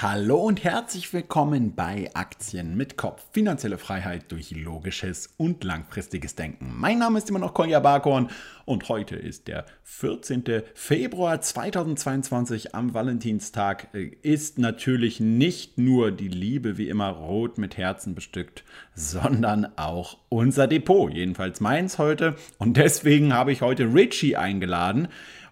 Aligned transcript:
Hallo 0.00 0.36
und 0.36 0.62
herzlich 0.62 1.12
willkommen 1.12 1.74
bei 1.74 2.08
Aktien 2.14 2.76
mit 2.76 2.96
Kopf. 2.96 3.24
Finanzielle 3.32 3.78
Freiheit 3.78 4.30
durch 4.30 4.52
logisches 4.52 5.34
und 5.38 5.64
langfristiges 5.64 6.36
Denken. 6.36 6.72
Mein 6.76 7.00
Name 7.00 7.18
ist 7.18 7.28
immer 7.28 7.40
noch 7.40 7.52
Kolja 7.52 7.80
Barkhorn 7.80 8.30
und 8.64 8.88
heute 8.88 9.16
ist 9.16 9.48
der 9.48 9.66
14. 9.82 10.44
Februar 10.72 11.40
2022 11.40 12.76
am 12.76 12.94
Valentinstag. 12.94 13.88
Ist 14.22 14.60
natürlich 14.60 15.18
nicht 15.18 15.78
nur 15.78 16.12
die 16.12 16.28
Liebe 16.28 16.78
wie 16.78 16.88
immer 16.88 17.08
rot 17.08 17.58
mit 17.58 17.76
Herzen 17.76 18.14
bestückt, 18.14 18.62
sondern 18.94 19.66
auch 19.74 20.18
unser 20.28 20.68
Depot. 20.68 21.12
Jedenfalls 21.12 21.60
meins 21.60 21.98
heute. 21.98 22.36
Und 22.58 22.76
deswegen 22.76 23.34
habe 23.34 23.50
ich 23.50 23.62
heute 23.62 23.92
Richie 23.92 24.36
eingeladen. 24.36 25.08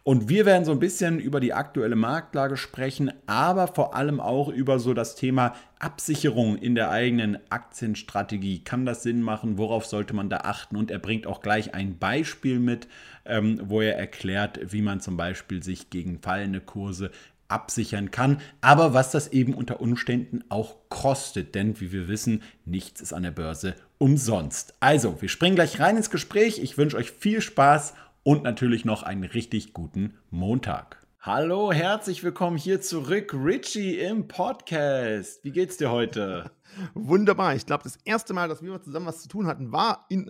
Und 0.08 0.28
wir 0.28 0.46
werden 0.46 0.64
so 0.64 0.70
ein 0.70 0.78
bisschen 0.78 1.18
über 1.18 1.40
die 1.40 1.52
aktuelle 1.52 1.96
Marktlage 1.96 2.56
sprechen, 2.56 3.12
aber 3.26 3.66
vor 3.66 3.96
allem 3.96 4.20
auch 4.20 4.48
über 4.48 4.78
so 4.78 4.94
das 4.94 5.16
Thema 5.16 5.56
Absicherung 5.80 6.56
in 6.56 6.76
der 6.76 6.90
eigenen 6.90 7.38
Aktienstrategie. 7.50 8.62
Kann 8.62 8.86
das 8.86 9.02
Sinn 9.02 9.20
machen? 9.20 9.58
Worauf 9.58 9.84
sollte 9.84 10.14
man 10.14 10.30
da 10.30 10.42
achten? 10.44 10.76
Und 10.76 10.92
er 10.92 11.00
bringt 11.00 11.26
auch 11.26 11.40
gleich 11.40 11.74
ein 11.74 11.98
Beispiel 11.98 12.60
mit, 12.60 12.86
ähm, 13.24 13.60
wo 13.64 13.80
er 13.80 13.98
erklärt, 13.98 14.72
wie 14.72 14.80
man 14.80 15.00
zum 15.00 15.16
Beispiel 15.16 15.64
sich 15.64 15.90
gegen 15.90 16.20
fallende 16.20 16.60
Kurse 16.60 17.10
absichern 17.48 18.12
kann, 18.12 18.40
aber 18.60 18.92
was 18.92 19.10
das 19.10 19.28
eben 19.28 19.54
unter 19.54 19.80
Umständen 19.80 20.42
auch 20.48 20.76
kostet, 20.88 21.54
denn 21.54 21.80
wie 21.80 21.92
wir 21.92 22.08
wissen, 22.08 22.42
nichts 22.64 23.00
ist 23.00 23.12
an 23.12 23.22
der 23.22 23.30
Börse 23.30 23.74
umsonst. 23.98 24.74
Also, 24.80 25.20
wir 25.20 25.28
springen 25.28 25.54
gleich 25.54 25.80
rein 25.80 25.96
ins 25.96 26.10
Gespräch. 26.10 26.58
Ich 26.58 26.76
wünsche 26.76 26.96
euch 26.96 27.12
viel 27.12 27.40
Spaß 27.40 27.94
und 28.26 28.42
natürlich 28.42 28.84
noch 28.84 29.04
einen 29.04 29.22
richtig 29.22 29.72
guten 29.72 30.14
Montag. 30.30 31.06
Hallo, 31.20 31.70
herzlich 31.70 32.24
willkommen 32.24 32.56
hier 32.56 32.80
zurück, 32.80 33.32
Richie 33.32 34.00
im 34.00 34.26
Podcast. 34.26 35.44
Wie 35.44 35.52
geht's 35.52 35.76
dir 35.76 35.92
heute? 35.92 36.50
Wunderbar. 36.94 37.54
Ich 37.54 37.66
glaube, 37.66 37.84
das 37.84 37.98
erste 38.04 38.34
Mal, 38.34 38.48
dass 38.48 38.62
wir 38.62 38.82
zusammen 38.82 39.06
was 39.06 39.22
zu 39.22 39.28
tun 39.28 39.46
hatten, 39.46 39.70
war 39.70 40.06
in, 40.08 40.28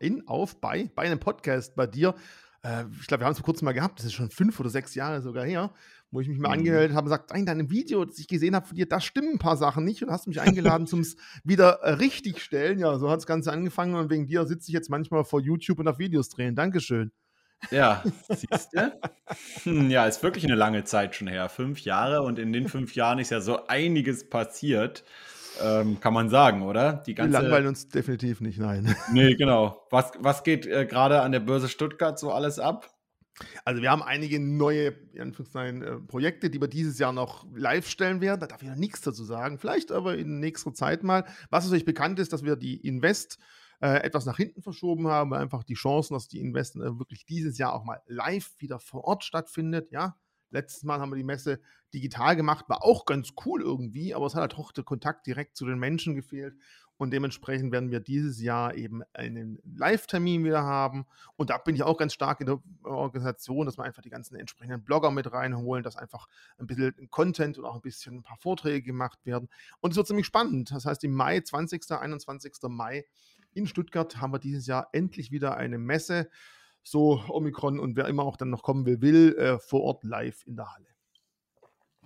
in 0.00 0.26
auf 0.26 0.58
bei, 0.58 0.90
bei 0.94 1.02
einem 1.02 1.20
Podcast 1.20 1.76
bei 1.76 1.86
dir. 1.86 2.14
Äh, 2.62 2.84
ich 2.98 3.08
glaube, 3.08 3.20
wir 3.20 3.26
haben 3.26 3.32
es 3.32 3.40
vor 3.40 3.44
kurzem 3.44 3.66
mal 3.66 3.72
gehabt. 3.72 3.98
Das 3.98 4.06
ist 4.06 4.14
schon 4.14 4.30
fünf 4.30 4.58
oder 4.58 4.70
sechs 4.70 4.94
Jahre 4.94 5.20
sogar 5.20 5.44
her, 5.44 5.74
wo 6.10 6.20
ich 6.20 6.28
mich 6.28 6.38
mal 6.38 6.48
mhm. 6.48 6.60
angemeldet 6.60 6.96
habe 6.96 7.10
und 7.10 7.12
gesagt, 7.12 7.36
in 7.36 7.44
deinem 7.44 7.68
Video, 7.68 8.06
das 8.06 8.18
ich 8.18 8.26
gesehen 8.26 8.54
habe 8.54 8.66
von 8.66 8.74
dir, 8.74 8.88
da 8.88 9.00
stimmen 9.02 9.34
ein 9.34 9.38
paar 9.38 9.58
Sachen 9.58 9.84
nicht 9.84 10.02
und 10.02 10.10
hast 10.10 10.26
mich 10.28 10.40
eingeladen 10.40 10.86
zum 10.86 11.04
wieder 11.44 11.80
äh, 11.82 11.90
richtigstellen. 11.92 12.78
Ja, 12.78 12.98
so 12.98 13.10
hat 13.10 13.18
das 13.18 13.26
Ganze 13.26 13.52
angefangen 13.52 13.96
und 13.96 14.08
wegen 14.08 14.26
dir 14.26 14.46
sitze 14.46 14.70
ich 14.70 14.72
jetzt 14.72 14.88
manchmal 14.88 15.24
vor 15.24 15.42
YouTube 15.42 15.78
und 15.80 15.88
auf 15.88 15.98
Videos 15.98 16.30
drehen. 16.30 16.54
Dankeschön. 16.54 17.12
Ja, 17.70 18.02
siehst 18.28 18.70
du? 18.72 18.92
Hm, 19.64 19.90
ja, 19.90 20.06
ist 20.06 20.22
wirklich 20.22 20.44
eine 20.44 20.54
lange 20.54 20.84
Zeit 20.84 21.14
schon 21.14 21.28
her. 21.28 21.48
Fünf 21.48 21.80
Jahre 21.80 22.22
und 22.22 22.38
in 22.38 22.52
den 22.52 22.68
fünf 22.68 22.94
Jahren 22.94 23.18
ist 23.18 23.30
ja 23.30 23.40
so 23.40 23.66
einiges 23.66 24.28
passiert. 24.28 25.04
Ähm, 25.62 26.00
kann 26.00 26.12
man 26.12 26.28
sagen, 26.30 26.62
oder? 26.62 27.04
Die 27.06 27.14
ganze... 27.14 27.32
Wir 27.32 27.42
langweilen 27.42 27.68
uns 27.68 27.88
definitiv 27.88 28.40
nicht, 28.40 28.58
nein. 28.58 28.94
Nee, 29.12 29.34
genau. 29.34 29.86
Was, 29.90 30.12
was 30.18 30.42
geht 30.42 30.66
äh, 30.66 30.84
gerade 30.86 31.20
an 31.20 31.32
der 31.32 31.40
Börse 31.40 31.68
Stuttgart 31.68 32.18
so 32.18 32.32
alles 32.32 32.58
ab? 32.58 32.90
Also 33.64 33.82
wir 33.82 33.90
haben 33.90 34.02
einige 34.02 34.38
neue 34.38 34.94
äh, 35.14 36.00
Projekte, 36.06 36.50
die 36.50 36.60
wir 36.60 36.68
dieses 36.68 36.98
Jahr 36.98 37.12
noch 37.12 37.46
live 37.54 37.88
stellen 37.88 38.20
werden. 38.20 38.40
Da 38.40 38.46
darf 38.46 38.62
ich 38.62 38.68
noch 38.68 38.76
nichts 38.76 39.00
dazu 39.00 39.24
sagen. 39.24 39.58
Vielleicht 39.58 39.90
aber 39.90 40.16
in 40.16 40.38
nächster 40.40 40.72
Zeit 40.72 41.02
mal. 41.02 41.24
Was 41.50 41.64
natürlich 41.64 41.84
bekannt 41.84 42.18
ist, 42.18 42.32
dass 42.32 42.44
wir 42.44 42.56
die 42.56 42.76
Invest 42.86 43.38
äh, 43.80 44.02
etwas 44.02 44.26
nach 44.26 44.36
hinten 44.36 44.62
verschoben 44.62 45.08
haben, 45.08 45.30
weil 45.30 45.40
einfach 45.40 45.64
die 45.64 45.74
Chancen, 45.74 46.14
dass 46.14 46.28
die 46.28 46.40
Investen 46.40 46.80
äh, 46.80 46.98
wirklich 46.98 47.26
dieses 47.26 47.58
Jahr 47.58 47.74
auch 47.74 47.84
mal 47.84 48.00
live 48.06 48.52
wieder 48.58 48.78
vor 48.78 49.04
Ort 49.04 49.24
stattfindet. 49.24 49.90
Ja, 49.90 50.16
letztes 50.50 50.84
Mal 50.84 51.00
haben 51.00 51.10
wir 51.10 51.16
die 51.16 51.24
Messe 51.24 51.60
digital 51.92 52.36
gemacht, 52.36 52.68
war 52.68 52.84
auch 52.84 53.04
ganz 53.04 53.32
cool 53.44 53.62
irgendwie, 53.62 54.14
aber 54.14 54.26
es 54.26 54.34
hat 54.34 54.40
halt 54.40 54.54
auch 54.56 54.72
der 54.72 54.84
Kontakt 54.84 55.26
direkt 55.26 55.56
zu 55.56 55.66
den 55.66 55.78
Menschen 55.78 56.14
gefehlt. 56.14 56.54
Und 56.96 57.10
dementsprechend 57.10 57.72
werden 57.72 57.90
wir 57.90 57.98
dieses 57.98 58.40
Jahr 58.40 58.74
eben 58.76 59.02
einen 59.14 59.58
Live-Termin 59.64 60.44
wieder 60.44 60.62
haben. 60.62 61.06
Und 61.36 61.50
da 61.50 61.58
bin 61.58 61.74
ich 61.74 61.82
auch 61.82 61.98
ganz 61.98 62.14
stark 62.14 62.40
in 62.40 62.46
der 62.46 62.60
Organisation, 62.84 63.66
dass 63.66 63.76
wir 63.76 63.84
einfach 63.84 64.02
die 64.02 64.10
ganzen 64.10 64.36
entsprechenden 64.36 64.84
Blogger 64.84 65.10
mit 65.10 65.32
reinholen, 65.32 65.82
dass 65.82 65.96
einfach 65.96 66.28
ein 66.56 66.68
bisschen 66.68 66.94
Content 67.10 67.58
und 67.58 67.64
auch 67.64 67.74
ein 67.74 67.80
bisschen 67.80 68.18
ein 68.18 68.22
paar 68.22 68.36
Vorträge 68.36 68.82
gemacht 68.82 69.26
werden. 69.26 69.48
Und 69.80 69.90
es 69.90 69.96
wird 69.96 70.06
ziemlich 70.06 70.26
spannend. 70.26 70.70
Das 70.70 70.86
heißt, 70.86 71.02
im 71.02 71.14
Mai, 71.14 71.40
20., 71.40 71.90
21. 71.90 72.52
Mai, 72.68 73.04
in 73.54 73.66
Stuttgart 73.66 74.20
haben 74.20 74.32
wir 74.32 74.38
dieses 74.38 74.66
Jahr 74.66 74.88
endlich 74.92 75.30
wieder 75.30 75.56
eine 75.56 75.78
Messe. 75.78 76.28
So 76.82 77.22
Omikron 77.28 77.78
und 77.78 77.96
wer 77.96 78.08
immer 78.08 78.24
auch 78.24 78.36
dann 78.36 78.50
noch 78.50 78.62
kommen 78.62 78.84
will, 78.84 79.00
will 79.00 79.36
äh, 79.38 79.58
vor 79.58 79.82
Ort 79.82 80.04
live 80.04 80.46
in 80.46 80.56
der 80.56 80.74
Halle. 80.74 80.86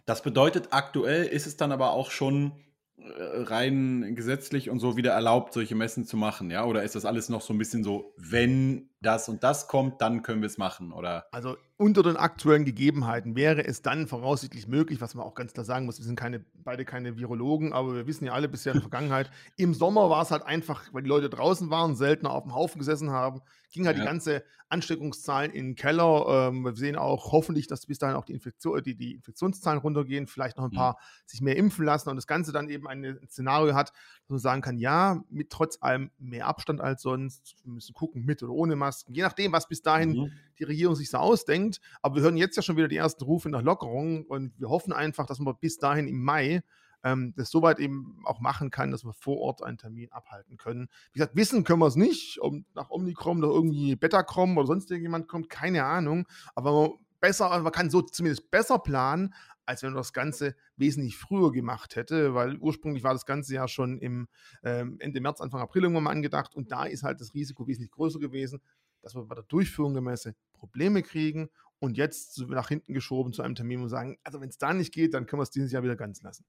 Das 0.06 0.22
bedeutet, 0.22 0.68
aktuell 0.70 1.24
ist 1.24 1.46
es 1.46 1.56
dann 1.56 1.72
aber 1.72 1.90
auch 1.90 2.10
schon 2.10 2.52
äh, 2.96 3.02
rein 3.42 4.14
gesetzlich 4.14 4.70
und 4.70 4.78
so 4.78 4.96
wieder 4.96 5.12
erlaubt, 5.12 5.52
solche 5.52 5.74
Messen 5.74 6.04
zu 6.06 6.16
machen, 6.16 6.50
ja? 6.50 6.64
Oder 6.64 6.82
ist 6.82 6.94
das 6.94 7.04
alles 7.04 7.28
noch 7.28 7.42
so 7.42 7.52
ein 7.52 7.58
bisschen 7.58 7.84
so, 7.84 8.14
wenn 8.16 8.88
das 9.00 9.28
und 9.28 9.44
das 9.44 9.68
kommt, 9.68 10.00
dann 10.00 10.22
können 10.22 10.42
wir 10.42 10.46
es 10.46 10.58
machen, 10.58 10.92
oder? 10.92 11.26
Also 11.30 11.56
unter 11.76 12.02
den 12.02 12.16
aktuellen 12.16 12.64
Gegebenheiten 12.64 13.36
wäre 13.36 13.64
es 13.64 13.82
dann 13.82 14.08
voraussichtlich 14.08 14.66
möglich, 14.66 15.00
was 15.00 15.14
man 15.14 15.24
auch 15.24 15.34
ganz 15.34 15.52
klar 15.52 15.64
sagen 15.64 15.86
muss, 15.86 15.98
wir 15.98 16.04
sind 16.04 16.18
keine, 16.18 16.44
beide 16.54 16.84
keine 16.84 17.16
Virologen, 17.16 17.72
aber 17.72 17.94
wir 17.94 18.06
wissen 18.08 18.24
ja 18.24 18.32
alle 18.32 18.48
bisher 18.48 18.72
in 18.72 18.78
der 18.78 18.82
Vergangenheit, 18.90 19.30
im 19.56 19.74
Sommer 19.74 20.10
war 20.10 20.22
es 20.22 20.30
halt 20.30 20.42
einfach, 20.42 20.92
weil 20.92 21.02
die 21.02 21.08
Leute 21.08 21.30
draußen 21.30 21.70
waren, 21.70 21.94
seltener 21.94 22.32
auf 22.32 22.42
dem 22.42 22.54
Haufen 22.54 22.80
gesessen 22.80 23.10
haben, 23.10 23.40
ging 23.70 23.86
halt 23.86 23.96
ja. 23.96 24.02
die 24.02 24.08
ganze 24.08 24.42
Ansteckungszahlen 24.70 25.50
in 25.52 25.66
den 25.66 25.74
Keller. 25.76 26.48
Ähm, 26.48 26.64
wir 26.64 26.74
sehen 26.74 26.96
auch 26.96 27.32
hoffentlich, 27.32 27.66
dass 27.66 27.86
bis 27.86 27.98
dahin 27.98 28.16
auch 28.16 28.24
die, 28.24 28.34
Infektion, 28.34 28.82
die, 28.82 28.94
die 28.94 29.14
Infektionszahlen 29.14 29.80
runtergehen, 29.80 30.26
vielleicht 30.26 30.56
noch 30.56 30.64
ein 30.64 30.70
mhm. 30.70 30.76
paar 30.76 30.92
mhm. 30.92 31.22
sich 31.26 31.40
mehr 31.40 31.56
impfen 31.56 31.84
lassen 31.84 32.10
und 32.10 32.16
das 32.16 32.26
Ganze 32.26 32.52
dann 32.52 32.68
eben 32.68 32.86
ein 32.86 33.18
Szenario 33.28 33.74
hat, 33.74 33.90
dass 33.90 34.28
man 34.28 34.38
sagen 34.38 34.62
kann, 34.62 34.78
ja, 34.78 35.22
mit 35.30 35.50
trotz 35.50 35.78
allem 35.80 36.10
mehr 36.18 36.46
Abstand 36.46 36.80
als 36.80 37.02
sonst, 37.02 37.56
wir 37.64 37.72
müssen 37.72 37.94
gucken, 37.94 38.24
mit 38.24 38.42
oder 38.42 38.52
ohne 38.52 38.76
Masken, 38.88 39.14
je 39.14 39.22
nachdem, 39.22 39.52
was 39.52 39.68
bis 39.68 39.82
dahin 39.82 40.10
mhm. 40.10 40.32
die 40.58 40.64
Regierung 40.64 40.96
sich 40.96 41.10
so 41.10 41.18
ausdenkt. 41.18 41.80
Aber 42.02 42.16
wir 42.16 42.22
hören 42.22 42.36
jetzt 42.36 42.56
ja 42.56 42.62
schon 42.62 42.76
wieder 42.76 42.88
die 42.88 42.96
ersten 42.96 43.24
Rufe 43.24 43.48
nach 43.50 43.62
Lockerung 43.62 44.24
und 44.24 44.58
wir 44.58 44.68
hoffen 44.68 44.92
einfach, 44.92 45.26
dass 45.26 45.38
wir 45.40 45.54
bis 45.54 45.78
dahin 45.78 46.08
im 46.08 46.22
Mai 46.22 46.62
ähm, 47.04 47.34
das 47.36 47.50
soweit 47.50 47.78
eben 47.78 48.22
auch 48.24 48.40
machen 48.40 48.70
kann, 48.70 48.90
dass 48.90 49.04
wir 49.04 49.12
vor 49.12 49.38
Ort 49.38 49.62
einen 49.62 49.78
Termin 49.78 50.10
abhalten 50.10 50.56
können. 50.56 50.88
Wie 51.12 51.18
gesagt, 51.18 51.36
wissen 51.36 51.64
können 51.64 51.80
wir 51.80 51.86
es 51.86 51.96
nicht, 51.96 52.40
ob 52.40 52.54
nach 52.74 52.90
Omnicrom 52.90 53.38
oder 53.38 53.48
irgendwie 53.48 53.94
Betacrom 53.96 54.56
oder 54.56 54.66
sonst 54.66 54.90
irgendjemand 54.90 55.28
kommt, 55.28 55.48
keine 55.48 55.84
Ahnung. 55.84 56.26
Aber 56.54 56.72
man, 56.72 56.90
besser, 57.20 57.60
man 57.60 57.72
kann 57.72 57.90
so 57.90 58.02
zumindest 58.02 58.50
besser 58.50 58.78
planen, 58.78 59.34
als 59.68 59.82
wenn 59.82 59.90
man 59.90 59.98
das 59.98 60.14
Ganze 60.14 60.56
wesentlich 60.76 61.18
früher 61.18 61.52
gemacht 61.52 61.94
hätte, 61.94 62.34
weil 62.34 62.56
ursprünglich 62.56 63.04
war 63.04 63.12
das 63.12 63.26
Ganze 63.26 63.54
ja 63.54 63.68
schon 63.68 63.98
im 63.98 64.26
ähm, 64.62 64.96
Ende 64.98 65.20
März, 65.20 65.42
Anfang 65.42 65.60
April 65.60 65.82
irgendwann 65.82 66.04
mal 66.04 66.10
angedacht 66.10 66.54
und 66.54 66.72
da 66.72 66.84
ist 66.84 67.02
halt 67.02 67.20
das 67.20 67.34
Risiko 67.34 67.66
wesentlich 67.66 67.90
größer 67.90 68.18
gewesen, 68.18 68.62
dass 69.02 69.14
wir 69.14 69.24
bei 69.24 69.34
der 69.34 69.44
Durchführung 69.44 69.94
der 69.94 70.02
Messe 70.02 70.34
Probleme 70.52 71.02
kriegen 71.02 71.48
und 71.78 71.96
jetzt 71.96 72.38
nach 72.48 72.68
hinten 72.68 72.94
geschoben 72.94 73.32
zu 73.32 73.42
einem 73.42 73.54
Termin 73.54 73.82
und 73.82 73.88
sagen, 73.88 74.18
also 74.24 74.40
wenn 74.40 74.48
es 74.48 74.58
da 74.58 74.72
nicht 74.72 74.92
geht, 74.92 75.14
dann 75.14 75.26
können 75.26 75.40
wir 75.40 75.44
es 75.44 75.50
dieses 75.50 75.72
Jahr 75.72 75.82
wieder 75.82 75.96
ganz 75.96 76.22
lassen. 76.22 76.44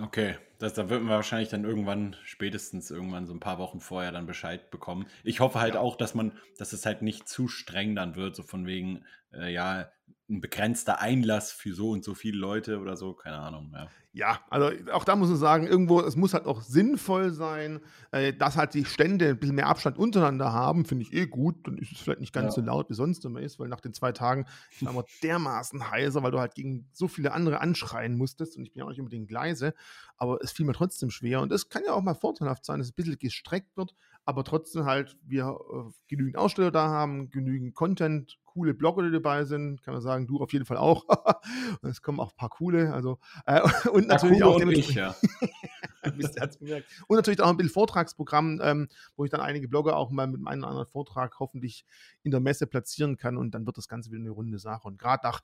Okay, 0.00 0.36
das, 0.58 0.74
da 0.74 0.88
wird 0.88 1.02
man 1.02 1.10
wahrscheinlich 1.10 1.50
dann 1.50 1.64
irgendwann, 1.64 2.16
spätestens 2.24 2.90
irgendwann 2.90 3.26
so 3.26 3.32
ein 3.32 3.38
paar 3.38 3.58
Wochen 3.58 3.78
vorher 3.78 4.10
dann 4.10 4.26
Bescheid 4.26 4.72
bekommen. 4.72 5.06
Ich 5.22 5.38
hoffe 5.38 5.60
halt 5.60 5.74
ja. 5.74 5.80
auch, 5.80 5.94
dass 5.94 6.14
man, 6.14 6.32
dass 6.58 6.72
es 6.72 6.84
halt 6.84 7.02
nicht 7.02 7.28
zu 7.28 7.46
streng 7.46 7.94
dann 7.94 8.16
wird, 8.16 8.34
so 8.34 8.42
von 8.42 8.66
wegen, 8.66 9.04
äh, 9.38 9.52
ja, 9.52 9.88
ein 10.28 10.40
begrenzter 10.40 11.00
Einlass 11.00 11.52
für 11.52 11.74
so 11.74 11.90
und 11.90 12.02
so 12.02 12.14
viele 12.14 12.38
Leute 12.38 12.78
oder 12.78 12.96
so, 12.96 13.12
keine 13.12 13.36
Ahnung. 13.36 13.70
Ja, 13.74 13.88
ja 14.12 14.40
also 14.48 14.70
auch 14.92 15.04
da 15.04 15.16
muss 15.16 15.28
man 15.28 15.36
sagen, 15.36 15.66
irgendwo, 15.66 16.00
es 16.00 16.16
muss 16.16 16.32
halt 16.32 16.46
auch 16.46 16.62
sinnvoll 16.62 17.30
sein, 17.30 17.80
äh, 18.10 18.32
dass 18.32 18.56
halt 18.56 18.72
die 18.72 18.86
Stände 18.86 19.28
ein 19.28 19.38
bisschen 19.38 19.56
mehr 19.56 19.66
Abstand 19.66 19.98
untereinander 19.98 20.50
haben, 20.50 20.86
finde 20.86 21.04
ich 21.04 21.12
eh 21.12 21.26
gut. 21.26 21.66
Dann 21.66 21.76
ist 21.76 21.92
es 21.92 21.98
vielleicht 21.98 22.20
nicht 22.20 22.32
ganz 22.32 22.56
ja. 22.56 22.62
so 22.62 22.66
laut, 22.66 22.88
wie 22.88 22.94
sonst 22.94 23.22
immer 23.26 23.40
ist, 23.40 23.58
weil 23.58 23.68
nach 23.68 23.80
den 23.80 23.92
zwei 23.92 24.12
Tagen 24.12 24.46
war 24.80 24.92
immer 24.92 25.04
dermaßen 25.22 25.90
heiser, 25.90 26.22
weil 26.22 26.30
du 26.30 26.40
halt 26.40 26.54
gegen 26.54 26.88
so 26.92 27.06
viele 27.06 27.32
andere 27.32 27.60
anschreien 27.60 28.16
musstest 28.16 28.56
und 28.56 28.64
ich 28.64 28.72
bin 28.72 28.80
ja 28.80 28.86
auch 28.86 28.90
nicht 28.90 29.00
unbedingt 29.00 29.30
leise, 29.30 29.74
aber 30.16 30.38
es 30.42 30.52
fiel 30.52 30.64
mir 30.64 30.72
trotzdem 30.72 31.10
schwer 31.10 31.42
und 31.42 31.52
es 31.52 31.68
kann 31.68 31.82
ja 31.84 31.92
auch 31.92 32.02
mal 32.02 32.14
vorteilhaft 32.14 32.64
sein, 32.64 32.78
dass 32.78 32.86
es 32.86 32.92
ein 32.92 32.96
bisschen 32.96 33.18
gestreckt 33.18 33.76
wird, 33.76 33.94
aber 34.24 34.44
trotzdem 34.44 34.84
halt 34.84 35.18
wir 35.22 35.44
äh, 35.44 35.92
genügend 36.08 36.36
Aussteller 36.36 36.70
da 36.70 36.88
haben, 36.88 37.30
genügend 37.30 37.74
Content, 37.74 38.38
coole 38.44 38.72
Blogger, 38.72 39.02
die 39.02 39.10
dabei 39.10 39.44
sind, 39.44 39.82
kann 39.82 39.94
man 39.94 40.02
sagen, 40.02 40.26
du 40.26 40.40
auf 40.40 40.52
jeden 40.52 40.64
Fall 40.64 40.76
auch. 40.76 41.04
und 41.82 41.90
es 41.90 42.00
kommen 42.00 42.20
auch 42.20 42.32
ein 42.32 42.36
paar 42.36 42.48
coole, 42.48 42.92
also 42.92 43.18
äh, 43.46 43.60
und 43.90 44.08
natürlich 44.08 44.38
ja, 44.38 44.46
auch 44.46 44.56
und, 44.56 44.70
ich, 44.70 44.94
ja. 44.94 45.14
und 46.02 47.16
natürlich 47.16 47.40
auch 47.40 47.50
ein 47.50 47.56
bisschen 47.56 47.72
Vortragsprogramm, 47.72 48.60
ähm, 48.62 48.88
wo 49.16 49.24
ich 49.24 49.30
dann 49.30 49.40
einige 49.40 49.68
Blogger 49.68 49.96
auch 49.96 50.10
mal 50.10 50.26
mit 50.26 50.46
einem 50.46 50.62
oder 50.62 50.68
anderen 50.68 50.88
Vortrag 50.88 51.38
hoffentlich 51.38 51.84
in 52.22 52.30
der 52.30 52.40
Messe 52.40 52.66
platzieren 52.66 53.16
kann 53.16 53.36
und 53.36 53.52
dann 53.54 53.66
wird 53.66 53.76
das 53.76 53.88
Ganze 53.88 54.10
wieder 54.10 54.20
eine 54.20 54.30
runde 54.30 54.58
Sache. 54.58 54.88
Und 54.88 54.98
gerade 54.98 55.26
nach 55.26 55.40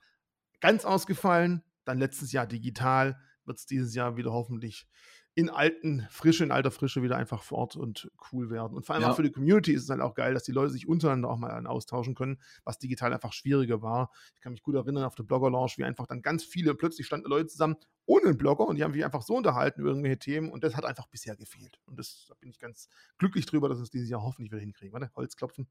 ganz 0.59 0.85
ausgefallen, 0.85 1.63
dann 1.85 1.99
letztes 1.99 2.31
Jahr 2.31 2.47
digital, 2.47 3.19
wird 3.45 3.57
es 3.57 3.65
dieses 3.65 3.95
Jahr 3.95 4.17
wieder 4.17 4.31
hoffentlich 4.31 4.87
in 5.33 5.49
alten 5.49 6.05
Frische, 6.09 6.43
in 6.43 6.51
alter 6.51 6.71
Frische 6.71 7.01
wieder 7.03 7.15
einfach 7.15 7.41
vor 7.43 7.59
Ort 7.59 7.75
und 7.77 8.11
cool 8.31 8.49
werden. 8.49 8.75
Und 8.75 8.85
vor 8.85 8.95
allem 8.95 9.03
ja. 9.03 9.11
auch 9.11 9.15
für 9.15 9.23
die 9.23 9.31
Community 9.31 9.71
ist 9.71 9.83
es 9.83 9.89
halt 9.89 10.01
auch 10.01 10.13
geil, 10.13 10.33
dass 10.33 10.43
die 10.43 10.51
Leute 10.51 10.71
sich 10.71 10.87
untereinander 10.87 11.29
auch 11.29 11.37
mal 11.37 11.65
austauschen 11.67 12.15
können, 12.15 12.41
was 12.65 12.79
digital 12.79 13.13
einfach 13.13 13.31
schwieriger 13.31 13.81
war. 13.81 14.11
Ich 14.35 14.41
kann 14.41 14.51
mich 14.51 14.61
gut 14.61 14.75
erinnern 14.75 15.05
auf 15.05 15.15
der 15.15 15.23
Blogger 15.23 15.49
Launch, 15.49 15.77
wie 15.77 15.85
einfach 15.85 16.07
dann 16.07 16.21
ganz 16.21 16.43
viele, 16.43 16.75
plötzlich 16.75 17.07
standen 17.07 17.29
Leute 17.29 17.47
zusammen, 17.47 17.77
ohne 18.05 18.25
einen 18.25 18.37
Blogger 18.37 18.67
und 18.67 18.75
die 18.75 18.83
haben 18.83 18.93
sich 18.93 19.05
einfach 19.05 19.21
so 19.21 19.35
unterhalten 19.35 19.81
über 19.81 19.91
irgendwelche 19.91 20.19
Themen 20.19 20.51
und 20.51 20.63
das 20.63 20.75
hat 20.75 20.83
einfach 20.83 21.07
bisher 21.07 21.37
gefehlt. 21.37 21.79
Und 21.85 21.97
das, 21.97 22.25
da 22.27 22.35
bin 22.35 22.49
ich 22.49 22.59
ganz 22.59 22.89
glücklich 23.17 23.45
drüber, 23.45 23.69
dass 23.69 23.77
wir 23.77 23.83
es 23.83 23.89
dieses 23.89 24.09
Jahr 24.09 24.21
hoffentlich 24.21 24.51
wieder 24.51 24.59
hinkriegen. 24.59 24.93
Warte, 24.93 25.11
Holzklopfen. 25.15 25.67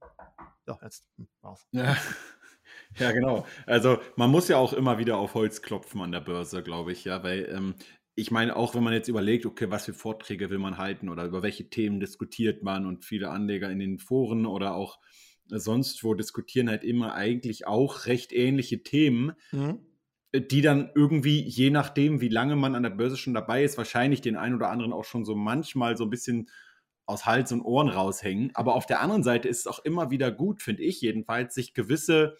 Ja, 0.66 0.78
jetzt 0.82 1.04
hm, 1.16 1.28
war's. 1.42 1.66
Ja. 1.72 1.96
ja, 2.96 3.12
genau. 3.12 3.46
Also 3.66 3.98
man 4.16 4.30
muss 4.30 4.48
ja 4.48 4.56
auch 4.56 4.72
immer 4.72 4.98
wieder 4.98 5.18
auf 5.18 5.34
Holz 5.34 5.60
klopfen 5.60 6.00
an 6.00 6.12
der 6.12 6.20
Börse, 6.20 6.62
glaube 6.62 6.92
ich, 6.92 7.04
ja, 7.04 7.22
weil 7.22 7.46
ähm, 7.52 7.74
ich 8.14 8.30
meine, 8.30 8.56
auch 8.56 8.74
wenn 8.74 8.82
man 8.82 8.92
jetzt 8.92 9.08
überlegt, 9.08 9.46
okay, 9.46 9.70
was 9.70 9.86
für 9.86 9.94
Vorträge 9.94 10.50
will 10.50 10.58
man 10.58 10.78
halten 10.78 11.08
oder 11.08 11.24
über 11.24 11.42
welche 11.42 11.70
Themen 11.70 12.00
diskutiert 12.00 12.62
man 12.62 12.86
und 12.86 13.04
viele 13.04 13.30
Anleger 13.30 13.70
in 13.70 13.78
den 13.78 13.98
Foren 13.98 14.46
oder 14.46 14.74
auch 14.74 14.98
sonst 15.46 16.04
wo 16.04 16.14
diskutieren 16.14 16.68
halt 16.68 16.84
immer 16.84 17.14
eigentlich 17.14 17.66
auch 17.66 18.06
recht 18.06 18.32
ähnliche 18.32 18.82
Themen, 18.82 19.32
mhm. 19.52 19.80
die 20.32 20.62
dann 20.62 20.90
irgendwie, 20.94 21.40
je 21.40 21.70
nachdem, 21.70 22.20
wie 22.20 22.28
lange 22.28 22.56
man 22.56 22.74
an 22.74 22.82
der 22.82 22.90
Börse 22.90 23.16
schon 23.16 23.34
dabei 23.34 23.64
ist, 23.64 23.76
wahrscheinlich 23.78 24.20
den 24.20 24.36
einen 24.36 24.54
oder 24.54 24.70
anderen 24.70 24.92
auch 24.92 25.04
schon 25.04 25.24
so 25.24 25.34
manchmal 25.34 25.96
so 25.96 26.04
ein 26.04 26.10
bisschen 26.10 26.48
aus 27.06 27.26
Hals 27.26 27.50
und 27.50 27.62
Ohren 27.62 27.88
raushängen. 27.88 28.52
Aber 28.54 28.76
auf 28.76 28.86
der 28.86 29.00
anderen 29.00 29.24
Seite 29.24 29.48
ist 29.48 29.60
es 29.60 29.66
auch 29.66 29.80
immer 29.80 30.10
wieder 30.10 30.30
gut, 30.30 30.62
finde 30.62 30.82
ich 30.82 31.00
jedenfalls, 31.00 31.54
sich 31.54 31.74
gewisse 31.74 32.36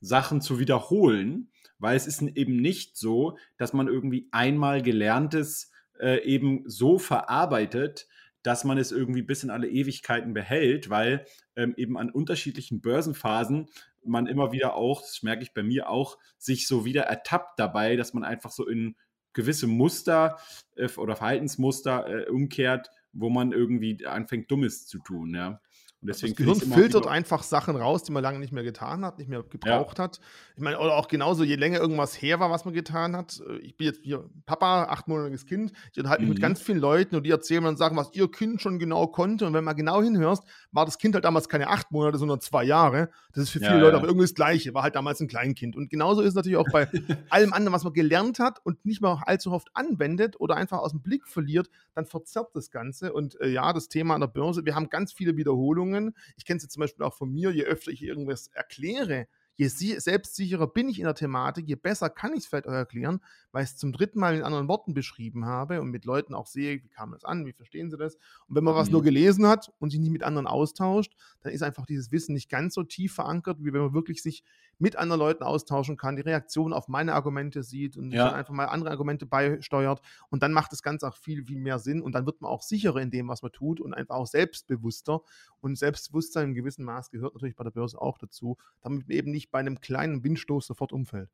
Sachen 0.00 0.40
zu 0.40 0.58
wiederholen, 0.58 1.50
weil 1.78 1.96
es 1.96 2.06
ist 2.06 2.22
eben 2.22 2.56
nicht 2.56 2.96
so, 2.96 3.38
dass 3.56 3.72
man 3.72 3.88
irgendwie 3.88 4.28
einmal 4.32 4.82
gelerntes 4.82 5.70
äh, 6.00 6.22
eben 6.24 6.64
so 6.66 6.98
verarbeitet, 6.98 8.06
dass 8.42 8.64
man 8.64 8.78
es 8.78 8.92
irgendwie 8.92 9.22
bis 9.22 9.42
in 9.42 9.50
alle 9.50 9.68
Ewigkeiten 9.68 10.32
behält, 10.32 10.90
weil 10.90 11.26
ähm, 11.56 11.74
eben 11.76 11.98
an 11.98 12.10
unterschiedlichen 12.10 12.80
Börsenphasen 12.80 13.68
man 14.04 14.26
immer 14.26 14.52
wieder 14.52 14.74
auch, 14.74 15.02
das 15.02 15.22
merke 15.22 15.42
ich 15.42 15.52
bei 15.52 15.62
mir 15.62 15.88
auch, 15.90 16.18
sich 16.38 16.66
so 16.66 16.84
wieder 16.84 17.02
ertappt 17.02 17.58
dabei, 17.58 17.96
dass 17.96 18.14
man 18.14 18.24
einfach 18.24 18.50
so 18.50 18.66
in 18.66 18.96
gewisse 19.32 19.66
Muster 19.66 20.38
äh, 20.76 20.88
oder 20.96 21.16
Verhaltensmuster 21.16 22.06
äh, 22.08 22.30
umkehrt, 22.30 22.90
wo 23.12 23.28
man 23.28 23.52
irgendwie 23.52 24.04
anfängt, 24.06 24.50
Dummes 24.50 24.86
zu 24.86 24.98
tun, 24.98 25.34
ja. 25.34 25.60
Und 26.00 26.08
deswegen 26.08 26.34
das 26.36 26.60
Gehirn 26.60 26.72
filtert 26.72 27.08
einfach 27.08 27.42
Sachen 27.42 27.74
raus, 27.74 28.04
die 28.04 28.12
man 28.12 28.22
lange 28.22 28.38
nicht 28.38 28.52
mehr 28.52 28.62
getan 28.62 29.04
hat, 29.04 29.18
nicht 29.18 29.28
mehr 29.28 29.42
gebraucht 29.42 29.98
ja. 29.98 30.04
hat. 30.04 30.20
Ich 30.54 30.62
meine, 30.62 30.78
oder 30.78 30.94
auch 30.94 31.08
genauso, 31.08 31.42
je 31.42 31.56
länger 31.56 31.80
irgendwas 31.80 32.14
her 32.14 32.38
war, 32.38 32.52
was 32.52 32.64
man 32.64 32.72
getan 32.72 33.16
hat. 33.16 33.42
Äh, 33.48 33.56
ich 33.58 33.76
bin 33.76 33.88
jetzt 33.88 34.04
hier 34.04 34.24
Papa, 34.46 34.84
achtmonatiges 34.84 35.44
Kind. 35.44 35.72
Ich 35.90 35.98
unterhalte 35.98 36.22
mich 36.22 36.28
mhm. 36.28 36.34
mit 36.34 36.42
ganz 36.42 36.62
vielen 36.62 36.78
Leuten 36.78 37.16
und 37.16 37.24
die 37.24 37.30
erzählen 37.30 37.64
dann 37.64 37.76
sagen, 37.76 37.96
was 37.96 38.10
ihr 38.12 38.30
Kind 38.30 38.62
schon 38.62 38.78
genau 38.78 39.08
konnte. 39.08 39.44
Und 39.44 39.54
wenn 39.54 39.64
man 39.64 39.74
genau 39.74 40.00
hinhörst, 40.00 40.44
war 40.70 40.84
das 40.84 40.98
Kind 40.98 41.16
halt 41.16 41.24
damals 41.24 41.48
keine 41.48 41.68
acht 41.68 41.90
Monate, 41.90 42.16
sondern 42.18 42.40
zwei 42.40 42.62
Jahre. 42.62 43.10
Das 43.32 43.42
ist 43.42 43.50
für 43.50 43.58
viele 43.58 43.72
ja, 43.72 43.78
Leute 43.78 43.92
ja. 43.92 43.98
aber 43.98 44.06
irgendwie 44.06 44.24
das 44.24 44.34
Gleiche. 44.34 44.74
War 44.74 44.84
halt 44.84 44.94
damals 44.94 45.20
ein 45.20 45.26
Kleinkind. 45.26 45.74
Und 45.74 45.90
genauso 45.90 46.20
ist 46.20 46.28
es 46.28 46.34
natürlich 46.36 46.58
auch 46.58 46.70
bei 46.72 46.86
allem 47.28 47.52
anderen, 47.52 47.74
was 47.74 47.82
man 47.82 47.92
gelernt 47.92 48.38
hat 48.38 48.64
und 48.64 48.84
nicht 48.84 49.02
mehr 49.02 49.20
allzu 49.26 49.50
oft 49.50 49.68
anwendet 49.74 50.36
oder 50.38 50.54
einfach 50.54 50.78
aus 50.78 50.92
dem 50.92 51.02
Blick 51.02 51.26
verliert, 51.26 51.70
dann 51.96 52.06
verzerrt 52.06 52.50
das 52.54 52.70
Ganze. 52.70 53.12
Und 53.12 53.40
äh, 53.40 53.48
ja, 53.48 53.72
das 53.72 53.88
Thema 53.88 54.14
an 54.14 54.20
der 54.20 54.28
Börse, 54.28 54.64
wir 54.64 54.76
haben 54.76 54.90
ganz 54.90 55.12
viele 55.12 55.36
Wiederholungen 55.36 55.87
Wiederholungen. 55.88 56.14
Ich 56.36 56.44
kenne 56.44 56.58
es 56.58 56.62
jetzt 56.64 56.72
zum 56.72 56.80
Beispiel 56.80 57.04
auch 57.04 57.14
von 57.14 57.32
mir, 57.32 57.50
je 57.50 57.64
öfter 57.64 57.90
ich 57.90 58.02
irgendwas 58.02 58.48
erkläre, 58.48 59.26
je 59.56 59.66
selbstsicherer 59.66 60.68
bin 60.68 60.88
ich 60.88 61.00
in 61.00 61.04
der 61.04 61.16
Thematik, 61.16 61.66
je 61.66 61.74
besser 61.74 62.10
kann 62.10 62.32
ich 62.32 62.40
es 62.40 62.46
vielleicht 62.46 62.68
auch 62.68 62.72
erklären, 62.72 63.20
weil 63.50 63.64
ich 63.64 63.70
es 63.70 63.76
zum 63.76 63.92
dritten 63.92 64.20
Mal 64.20 64.36
in 64.36 64.44
anderen 64.44 64.68
Worten 64.68 64.94
beschrieben 64.94 65.46
habe 65.46 65.80
und 65.80 65.90
mit 65.90 66.04
Leuten 66.04 66.32
auch 66.32 66.46
sehe, 66.46 66.80
wie 66.84 66.88
kam 66.88 67.10
das 67.10 67.24
an, 67.24 67.44
wie 67.44 67.52
verstehen 67.52 67.90
sie 67.90 67.96
das. 67.96 68.14
Und 68.46 68.54
wenn 68.54 68.62
man 68.62 68.76
was 68.76 68.90
nur 68.90 69.00
mhm. 69.00 69.06
gelesen 69.06 69.48
hat 69.48 69.72
und 69.80 69.90
sich 69.90 69.98
nicht 69.98 70.12
mit 70.12 70.22
anderen 70.22 70.46
austauscht, 70.46 71.16
dann 71.40 71.52
ist 71.52 71.62
einfach 71.62 71.86
dieses 71.86 72.12
Wissen 72.12 72.34
nicht 72.34 72.48
ganz 72.48 72.74
so 72.74 72.84
tief 72.84 73.14
verankert, 73.14 73.58
wie 73.60 73.72
wenn 73.72 73.80
man 73.80 73.94
wirklich 73.94 74.22
sich 74.22 74.44
mit 74.78 74.96
anderen 74.96 75.18
Leuten 75.18 75.42
austauschen 75.42 75.96
kann, 75.96 76.16
die 76.16 76.22
Reaktion 76.22 76.72
auf 76.72 76.88
meine 76.88 77.14
Argumente 77.14 77.62
sieht 77.62 77.96
und 77.96 78.12
ja. 78.12 78.32
einfach 78.32 78.52
mal 78.52 78.66
andere 78.66 78.90
Argumente 78.90 79.26
beisteuert. 79.26 80.00
Und 80.30 80.42
dann 80.42 80.52
macht 80.52 80.72
das 80.72 80.82
Ganze 80.82 81.08
auch 81.08 81.16
viel, 81.16 81.44
viel 81.44 81.58
mehr 81.58 81.78
Sinn 81.78 82.00
und 82.02 82.12
dann 82.12 82.26
wird 82.26 82.40
man 82.40 82.50
auch 82.50 82.62
sicherer 82.62 83.00
in 83.00 83.10
dem, 83.10 83.28
was 83.28 83.42
man 83.42 83.52
tut 83.52 83.80
und 83.80 83.94
einfach 83.94 84.14
auch 84.16 84.26
selbstbewusster. 84.26 85.20
Und 85.60 85.76
Selbstbewusstsein 85.76 86.48
im 86.48 86.54
gewissen 86.54 86.84
Maß 86.84 87.10
gehört 87.10 87.34
natürlich 87.34 87.56
bei 87.56 87.64
der 87.64 87.70
Börse 87.70 88.00
auch 88.00 88.18
dazu, 88.18 88.56
damit 88.80 89.08
man 89.08 89.16
eben 89.16 89.30
nicht 89.30 89.50
bei 89.50 89.58
einem 89.58 89.80
kleinen 89.80 90.22
Windstoß 90.22 90.66
sofort 90.66 90.92
umfällt. 90.92 91.30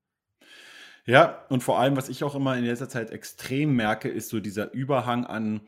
Ja, 1.07 1.45
und 1.51 1.63
vor 1.63 1.79
allem, 1.79 1.97
was 1.97 2.09
ich 2.09 2.25
auch 2.25 2.35
immer 2.35 2.57
in 2.57 2.65
letzter 2.65 2.89
Zeit 2.89 3.11
extrem 3.11 3.77
merke, 3.77 4.09
ist 4.09 4.31
so 4.31 4.41
dieser 4.41 4.73
Überhang 4.73 5.27
an, 5.27 5.61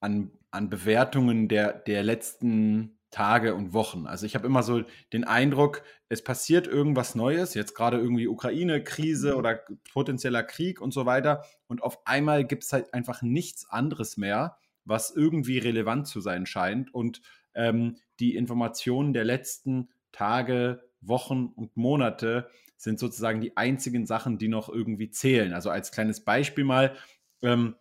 an, 0.00 0.32
an 0.50 0.68
Bewertungen 0.68 1.46
der, 1.48 1.72
der 1.72 2.02
letzten 2.02 2.98
Tage 3.10 3.54
und 3.54 3.72
Wochen. 3.72 4.06
Also 4.06 4.24
ich 4.26 4.34
habe 4.34 4.46
immer 4.46 4.62
so 4.62 4.82
den 5.12 5.24
Eindruck, 5.24 5.82
es 6.08 6.22
passiert 6.22 6.66
irgendwas 6.66 7.14
Neues, 7.14 7.54
jetzt 7.54 7.74
gerade 7.74 7.98
irgendwie 7.98 8.28
Ukraine-Krise 8.28 9.32
mhm. 9.32 9.38
oder 9.38 9.60
potenzieller 9.92 10.42
Krieg 10.42 10.80
und 10.80 10.92
so 10.92 11.06
weiter. 11.06 11.44
Und 11.66 11.82
auf 11.82 12.06
einmal 12.06 12.44
gibt 12.44 12.64
es 12.64 12.72
halt 12.72 12.94
einfach 12.94 13.22
nichts 13.22 13.68
anderes 13.68 14.16
mehr, 14.16 14.56
was 14.84 15.10
irgendwie 15.10 15.58
relevant 15.58 16.06
zu 16.06 16.20
sein 16.20 16.46
scheint. 16.46 16.94
Und 16.94 17.20
ähm, 17.54 17.96
die 18.20 18.36
Informationen 18.36 19.12
der 19.12 19.24
letzten 19.24 19.90
Tage, 20.12 20.82
Wochen 21.00 21.46
und 21.46 21.76
Monate 21.76 22.48
sind 22.76 22.98
sozusagen 22.98 23.40
die 23.40 23.56
einzigen 23.56 24.06
Sachen, 24.06 24.38
die 24.38 24.48
noch 24.48 24.68
irgendwie 24.68 25.10
zählen. 25.10 25.52
Also 25.52 25.70
als 25.70 25.92
kleines 25.92 26.24
Beispiel 26.24 26.64
mal, 26.64 26.94
ähm, 27.42 27.74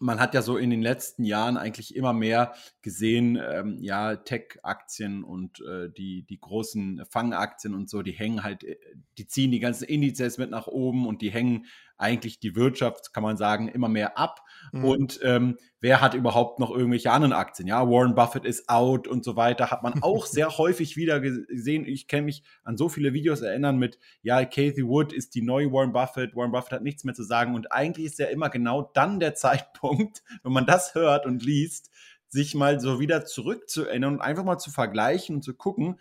man 0.00 0.18
hat 0.18 0.34
ja 0.34 0.40
so 0.40 0.56
in 0.56 0.70
den 0.70 0.80
letzten 0.80 1.24
Jahren 1.24 1.58
eigentlich 1.58 1.94
immer 1.94 2.14
mehr 2.14 2.54
gesehen, 2.80 3.36
ähm, 3.36 3.76
ja, 3.80 4.16
Tech-Aktien 4.16 5.22
und 5.22 5.60
äh, 5.60 5.90
die, 5.90 6.22
die 6.22 6.40
großen 6.40 7.04
Fangaktien 7.08 7.74
und 7.74 7.90
so, 7.90 8.02
die 8.02 8.12
hängen 8.12 8.42
halt, 8.42 8.64
äh, 8.64 8.78
die 9.18 9.26
ziehen 9.26 9.50
die 9.50 9.60
ganzen 9.60 9.84
Indizes 9.84 10.38
mit 10.38 10.50
nach 10.50 10.66
oben 10.66 11.06
und 11.06 11.20
die 11.20 11.30
hängen 11.30 11.66
eigentlich 12.00 12.40
die 12.40 12.56
Wirtschaft, 12.56 13.12
kann 13.12 13.22
man 13.22 13.36
sagen, 13.36 13.68
immer 13.68 13.88
mehr 13.88 14.18
ab. 14.18 14.40
Mhm. 14.72 14.84
Und 14.84 15.20
ähm, 15.22 15.58
wer 15.80 16.00
hat 16.00 16.14
überhaupt 16.14 16.58
noch 16.58 16.70
irgendwelche 16.70 17.10
anderen 17.12 17.32
Aktien? 17.32 17.68
Ja, 17.68 17.88
Warren 17.88 18.14
Buffett 18.14 18.44
ist 18.44 18.68
out 18.68 19.06
und 19.06 19.24
so 19.24 19.36
weiter. 19.36 19.70
Hat 19.70 19.82
man 19.82 20.02
auch 20.02 20.26
sehr 20.26 20.56
häufig 20.58 20.96
wieder 20.96 21.20
gesehen. 21.20 21.84
Ich 21.86 22.08
kann 22.08 22.24
mich 22.24 22.42
an 22.64 22.76
so 22.76 22.88
viele 22.88 23.12
Videos 23.12 23.42
erinnern 23.42 23.78
mit, 23.78 23.98
ja, 24.22 24.44
Kathy 24.44 24.86
Wood 24.86 25.12
ist 25.12 25.34
die 25.34 25.42
neue 25.42 25.72
Warren 25.72 25.92
Buffett. 25.92 26.34
Warren 26.34 26.52
Buffett 26.52 26.72
hat 26.72 26.82
nichts 26.82 27.04
mehr 27.04 27.14
zu 27.14 27.22
sagen. 27.22 27.54
Und 27.54 27.72
eigentlich 27.72 28.06
ist 28.06 28.18
ja 28.18 28.26
immer 28.26 28.48
genau 28.48 28.90
dann 28.94 29.20
der 29.20 29.34
Zeitpunkt, 29.40 30.22
wenn 30.42 30.52
man 30.52 30.66
das 30.66 30.94
hört 30.94 31.26
und 31.26 31.44
liest, 31.44 31.90
sich 32.28 32.54
mal 32.54 32.80
so 32.80 33.00
wieder 33.00 33.24
zurückzuerinnern 33.24 34.14
und 34.14 34.20
einfach 34.20 34.44
mal 34.44 34.58
zu 34.58 34.70
vergleichen 34.70 35.36
und 35.36 35.42
zu 35.42 35.54
gucken, 35.54 35.98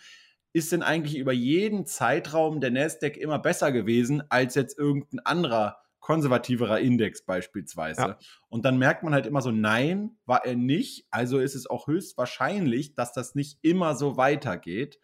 ist 0.54 0.72
denn 0.72 0.84
eigentlich 0.84 1.18
über 1.18 1.32
jeden 1.32 1.86
Zeitraum 1.86 2.60
der 2.60 2.72
Nasdaq 2.72 3.18
immer 3.18 3.40
besser 3.40 3.72
gewesen 3.72 4.24
als 4.30 4.56
jetzt 4.56 4.78
irgendein 4.78 5.20
anderer 5.20 5.78
konservativerer 6.00 6.80
Index 6.80 7.24
beispielsweise. 7.26 8.02
Ja. 8.02 8.20
Und 8.50 8.66
dann 8.66 8.78
merkt 8.78 9.04
man 9.04 9.14
halt 9.14 9.26
immer 9.26 9.42
so, 9.42 9.52
nein, 9.52 10.18
war 10.26 10.46
er 10.46 10.56
nicht. 10.56 11.08
Also 11.12 11.40
ist 11.40 11.56
es 11.56 11.68
auch 11.68 11.88
höchst 11.88 12.18
wahrscheinlich, 12.18 12.96
dass 12.96 13.14
das 13.14 13.36
nicht 13.36 13.60
immer 13.62 13.96
so 13.96 14.18
weitergeht. 14.18 15.00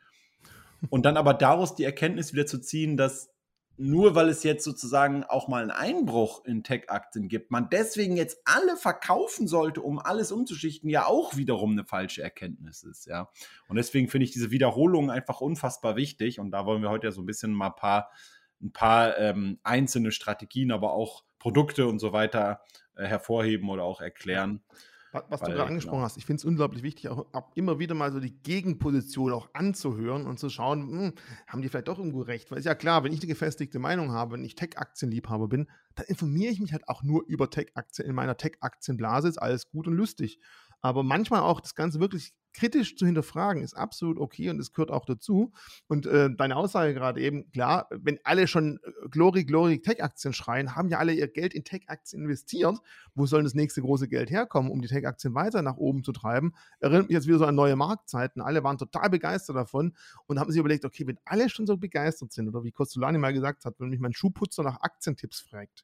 Und 0.90 1.06
dann 1.06 1.18
aber 1.18 1.34
daraus 1.34 1.76
die 1.76 1.84
Erkenntnis 1.84 2.34
wieder 2.34 2.46
zu 2.46 2.60
ziehen, 2.60 2.98
dass 2.98 3.30
nur 3.78 4.16
weil 4.16 4.30
es 4.30 4.44
jetzt 4.44 4.64
sozusagen 4.64 5.26
auch 5.26 5.48
mal 5.48 5.62
einen 5.62 5.72
Einbruch 5.72 6.46
in 6.46 6.64
Tech-Aktien 6.64 7.28
gibt, 7.28 7.52
man 7.52 7.70
deswegen 7.70 8.16
jetzt 8.16 8.40
alle 8.46 8.78
verkaufen 8.78 9.48
sollte, 9.48 9.82
um 9.82 10.00
alles 10.00 10.32
umzuschichten, 10.32 10.90
ja 10.90 11.06
auch 11.06 11.36
wiederum 11.36 11.72
eine 11.72 11.84
falsche 11.84 12.24
Erkenntnis 12.24 12.84
ist, 12.84 13.06
ja. 13.06 13.30
Und 13.68 13.76
deswegen 13.76 14.08
finde 14.08 14.26
ich 14.26 14.32
diese 14.32 14.52
Wiederholungen 14.52 15.10
einfach 15.10 15.42
unfassbar 15.42 15.98
wichtig. 15.98 16.40
Und 16.40 16.52
da 16.52 16.66
wollen 16.66 16.82
wir 16.82 16.90
heute 16.90 17.08
ja 17.08 17.12
so 17.12 17.22
ein 17.22 17.26
bisschen 17.26 17.52
mal 17.52 17.68
ein 17.68 17.76
paar 17.76 18.10
ein 18.62 18.72
paar 18.72 19.18
ähm, 19.18 19.60
einzelne 19.64 20.12
Strategien, 20.12 20.72
aber 20.72 20.94
auch 20.94 21.24
Produkte 21.40 21.88
und 21.88 22.00
so 22.00 22.14
weiter 22.14 22.62
äh, 22.96 23.06
hervorheben 23.06 23.70
oder 23.70 23.84
auch 23.84 24.02
erklären. 24.02 24.62
Was, 25.16 25.24
was 25.30 25.42
Weil, 25.42 25.50
du 25.52 25.56
gerade 25.56 25.70
angesprochen 25.70 25.98
genau. 25.98 26.06
hast, 26.06 26.18
ich 26.18 26.26
finde 26.26 26.42
es 26.42 26.46
unglaublich 26.46 26.84
wichtig, 26.84 27.08
auch, 27.08 27.26
auch, 27.32 27.56
immer 27.56 27.80
wieder 27.80 27.96
mal 27.96 28.12
so 28.12 28.20
die 28.20 28.38
Gegenposition 28.42 29.32
auch 29.32 29.50
anzuhören 29.54 30.26
und 30.26 30.40
zu 30.40 30.50
schauen, 30.50 30.82
hm, 30.90 31.14
haben 31.48 31.62
die 31.62 31.70
vielleicht 31.70 31.88
doch 31.88 32.00
irgendwo 32.00 32.22
recht? 32.22 32.52
Weil 32.52 32.60
ist 32.60 32.66
ja 32.66 32.76
klar, 32.76 33.04
wenn 33.04 33.14
ich 33.14 33.20
eine 33.20 33.28
gefestigte 33.28 33.80
Meinung 33.80 34.12
habe, 34.12 34.34
wenn 34.34 34.44
ich 34.44 34.56
Tech-Aktienliebhaber 34.56 35.48
bin, 35.48 35.70
dann 35.96 36.06
informiere 36.08 36.52
ich 36.52 36.60
mich 36.60 36.74
halt 36.74 36.90
auch 36.90 37.02
nur 37.02 37.24
über 37.28 37.50
Tech-Aktien 37.50 38.10
in 38.10 38.16
meiner 38.16 38.36
Tech-Aktienblase, 38.36 39.30
ist 39.30 39.38
alles 39.38 39.70
gut 39.70 39.88
und 39.88 39.94
lustig. 39.94 40.40
Aber 40.82 41.02
manchmal 41.02 41.42
auch 41.42 41.62
das 41.62 41.76
Ganze 41.76 42.02
wirklich 42.02 42.34
kritisch 42.56 42.96
zu 42.96 43.06
hinterfragen, 43.06 43.62
ist 43.62 43.74
absolut 43.74 44.18
okay 44.18 44.50
und 44.50 44.60
es 44.60 44.72
gehört 44.72 44.90
auch 44.90 45.06
dazu. 45.06 45.52
Und 45.88 46.06
äh, 46.06 46.30
deine 46.34 46.56
Aussage 46.56 46.94
gerade 46.94 47.22
eben, 47.22 47.52
klar, 47.52 47.88
wenn 47.92 48.18
alle 48.24 48.48
schon 48.48 48.80
äh, 48.84 49.10
Glory, 49.10 49.44
Glory 49.44 49.82
Tech-Aktien 49.82 50.34
schreien, 50.34 50.76
haben 50.76 50.90
ja 50.90 50.98
alle 50.98 51.14
ihr 51.14 51.28
Geld 51.28 51.54
in 51.54 51.66
Tech-Aktien 51.66 52.24
investiert. 52.24 52.78
Wo 53.14 53.26
soll 53.26 53.44
das 53.44 53.54
nächste 53.54 53.82
große 53.82 54.08
Geld 54.08 54.32
herkommen, 54.32 54.72
um 54.72 54.82
die 54.82 54.88
Tech-Aktien 54.88 55.36
weiter 55.36 55.62
nach 55.62 55.78
oben 55.78 56.04
zu 56.04 56.14
treiben? 56.14 56.54
Erinnert 56.80 57.10
mich 57.10 57.16
jetzt 57.16 57.28
wieder 57.28 57.40
so 57.40 57.46
an 57.46 57.56
neue 57.56 57.76
Marktzeiten. 57.76 58.42
Alle 58.42 58.64
waren 58.64 58.78
total 58.78 59.10
begeistert 59.10 59.58
davon 59.58 59.94
und 60.28 60.40
haben 60.40 60.50
sich 60.50 60.60
überlegt, 60.60 60.86
okay, 60.86 61.06
wenn 61.06 61.20
alle 61.26 61.50
schon 61.50 61.68
so 61.68 61.76
begeistert 61.76 62.32
sind, 62.32 62.48
oder 62.48 62.64
wie 62.64 62.72
Costolani 62.72 63.18
mal 63.18 63.34
gesagt 63.34 63.66
hat, 63.66 63.76
wenn 63.80 63.90
mich 63.90 64.00
mein 64.00 64.14
Schuhputzer 64.14 64.64
nach 64.64 64.80
Aktientipps 64.82 65.42
fragt, 65.42 65.84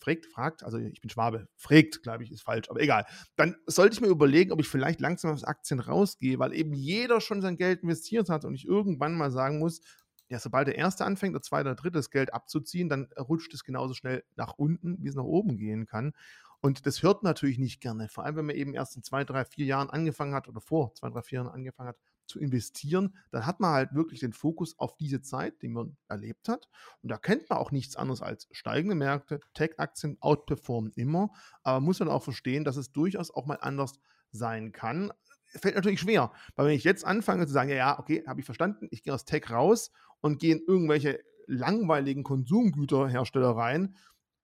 fragt, 0.00 0.26
fragt, 0.26 0.62
also 0.64 0.78
ich 0.78 1.00
bin 1.00 1.10
Schwabe, 1.10 1.48
fragt, 1.56 2.02
glaube 2.02 2.24
ich, 2.24 2.32
ist 2.32 2.42
falsch, 2.42 2.70
aber 2.70 2.80
egal. 2.80 3.06
Dann 3.36 3.56
sollte 3.66 3.94
ich 3.94 4.00
mir 4.00 4.08
überlegen, 4.08 4.52
ob 4.52 4.60
ich 4.60 4.68
vielleicht 4.68 5.00
langsam 5.00 5.32
aus 5.32 5.44
Aktien 5.44 5.80
rausgehe, 5.80 6.38
weil 6.38 6.54
eben 6.54 6.72
jeder 6.72 7.20
schon 7.20 7.42
sein 7.42 7.56
Geld 7.56 7.82
investiert 7.82 8.28
hat 8.28 8.44
und 8.44 8.54
ich 8.54 8.66
irgendwann 8.66 9.14
mal 9.14 9.30
sagen 9.30 9.58
muss, 9.58 9.80
ja, 10.28 10.38
sobald 10.38 10.68
der 10.68 10.76
erste 10.76 11.04
anfängt, 11.04 11.34
der 11.34 11.42
zweite 11.42 11.70
oder 11.70 11.76
dritte 11.76 11.98
das 11.98 12.10
Geld 12.10 12.32
abzuziehen, 12.32 12.88
dann 12.88 13.08
rutscht 13.18 13.52
es 13.52 13.64
genauso 13.64 13.94
schnell 13.94 14.22
nach 14.36 14.54
unten, 14.54 14.96
wie 15.02 15.08
es 15.08 15.16
nach 15.16 15.24
oben 15.24 15.56
gehen 15.58 15.86
kann. 15.86 16.12
Und 16.60 16.86
das 16.86 17.02
hört 17.02 17.22
natürlich 17.24 17.58
nicht 17.58 17.80
gerne. 17.80 18.08
Vor 18.08 18.24
allem, 18.24 18.36
wenn 18.36 18.46
man 18.46 18.56
eben 18.56 18.74
erst 18.74 18.94
in 18.94 19.02
zwei, 19.02 19.24
drei, 19.24 19.44
vier 19.44 19.66
Jahren 19.66 19.90
angefangen 19.90 20.34
hat 20.34 20.46
oder 20.46 20.60
vor 20.60 20.94
zwei, 20.94 21.08
drei, 21.10 21.22
vier 21.22 21.40
Jahren 21.40 21.48
angefangen 21.48 21.88
hat 21.88 21.98
zu 22.30 22.38
investieren, 22.38 23.16
dann 23.30 23.46
hat 23.46 23.60
man 23.60 23.72
halt 23.72 23.94
wirklich 23.94 24.20
den 24.20 24.32
Fokus 24.32 24.78
auf 24.78 24.96
diese 24.96 25.20
Zeit, 25.20 25.60
die 25.62 25.68
man 25.68 25.96
erlebt 26.08 26.48
hat. 26.48 26.68
Und 27.02 27.10
da 27.10 27.18
kennt 27.18 27.50
man 27.50 27.58
auch 27.58 27.72
nichts 27.72 27.96
anderes 27.96 28.22
als 28.22 28.48
steigende 28.52 28.94
Märkte. 28.94 29.40
Tech-Aktien 29.54 30.16
outperformen 30.20 30.92
immer. 30.94 31.30
Aber 31.62 31.80
man 31.80 31.84
muss 31.84 31.98
dann 31.98 32.08
auch 32.08 32.22
verstehen, 32.22 32.64
dass 32.64 32.76
es 32.76 32.92
durchaus 32.92 33.30
auch 33.30 33.46
mal 33.46 33.58
anders 33.60 33.94
sein 34.32 34.72
kann 34.72 35.12
fällt 35.58 35.74
natürlich 35.74 36.00
schwer. 36.00 36.32
Weil 36.54 36.66
wenn 36.66 36.74
ich 36.74 36.84
jetzt 36.84 37.04
anfange 37.04 37.46
zu 37.46 37.52
sagen, 37.52 37.70
ja, 37.70 37.76
ja, 37.76 37.98
okay, 37.98 38.22
habe 38.26 38.40
ich 38.40 38.46
verstanden, 38.46 38.86
ich 38.90 39.02
gehe 39.02 39.12
aus 39.12 39.24
Tech 39.24 39.50
raus 39.50 39.90
und 40.20 40.38
gehe 40.38 40.54
in 40.54 40.62
irgendwelche 40.66 41.20
langweiligen 41.46 42.22
Konsumgüterhersteller 42.22 43.50
rein 43.50 43.96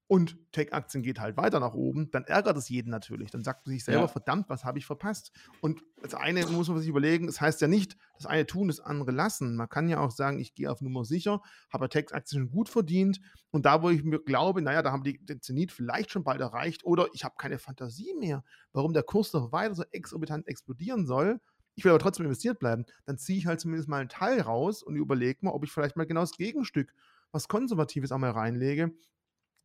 und 0.08 0.38
Tech-Aktien 0.52 1.02
geht 1.02 1.18
halt 1.18 1.36
weiter 1.36 1.58
nach 1.58 1.74
oben, 1.74 2.10
dann 2.12 2.24
ärgert 2.24 2.56
es 2.56 2.68
jeden 2.68 2.90
natürlich. 2.90 3.30
Dann 3.32 3.42
sagt 3.42 3.66
man 3.66 3.74
sich 3.74 3.84
selber, 3.84 4.02
ja. 4.02 4.08
verdammt, 4.08 4.48
was 4.48 4.64
habe 4.64 4.78
ich 4.78 4.86
verpasst? 4.86 5.32
Und 5.60 5.82
das 6.00 6.14
eine 6.14 6.46
muss 6.46 6.68
man 6.68 6.78
sich 6.78 6.88
überlegen, 6.88 7.26
das 7.26 7.40
heißt 7.40 7.60
ja 7.60 7.66
nicht, 7.66 7.96
das 8.16 8.26
eine 8.26 8.46
tun, 8.46 8.68
das 8.68 8.78
andere 8.78 9.10
lassen. 9.10 9.56
Man 9.56 9.68
kann 9.68 9.88
ja 9.88 9.98
auch 9.98 10.12
sagen, 10.12 10.38
ich 10.38 10.54
gehe 10.54 10.70
auf 10.70 10.80
Nummer 10.80 11.04
sicher, 11.04 11.42
habe 11.72 11.88
Tech-Aktien 11.88 12.42
schon 12.42 12.50
gut 12.50 12.68
verdient 12.68 13.20
und 13.50 13.66
da, 13.66 13.82
wo 13.82 13.90
ich 13.90 14.04
mir 14.04 14.20
glaube, 14.20 14.62
naja, 14.62 14.82
da 14.82 14.92
haben 14.92 15.02
die 15.02 15.24
den 15.24 15.40
Zenit 15.40 15.72
vielleicht 15.72 16.12
schon 16.12 16.22
bald 16.22 16.40
erreicht 16.40 16.84
oder 16.84 17.08
ich 17.12 17.24
habe 17.24 17.34
keine 17.36 17.58
Fantasie 17.58 18.14
mehr, 18.18 18.44
warum 18.72 18.92
der 18.92 19.02
Kurs 19.02 19.32
noch 19.32 19.50
weiter 19.50 19.74
so 19.74 19.84
exorbitant 19.90 20.46
explodieren 20.46 21.06
soll, 21.06 21.40
ich 21.74 21.84
will 21.84 21.90
aber 21.90 21.98
trotzdem 21.98 22.24
investiert 22.24 22.58
bleiben, 22.60 22.86
dann 23.04 23.18
ziehe 23.18 23.38
ich 23.38 23.46
halt 23.46 23.60
zumindest 23.60 23.88
mal 23.88 24.00
einen 24.00 24.08
Teil 24.08 24.40
raus 24.40 24.82
und 24.82 24.96
überlege 24.96 25.44
mal, 25.44 25.50
ob 25.50 25.64
ich 25.64 25.70
vielleicht 25.70 25.96
mal 25.96 26.06
genau 26.06 26.20
das 26.20 26.32
Gegenstück, 26.32 26.94
was 27.32 27.48
Konservatives 27.48 28.12
einmal 28.12 28.30
reinlege 28.30 28.92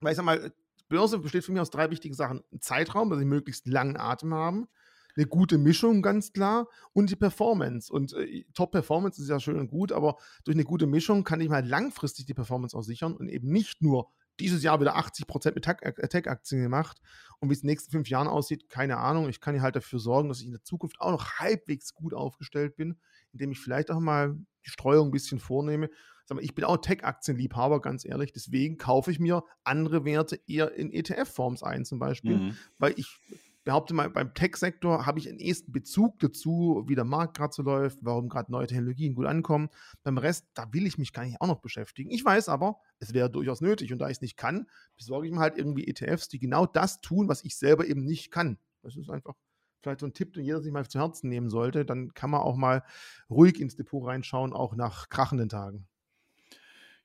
weil 0.02 0.12
ich 0.12 0.18
sag 0.18 0.26
mal, 0.26 0.52
Börse 0.90 1.20
besteht 1.20 1.46
für 1.46 1.54
mich 1.54 1.62
aus 1.62 1.70
drei 1.70 1.90
wichtigen 1.90 2.14
Sachen. 2.14 2.44
Ein 2.52 2.62
Zeitraum, 2.62 3.10
dass 3.10 3.20
sie 3.20 3.26
möglichst 3.26 3.66
langen 3.68 3.98
Atem 3.98 4.34
haben, 4.34 4.68
eine 5.16 5.26
gute 5.26 5.58
Mischung, 5.58 6.02
ganz 6.02 6.34
klar, 6.34 6.68
und 6.94 7.10
die 7.10 7.16
Performance. 7.16 7.92
Und 7.92 8.14
äh, 8.14 8.46
Top-Performance 8.54 9.22
ist 9.22 9.30
ja 9.30 9.40
schön 9.40 9.60
und 9.60 9.70
gut, 9.70 9.92
aber 9.92 10.18
durch 10.44 10.56
eine 10.56 10.64
gute 10.64 10.88
Mischung 10.88 11.24
kann 11.24 11.42
ich 11.42 11.50
mal 11.50 11.66
langfristig 11.66 12.26
die 12.26 12.34
Performance 12.34 12.78
auch 12.78 12.84
sichern 12.84 13.16
und 13.16 13.30
eben 13.30 13.50
nicht 13.50 13.82
nur 13.82 14.10
dieses 14.40 14.64
Jahr 14.64 14.80
wieder 14.80 14.98
80% 14.98 15.54
mit 15.54 15.68
äh, 15.68 16.08
Tech-Aktien 16.08 16.62
gemacht. 16.62 17.02
Und 17.40 17.50
wie 17.50 17.54
es 17.54 17.60
in 17.60 17.68
den 17.68 17.72
nächsten 17.72 17.92
fünf 17.92 18.10
Jahren 18.10 18.28
aussieht, 18.28 18.70
keine 18.70 18.98
Ahnung. 18.98 19.30
Ich 19.30 19.40
kann 19.40 19.62
halt 19.62 19.76
dafür 19.76 20.00
sorgen, 20.00 20.30
dass 20.30 20.40
ich 20.40 20.48
in 20.48 20.54
der 20.54 20.64
Zukunft 20.64 21.00
auch 21.00 21.12
noch 21.12 21.40
halbwegs 21.40 21.94
gut 21.94 22.14
aufgestellt 22.14 22.76
bin, 22.76 23.00
indem 23.32 23.52
ich 23.52 23.60
vielleicht 23.60 23.92
auch 23.92 24.00
mal 24.00 24.36
die 24.66 24.70
Streuung 24.70 25.10
ein 25.10 25.12
bisschen 25.12 25.40
vornehme 25.40 25.90
mal, 26.30 26.44
ich 26.44 26.56
bin 26.56 26.66
auch 26.66 26.78
Tech-Aktienliebhaber, 26.78 27.82
ganz 27.82 28.06
ehrlich. 28.06 28.32
Deswegen 28.32 28.78
kaufe 28.78 29.12
ich 29.12 29.20
mir 29.20 29.44
andere 29.64 30.06
Werte 30.06 30.40
eher 30.48 30.74
in 30.74 30.92
ETF-Forms 30.92 31.64
ein, 31.64 31.86
zum 31.86 32.00
Beispiel, 32.00 32.38
mhm. 32.38 32.58
weil 32.78 32.94
ich 32.98 33.20
behaupte 33.64 33.94
mal, 33.94 34.10
beim 34.10 34.34
Tech-Sektor 34.34 35.06
habe 35.06 35.20
ich 35.20 35.30
einen 35.30 35.40
ersten 35.40 35.72
Bezug 35.72 36.20
dazu, 36.20 36.84
wie 36.88 36.96
der 36.96 37.04
Markt 37.04 37.38
gerade 37.38 37.54
so 37.54 37.62
läuft, 37.62 38.00
warum 38.02 38.30
gerade 38.30 38.52
neue 38.52 38.68
Technologien 38.68 39.14
gut 39.14 39.26
ankommen. 39.26 39.70
Beim 40.04 40.18
Rest, 40.18 40.48
da 40.54 40.72
will 40.74 40.88
ich 40.88 40.98
mich 40.98 41.14
gar 41.14 41.26
nicht 41.26 41.40
auch 41.42 41.48
noch 41.48 41.62
beschäftigen. 41.62 42.10
Ich 42.10 42.26
weiß 42.26 42.50
aber, 42.50 42.80
es 43.00 43.14
wäre 43.14 43.30
durchaus 43.30 43.62
nötig 43.62 43.94
und 43.94 44.00
da 44.00 44.08
ich 44.08 44.18
es 44.18 44.22
nicht 44.22 44.38
kann, 44.38 44.68
besorge 44.98 45.28
ich 45.28 45.34
mir 45.34 45.40
halt 45.40 45.58
irgendwie 45.58 45.88
ETFs, 45.88 46.28
die 46.28 46.40
genau 46.40 46.66
das 46.66 47.02
tun, 47.02 47.28
was 47.28 47.44
ich 47.44 47.56
selber 47.56 47.86
eben 47.86 48.04
nicht 48.04 48.32
kann. 48.32 48.58
Das 48.82 48.96
ist 48.96 49.10
einfach 49.10 49.36
vielleicht 49.82 50.00
so 50.00 50.06
ein 50.06 50.14
Tipp, 50.14 50.34
den 50.34 50.46
jeder 50.46 50.62
sich 50.62 50.72
mal 50.72 50.88
zu 50.88 51.00
Herzen 51.00 51.30
nehmen 51.30 51.50
sollte. 51.50 51.86
Dann 51.86 52.14
kann 52.14 52.30
man 52.30 52.42
auch 52.42 52.56
mal 52.56 52.84
ruhig 53.30 53.60
ins 53.60 53.76
Depot 53.76 54.06
reinschauen, 54.06 54.54
auch 54.54 54.76
nach 54.76 55.10
krachenden 55.10 55.50
Tagen. 55.50 55.88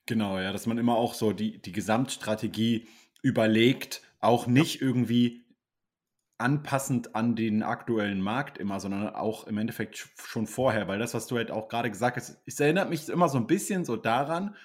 Genau, 0.07 0.39
ja, 0.39 0.53
dass 0.53 0.65
man 0.65 0.77
immer 0.77 0.95
auch 0.95 1.13
so 1.13 1.33
die, 1.33 1.61
die 1.61 1.73
Gesamtstrategie 1.73 2.87
überlegt, 3.21 4.01
auch 4.21 4.47
nicht 4.47 4.81
irgendwie 4.81 5.45
anpassend 6.37 7.13
an 7.15 7.35
den 7.35 7.61
aktuellen 7.61 8.21
Markt 8.21 8.57
immer, 8.57 8.79
sondern 8.79 9.09
auch 9.15 9.47
im 9.47 9.57
Endeffekt 9.57 9.97
schon 10.23 10.47
vorher, 10.47 10.87
weil 10.87 10.97
das, 10.97 11.13
was 11.13 11.27
du 11.27 11.35
halt 11.35 11.51
auch 11.51 11.67
gerade 11.67 11.89
gesagt 11.91 12.15
hast, 12.15 12.41
es 12.45 12.59
erinnert 12.59 12.89
mich 12.89 13.09
immer 13.09 13.27
so 13.27 13.37
ein 13.37 13.47
bisschen 13.47 13.83
so 13.85 13.97
daran, 13.97 14.55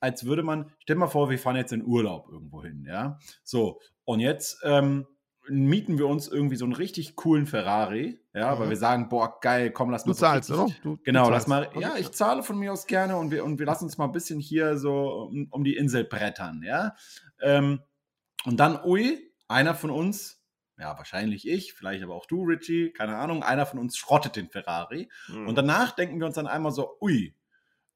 als 0.00 0.24
würde 0.24 0.42
man, 0.42 0.70
stell 0.80 0.96
dir 0.96 1.00
mal 1.00 1.06
vor, 1.06 1.30
wir 1.30 1.38
fahren 1.38 1.56
jetzt 1.56 1.72
in 1.72 1.84
Urlaub 1.84 2.28
irgendwo 2.30 2.62
hin, 2.62 2.84
ja, 2.86 3.18
so, 3.42 3.80
und 4.04 4.20
jetzt 4.20 4.60
ähm, 4.64 5.06
mieten 5.50 5.98
wir 5.98 6.06
uns 6.06 6.28
irgendwie 6.28 6.56
so 6.56 6.64
einen 6.64 6.74
richtig 6.74 7.16
coolen 7.16 7.46
Ferrari, 7.46 8.20
ja, 8.32 8.54
mhm. 8.54 8.60
weil 8.60 8.68
wir 8.70 8.76
sagen, 8.76 9.08
boah, 9.08 9.38
geil, 9.40 9.70
komm, 9.70 9.90
lass 9.90 10.06
mal. 10.06 10.12
Du 10.12 10.18
zahlst, 10.18 10.50
oder? 10.50 10.68
Du, 10.82 10.98
genau, 11.02 11.26
du 11.26 11.30
lass 11.30 11.46
mal, 11.46 11.68
ja, 11.78 11.96
ich 11.96 12.12
zahle 12.12 12.42
von 12.42 12.58
mir 12.58 12.72
aus 12.72 12.86
gerne 12.86 13.16
und 13.16 13.30
wir, 13.30 13.44
und 13.44 13.58
wir 13.58 13.66
lassen 13.66 13.84
uns 13.84 13.98
mal 13.98 14.06
ein 14.06 14.12
bisschen 14.12 14.40
hier 14.40 14.78
so 14.78 15.28
um, 15.30 15.48
um 15.50 15.64
die 15.64 15.76
Insel 15.76 16.04
brettern, 16.04 16.62
ja. 16.64 16.94
Ähm, 17.40 17.80
und 18.44 18.58
dann, 18.58 18.82
ui, 18.84 19.18
einer 19.48 19.74
von 19.74 19.90
uns, 19.90 20.42
ja, 20.78 20.96
wahrscheinlich 20.96 21.46
ich, 21.46 21.74
vielleicht 21.74 22.02
aber 22.02 22.14
auch 22.14 22.26
du, 22.26 22.44
Richie, 22.44 22.90
keine 22.92 23.16
Ahnung, 23.16 23.42
einer 23.42 23.66
von 23.66 23.78
uns 23.78 23.96
schrottet 23.96 24.36
den 24.36 24.48
Ferrari. 24.48 25.10
Mhm. 25.28 25.48
Und 25.48 25.58
danach 25.58 25.92
denken 25.92 26.18
wir 26.20 26.26
uns 26.26 26.36
dann 26.36 26.46
einmal 26.46 26.72
so, 26.72 26.96
ui, 27.00 27.34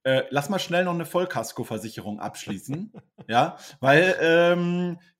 äh, 0.04 0.24
lass 0.28 0.50
mal 0.50 0.58
schnell 0.58 0.84
noch 0.84 0.92
eine 0.92 1.06
Vollkaskoversicherung 1.06 2.20
abschließen. 2.20 2.92
ja, 3.28 3.56
weil 3.80 4.16
ähm, 4.20 4.98
äh, 4.98 5.13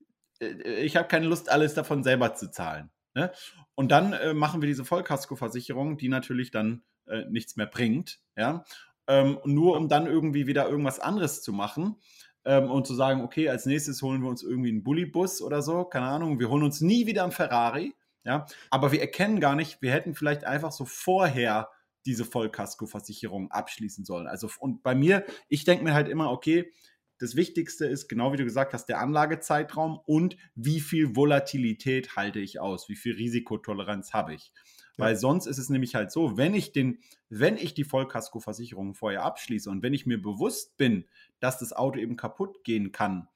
ich 0.44 0.96
habe 0.96 1.08
keine 1.08 1.26
Lust, 1.26 1.50
alles 1.50 1.74
davon 1.74 2.02
selber 2.02 2.34
zu 2.34 2.50
zahlen. 2.50 2.90
Ne? 3.14 3.32
Und 3.74 3.90
dann 3.90 4.12
äh, 4.12 4.34
machen 4.34 4.60
wir 4.62 4.66
diese 4.66 4.84
Vollkaskoversicherung, 4.84 5.96
die 5.96 6.08
natürlich 6.08 6.50
dann 6.50 6.82
äh, 7.06 7.24
nichts 7.30 7.56
mehr 7.56 7.66
bringt. 7.66 8.20
Ja? 8.36 8.64
Ähm, 9.06 9.38
nur 9.44 9.76
um 9.76 9.88
dann 9.88 10.06
irgendwie 10.06 10.46
wieder 10.46 10.68
irgendwas 10.68 11.00
anderes 11.00 11.42
zu 11.42 11.52
machen 11.52 11.96
ähm, 12.44 12.70
und 12.70 12.86
zu 12.86 12.94
sagen, 12.94 13.22
okay, 13.22 13.48
als 13.48 13.66
nächstes 13.66 14.02
holen 14.02 14.22
wir 14.22 14.28
uns 14.28 14.42
irgendwie 14.42 14.70
einen 14.70 14.82
Bullybus 14.82 15.42
oder 15.42 15.62
so, 15.62 15.84
keine 15.84 16.06
Ahnung, 16.06 16.40
wir 16.40 16.48
holen 16.48 16.62
uns 16.62 16.80
nie 16.80 17.06
wieder 17.06 17.22
einen 17.22 17.32
Ferrari. 17.32 17.94
Ja? 18.24 18.46
Aber 18.70 18.92
wir 18.92 19.00
erkennen 19.00 19.40
gar 19.40 19.54
nicht, 19.54 19.82
wir 19.82 19.92
hätten 19.92 20.14
vielleicht 20.14 20.44
einfach 20.44 20.72
so 20.72 20.84
vorher 20.84 21.68
diese 22.06 22.24
Vollkaskoversicherung 22.24 23.50
abschließen 23.50 24.04
sollen. 24.04 24.26
Also 24.26 24.48
und 24.58 24.82
bei 24.82 24.94
mir, 24.94 25.24
ich 25.48 25.64
denke 25.64 25.84
mir 25.84 25.94
halt 25.94 26.08
immer, 26.08 26.30
okay, 26.30 26.70
das 27.18 27.36
Wichtigste 27.36 27.86
ist, 27.86 28.08
genau 28.08 28.32
wie 28.32 28.36
du 28.36 28.44
gesagt 28.44 28.72
hast, 28.72 28.86
der 28.86 29.00
Anlagezeitraum 29.00 30.00
und 30.04 30.36
wie 30.54 30.80
viel 30.80 31.16
Volatilität 31.16 32.16
halte 32.16 32.40
ich 32.40 32.60
aus, 32.60 32.88
wie 32.88 32.96
viel 32.96 33.14
Risikotoleranz 33.14 34.12
habe 34.12 34.34
ich. 34.34 34.52
Ja. 34.96 35.06
Weil 35.06 35.16
sonst 35.16 35.46
ist 35.46 35.58
es 35.58 35.70
nämlich 35.70 35.94
halt 35.94 36.10
so, 36.10 36.36
wenn 36.36 36.54
ich 36.54 36.72
den, 36.72 36.98
wenn 37.28 37.56
ich 37.56 37.74
die 37.74 37.84
Vollkaskoversicherung 37.84 38.94
vorher 38.94 39.22
abschließe 39.22 39.70
und 39.70 39.82
wenn 39.82 39.94
ich 39.94 40.06
mir 40.06 40.20
bewusst 40.20 40.76
bin, 40.76 41.06
dass 41.40 41.58
das 41.58 41.72
Auto 41.72 41.98
eben 41.98 42.16
kaputt 42.16 42.64
gehen 42.64 42.92
kann 42.92 43.28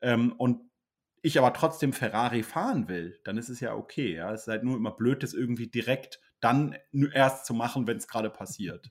ähm, 0.00 0.32
und 0.32 0.60
ich 1.22 1.38
aber 1.38 1.52
trotzdem 1.52 1.92
Ferrari 1.92 2.42
fahren 2.42 2.88
will, 2.88 3.18
dann 3.24 3.36
ist 3.36 3.48
es 3.48 3.60
ja 3.60 3.74
okay. 3.74 4.14
Ja? 4.14 4.32
Es 4.32 4.42
ist 4.42 4.48
halt 4.48 4.62
nur 4.62 4.76
immer 4.76 4.92
blöd, 4.92 5.22
das 5.22 5.34
irgendwie 5.34 5.66
direkt 5.66 6.20
dann 6.46 6.76
erst 7.12 7.44
zu 7.44 7.54
machen, 7.54 7.88
wenn 7.88 7.96
es 7.96 8.06
gerade 8.06 8.30
passiert. 8.30 8.90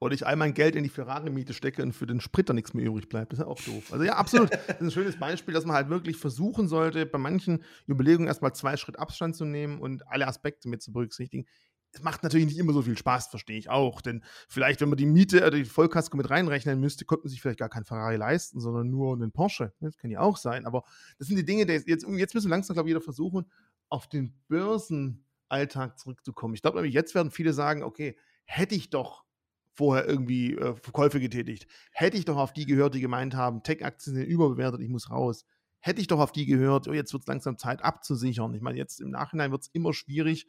Oder 0.00 0.14
ich 0.14 0.26
all 0.26 0.36
mein 0.36 0.52
Geld 0.52 0.76
in 0.76 0.82
die 0.82 0.90
Ferrari-Miete 0.90 1.54
stecke 1.54 1.82
und 1.82 1.92
für 1.92 2.06
den 2.06 2.20
Sprit 2.20 2.48
dann 2.48 2.56
nichts 2.56 2.74
mehr 2.74 2.84
übrig 2.84 3.08
bleibt. 3.08 3.32
Das 3.32 3.38
ist 3.38 3.44
ja 3.44 3.50
auch 3.50 3.60
doof. 3.60 3.90
Also 3.90 4.04
ja, 4.04 4.16
absolut. 4.16 4.52
das 4.66 4.76
ist 4.76 4.80
ein 4.80 4.90
schönes 4.90 5.18
Beispiel, 5.18 5.54
dass 5.54 5.64
man 5.64 5.76
halt 5.76 5.88
wirklich 5.88 6.18
versuchen 6.18 6.68
sollte, 6.68 7.06
bei 7.06 7.18
manchen 7.18 7.64
Überlegungen 7.88 8.28
erstmal 8.28 8.54
zwei 8.54 8.76
Schritt 8.76 8.98
Abstand 8.98 9.34
zu 9.34 9.46
nehmen 9.46 9.80
und 9.80 10.06
alle 10.08 10.28
Aspekte 10.28 10.68
mit 10.68 10.82
zu 10.82 10.92
berücksichtigen. 10.92 11.46
Es 11.92 12.02
macht 12.02 12.22
natürlich 12.22 12.46
nicht 12.46 12.58
immer 12.58 12.74
so 12.74 12.82
viel 12.82 12.98
Spaß, 12.98 13.28
verstehe 13.28 13.58
ich 13.58 13.70
auch. 13.70 14.02
Denn 14.02 14.22
vielleicht, 14.46 14.82
wenn 14.82 14.90
man 14.90 14.98
die 14.98 15.06
Miete 15.06 15.38
oder 15.38 15.52
die 15.52 15.64
Vollkasko 15.64 16.18
mit 16.18 16.28
reinrechnen 16.28 16.78
müsste, 16.78 17.06
könnte 17.06 17.24
man 17.24 17.30
sich 17.30 17.40
vielleicht 17.40 17.58
gar 17.58 17.70
keinen 17.70 17.84
Ferrari 17.84 18.16
leisten, 18.16 18.60
sondern 18.60 18.90
nur 18.90 19.14
einen 19.14 19.32
Porsche. 19.32 19.72
Das 19.80 19.96
kann 19.96 20.10
ja 20.10 20.20
auch 20.20 20.36
sein. 20.36 20.66
Aber 20.66 20.84
das 21.18 21.28
sind 21.28 21.36
die 21.36 21.44
Dinge, 21.46 21.64
die 21.64 21.72
jetzt, 21.72 21.88
jetzt 21.88 22.34
müssen 22.34 22.50
langsam, 22.50 22.74
glaube 22.74 22.88
ich, 22.88 22.94
wieder 22.94 23.02
versuchen, 23.02 23.50
auf 23.88 24.06
den 24.06 24.34
Börsen 24.48 25.24
Alltag 25.50 25.98
zurückzukommen. 25.98 26.54
Ich 26.54 26.62
glaube 26.62 26.76
nämlich, 26.76 26.94
jetzt 26.94 27.14
werden 27.14 27.30
viele 27.30 27.52
sagen, 27.52 27.82
okay, 27.82 28.16
hätte 28.44 28.74
ich 28.74 28.90
doch 28.90 29.24
vorher 29.72 30.06
irgendwie 30.08 30.54
äh, 30.56 30.74
Verkäufe 30.74 31.20
getätigt, 31.20 31.66
hätte 31.92 32.16
ich 32.16 32.24
doch 32.24 32.36
auf 32.36 32.52
die 32.52 32.66
gehört, 32.66 32.94
die 32.94 33.00
gemeint 33.00 33.34
haben, 33.34 33.62
Tech-Aktien 33.62 34.16
sind 34.16 34.26
überbewertet, 34.26 34.80
ich 34.80 34.88
muss 34.88 35.10
raus. 35.10 35.44
Hätte 35.78 36.00
ich 36.02 36.08
doch 36.08 36.20
auf 36.20 36.32
die 36.32 36.44
gehört, 36.44 36.88
oh, 36.88 36.92
jetzt 36.92 37.12
wird 37.14 37.22
es 37.22 37.26
langsam 37.26 37.56
Zeit 37.56 37.82
abzusichern. 37.82 38.52
Ich 38.52 38.60
meine, 38.60 38.76
jetzt 38.76 39.00
im 39.00 39.10
Nachhinein 39.10 39.50
wird 39.50 39.62
es 39.62 39.70
immer 39.72 39.94
schwierig, 39.94 40.46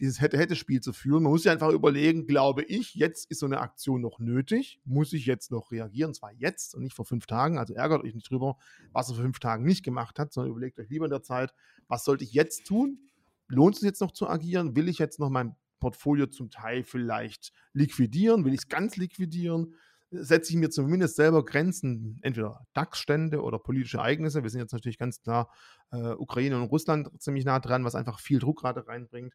dieses 0.00 0.20
Hätte-Hätte-Spiel 0.20 0.80
zu 0.80 0.92
führen. 0.92 1.22
Man 1.22 1.32
muss 1.32 1.42
sich 1.42 1.50
einfach 1.50 1.70
überlegen, 1.70 2.26
glaube 2.26 2.62
ich, 2.62 2.94
jetzt 2.94 3.30
ist 3.30 3.40
so 3.40 3.46
eine 3.46 3.60
Aktion 3.60 4.00
noch 4.00 4.18
nötig? 4.18 4.80
Muss 4.84 5.12
ich 5.12 5.26
jetzt 5.26 5.50
noch 5.50 5.72
reagieren? 5.72 6.14
Zwar 6.14 6.32
jetzt 6.32 6.74
und 6.74 6.82
nicht 6.82 6.94
vor 6.94 7.04
fünf 7.04 7.26
Tagen. 7.26 7.58
Also 7.58 7.74
ärgert 7.74 8.04
euch 8.04 8.14
nicht 8.14 8.30
drüber, 8.30 8.56
was 8.92 9.08
er 9.08 9.16
vor 9.16 9.24
fünf 9.24 9.40
Tagen 9.40 9.64
nicht 9.64 9.84
gemacht 9.84 10.18
hat, 10.18 10.32
sondern 10.32 10.52
überlegt 10.52 10.78
euch 10.78 10.88
lieber 10.88 11.06
in 11.06 11.10
der 11.10 11.22
Zeit, 11.22 11.52
was 11.88 12.04
sollte 12.04 12.24
ich 12.24 12.32
jetzt 12.32 12.66
tun? 12.66 13.00
Lohnt 13.48 13.76
es 13.76 13.82
jetzt 13.82 14.00
noch 14.00 14.12
zu 14.12 14.28
agieren? 14.28 14.76
Will 14.76 14.88
ich 14.88 14.98
jetzt 14.98 15.18
noch 15.18 15.30
mein 15.30 15.56
Portfolio 15.80 16.26
zum 16.26 16.50
Teil 16.50 16.84
vielleicht 16.84 17.52
liquidieren? 17.72 18.44
Will 18.44 18.54
ich 18.54 18.60
es 18.60 18.68
ganz 18.68 18.96
liquidieren? 18.96 19.74
Setze 20.10 20.52
ich 20.52 20.56
mir 20.56 20.70
zumindest 20.70 21.16
selber 21.16 21.44
Grenzen, 21.44 22.18
entweder 22.22 22.66
DAX-Stände 22.72 23.42
oder 23.42 23.58
politische 23.58 23.98
Ereignisse. 23.98 24.42
Wir 24.42 24.50
sind 24.50 24.60
jetzt 24.60 24.72
natürlich 24.72 24.98
ganz 24.98 25.20
klar 25.20 25.52
äh, 25.90 26.12
Ukraine 26.12 26.56
und 26.56 26.68
Russland 26.68 27.10
ziemlich 27.20 27.44
nah 27.44 27.60
dran, 27.60 27.84
was 27.84 27.94
einfach 27.94 28.18
viel 28.20 28.38
Druck 28.38 28.60
gerade 28.60 28.86
reinbringt. 28.86 29.34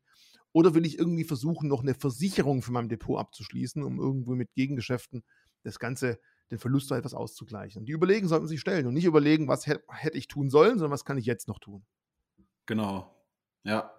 Oder 0.52 0.74
will 0.74 0.86
ich 0.86 0.98
irgendwie 0.98 1.26
versuchen, 1.26 1.68
noch 1.68 1.82
eine 1.82 1.94
Versicherung 1.94 2.62
für 2.62 2.72
mein 2.72 2.90
Depot 2.90 3.20
abzuschließen, 3.20 3.84
um 3.84 4.00
irgendwo 4.00 4.34
mit 4.36 4.54
Gegengeschäften 4.54 5.24
das 5.64 5.80
Ganze 5.80 6.20
den 6.52 6.60
Verlust 6.60 6.92
da 6.92 6.98
etwas 6.98 7.14
auszugleichen. 7.14 7.82
Und 7.82 7.86
die 7.86 7.94
Überlegen 7.94 8.28
sollten 8.28 8.48
sich 8.48 8.60
stellen 8.60 8.86
und 8.86 8.94
nicht 8.94 9.06
überlegen, 9.06 9.48
was 9.48 9.66
hätte 9.66 9.84
hätt 9.90 10.16
ich 10.16 10.28
tun 10.28 10.50
sollen, 10.50 10.78
sondern 10.78 10.92
was 10.92 11.06
kann 11.06 11.18
ich 11.18 11.26
jetzt 11.26 11.48
noch 11.48 11.60
tun. 11.60 11.86
Genau. 12.66 13.16
Ja. 13.64 13.92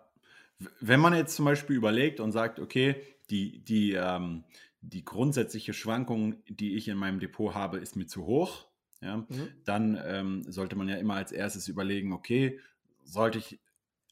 Wenn 0.80 1.00
man 1.00 1.14
jetzt 1.14 1.36
zum 1.36 1.44
Beispiel 1.44 1.76
überlegt 1.76 2.20
und 2.20 2.32
sagt, 2.32 2.60
okay, 2.60 2.96
die, 3.30 3.60
die, 3.60 3.92
ähm, 3.92 4.44
die 4.80 5.04
grundsätzliche 5.04 5.72
Schwankung, 5.72 6.36
die 6.48 6.76
ich 6.76 6.88
in 6.88 6.96
meinem 6.96 7.20
Depot 7.20 7.54
habe, 7.54 7.78
ist 7.78 7.96
mir 7.96 8.06
zu 8.06 8.26
hoch, 8.26 8.66
ja, 9.00 9.18
mhm. 9.18 9.48
dann 9.64 10.00
ähm, 10.04 10.44
sollte 10.50 10.76
man 10.76 10.88
ja 10.88 10.96
immer 10.96 11.14
als 11.14 11.32
erstes 11.32 11.68
überlegen, 11.68 12.12
okay, 12.12 12.58
sollte 13.02 13.38
ich 13.38 13.58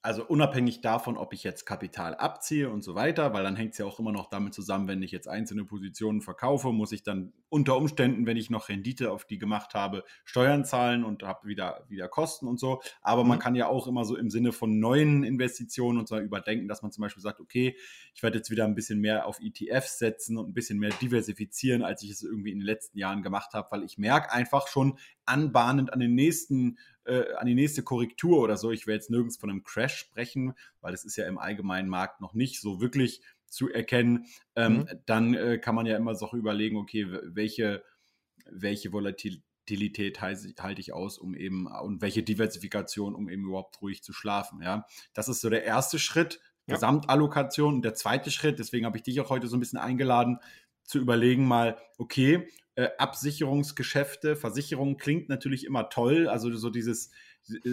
also 0.04 0.26
unabhängig 0.26 0.80
davon, 0.80 1.16
ob 1.16 1.32
ich 1.32 1.44
jetzt 1.44 1.64
Kapital 1.64 2.16
abziehe 2.16 2.68
und 2.68 2.82
so 2.82 2.96
weiter, 2.96 3.32
weil 3.32 3.44
dann 3.44 3.54
hängt 3.54 3.72
es 3.72 3.78
ja 3.78 3.86
auch 3.86 4.00
immer 4.00 4.10
noch 4.10 4.28
damit 4.28 4.52
zusammen, 4.52 4.88
wenn 4.88 5.00
ich 5.00 5.12
jetzt 5.12 5.28
einzelne 5.28 5.64
Positionen 5.64 6.22
verkaufe, 6.22 6.72
muss 6.72 6.90
ich 6.90 7.04
dann 7.04 7.32
unter 7.48 7.76
Umständen, 7.76 8.26
wenn 8.26 8.36
ich 8.36 8.50
noch 8.50 8.68
Rendite 8.68 9.12
auf 9.12 9.24
die 9.24 9.38
gemacht 9.38 9.74
habe, 9.74 10.02
Steuern 10.24 10.64
zahlen 10.64 11.04
und 11.04 11.22
habe 11.22 11.46
wieder, 11.46 11.84
wieder 11.88 12.08
Kosten 12.08 12.48
und 12.48 12.58
so. 12.58 12.82
Aber 13.00 13.22
mhm. 13.22 13.28
man 13.28 13.38
kann 13.38 13.54
ja 13.54 13.68
auch 13.68 13.86
immer 13.86 14.04
so 14.04 14.16
im 14.16 14.28
Sinne 14.28 14.50
von 14.50 14.80
neuen 14.80 15.22
Investitionen 15.22 16.00
und 16.00 16.08
so 16.08 16.18
überdenken, 16.18 16.66
dass 16.66 16.82
man 16.82 16.90
zum 16.90 17.02
Beispiel 17.02 17.22
sagt, 17.22 17.38
okay, 17.38 17.76
ich 18.12 18.24
werde 18.24 18.38
jetzt 18.38 18.50
wieder 18.50 18.64
ein 18.64 18.74
bisschen 18.74 18.98
mehr 18.98 19.26
auf 19.26 19.38
ETFs 19.40 19.98
setzen 19.98 20.36
und 20.36 20.48
ein 20.48 20.54
bisschen 20.54 20.80
mehr 20.80 20.90
diversifizieren, 21.00 21.84
als 21.84 22.02
ich 22.02 22.10
es 22.10 22.24
irgendwie 22.24 22.50
in 22.50 22.58
den 22.58 22.66
letzten 22.66 22.98
Jahren 22.98 23.22
gemacht 23.22 23.54
habe, 23.54 23.68
weil 23.70 23.84
ich 23.84 23.98
merke 23.98 24.32
einfach 24.32 24.66
schon 24.66 24.98
anbahnend 25.26 25.92
an 25.92 26.00
den 26.00 26.16
nächsten 26.16 26.78
äh, 27.04 27.34
an 27.34 27.46
die 27.46 27.54
nächste 27.54 27.82
Korrektur 27.82 28.38
oder 28.38 28.56
so. 28.56 28.70
Ich 28.70 28.86
will 28.86 28.94
jetzt 28.94 29.10
nirgends 29.10 29.36
von 29.36 29.50
einem 29.50 29.62
Crash 29.62 29.96
sprechen, 29.96 30.54
weil 30.80 30.92
das 30.92 31.04
ist 31.04 31.16
ja 31.16 31.26
im 31.26 31.38
allgemeinen 31.38 31.88
Markt 31.88 32.20
noch 32.20 32.34
nicht 32.34 32.60
so 32.60 32.80
wirklich 32.80 33.22
zu 33.46 33.70
erkennen. 33.70 34.26
Ähm, 34.56 34.78
mhm. 34.78 34.88
Dann 35.06 35.34
äh, 35.34 35.58
kann 35.58 35.74
man 35.74 35.86
ja 35.86 35.96
immer 35.96 36.14
so 36.14 36.30
überlegen, 36.32 36.76
okay, 36.76 37.06
welche, 37.24 37.84
welche 38.50 38.92
Volatilität 38.92 40.20
halte 40.20 40.80
ich 40.80 40.92
aus, 40.92 41.18
um 41.18 41.34
eben 41.34 41.66
und 41.66 42.00
welche 42.00 42.22
Diversifikation, 42.22 43.14
um 43.14 43.28
eben 43.28 43.44
überhaupt 43.44 43.80
ruhig 43.82 44.02
zu 44.02 44.12
schlafen. 44.12 44.62
Ja, 44.62 44.86
das 45.12 45.28
ist 45.28 45.40
so 45.40 45.50
der 45.50 45.64
erste 45.64 45.98
Schritt, 45.98 46.40
ja. 46.66 46.74
Gesamtallokation. 46.74 47.74
Und 47.74 47.82
der 47.82 47.94
zweite 47.94 48.30
Schritt, 48.30 48.58
deswegen 48.58 48.86
habe 48.86 48.96
ich 48.96 49.02
dich 49.02 49.20
auch 49.20 49.30
heute 49.30 49.48
so 49.48 49.56
ein 49.56 49.60
bisschen 49.60 49.78
eingeladen, 49.78 50.38
zu 50.84 50.98
überlegen 50.98 51.46
mal, 51.46 51.78
okay, 51.98 52.48
äh, 52.74 52.88
Absicherungsgeschäfte, 52.98 54.36
Versicherungen 54.36 54.96
klingt 54.96 55.28
natürlich 55.28 55.66
immer 55.66 55.88
toll. 55.88 56.28
Also 56.28 56.54
so 56.56 56.70
dieses, 56.70 57.10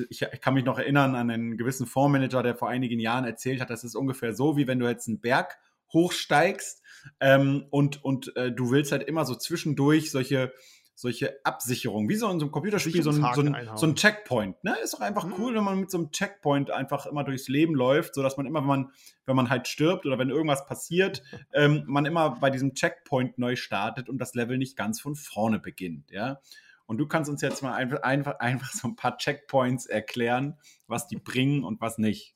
ich, 0.09 0.21
ich, 0.21 0.41
kann 0.41 0.53
mich 0.53 0.65
noch 0.65 0.77
erinnern 0.77 1.15
an 1.15 1.29
einen 1.29 1.57
gewissen 1.57 1.87
Fondsmanager, 1.87 2.43
der 2.43 2.55
vor 2.55 2.69
einigen 2.69 2.99
Jahren 2.99 3.25
erzählt 3.25 3.61
hat, 3.61 3.69
das 3.69 3.83
ist 3.83 3.95
ungefähr 3.95 4.33
so, 4.33 4.57
wie 4.57 4.67
wenn 4.67 4.79
du 4.79 4.87
jetzt 4.87 5.07
einen 5.07 5.21
Berg 5.21 5.57
hochsteigst 5.93 6.83
ähm, 7.19 7.65
und, 7.69 8.03
und 8.03 8.35
äh, 8.35 8.51
du 8.51 8.71
willst 8.71 8.91
halt 8.91 9.03
immer 9.03 9.25
so 9.25 9.35
zwischendurch 9.35 10.11
solche 10.11 10.53
solche 10.99 11.39
Absicherungen, 11.45 12.09
wie 12.09 12.15
so 12.15 12.29
in 12.29 12.39
so 12.39 12.45
einem 12.45 12.51
Computerspiel, 12.51 13.01
so 13.01 13.11
ein, 13.11 13.25
so, 13.33 13.41
ein, 13.41 13.69
so 13.75 13.85
ein, 13.85 13.95
Checkpoint. 13.95 14.61
Ne? 14.65 14.75
Ist 14.83 14.93
doch 14.93 14.99
einfach 14.99 15.23
mhm. 15.23 15.35
cool, 15.37 15.55
wenn 15.55 15.63
man 15.63 15.79
mit 15.79 15.89
so 15.89 15.97
einem 15.97 16.11
Checkpoint 16.11 16.71
einfach 16.71 17.05
immer 17.05 17.23
durchs 17.23 17.47
Leben 17.47 17.73
läuft, 17.73 18.15
sodass 18.15 18.35
man 18.35 18.45
immer, 18.45 18.59
wenn 18.59 18.67
man, 18.67 18.91
wenn 19.25 19.37
man 19.37 19.49
halt 19.49 19.69
stirbt 19.69 20.05
oder 20.05 20.19
wenn 20.19 20.29
irgendwas 20.29 20.65
passiert, 20.65 21.23
ähm, 21.53 21.85
man 21.87 22.05
immer 22.05 22.31
bei 22.41 22.49
diesem 22.49 22.73
Checkpoint 22.73 23.37
neu 23.37 23.55
startet 23.55 24.09
und 24.09 24.17
das 24.17 24.35
Level 24.35 24.57
nicht 24.57 24.75
ganz 24.75 24.99
von 24.99 25.15
vorne 25.15 25.59
beginnt. 25.59 26.11
Ja? 26.11 26.41
Und 26.85 26.97
du 26.97 27.07
kannst 27.07 27.29
uns 27.29 27.41
jetzt 27.41 27.63
mal 27.63 27.73
einfach, 27.75 28.01
einfach, 28.01 28.35
einfach 28.39 28.73
so 28.73 28.89
ein 28.89 28.97
paar 28.97 29.17
Checkpoints 29.17 29.85
erklären, 29.85 30.57
was 30.87 31.07
die 31.07 31.15
bringen 31.15 31.63
und 31.63 31.79
was 31.79 31.97
nicht. 31.97 32.35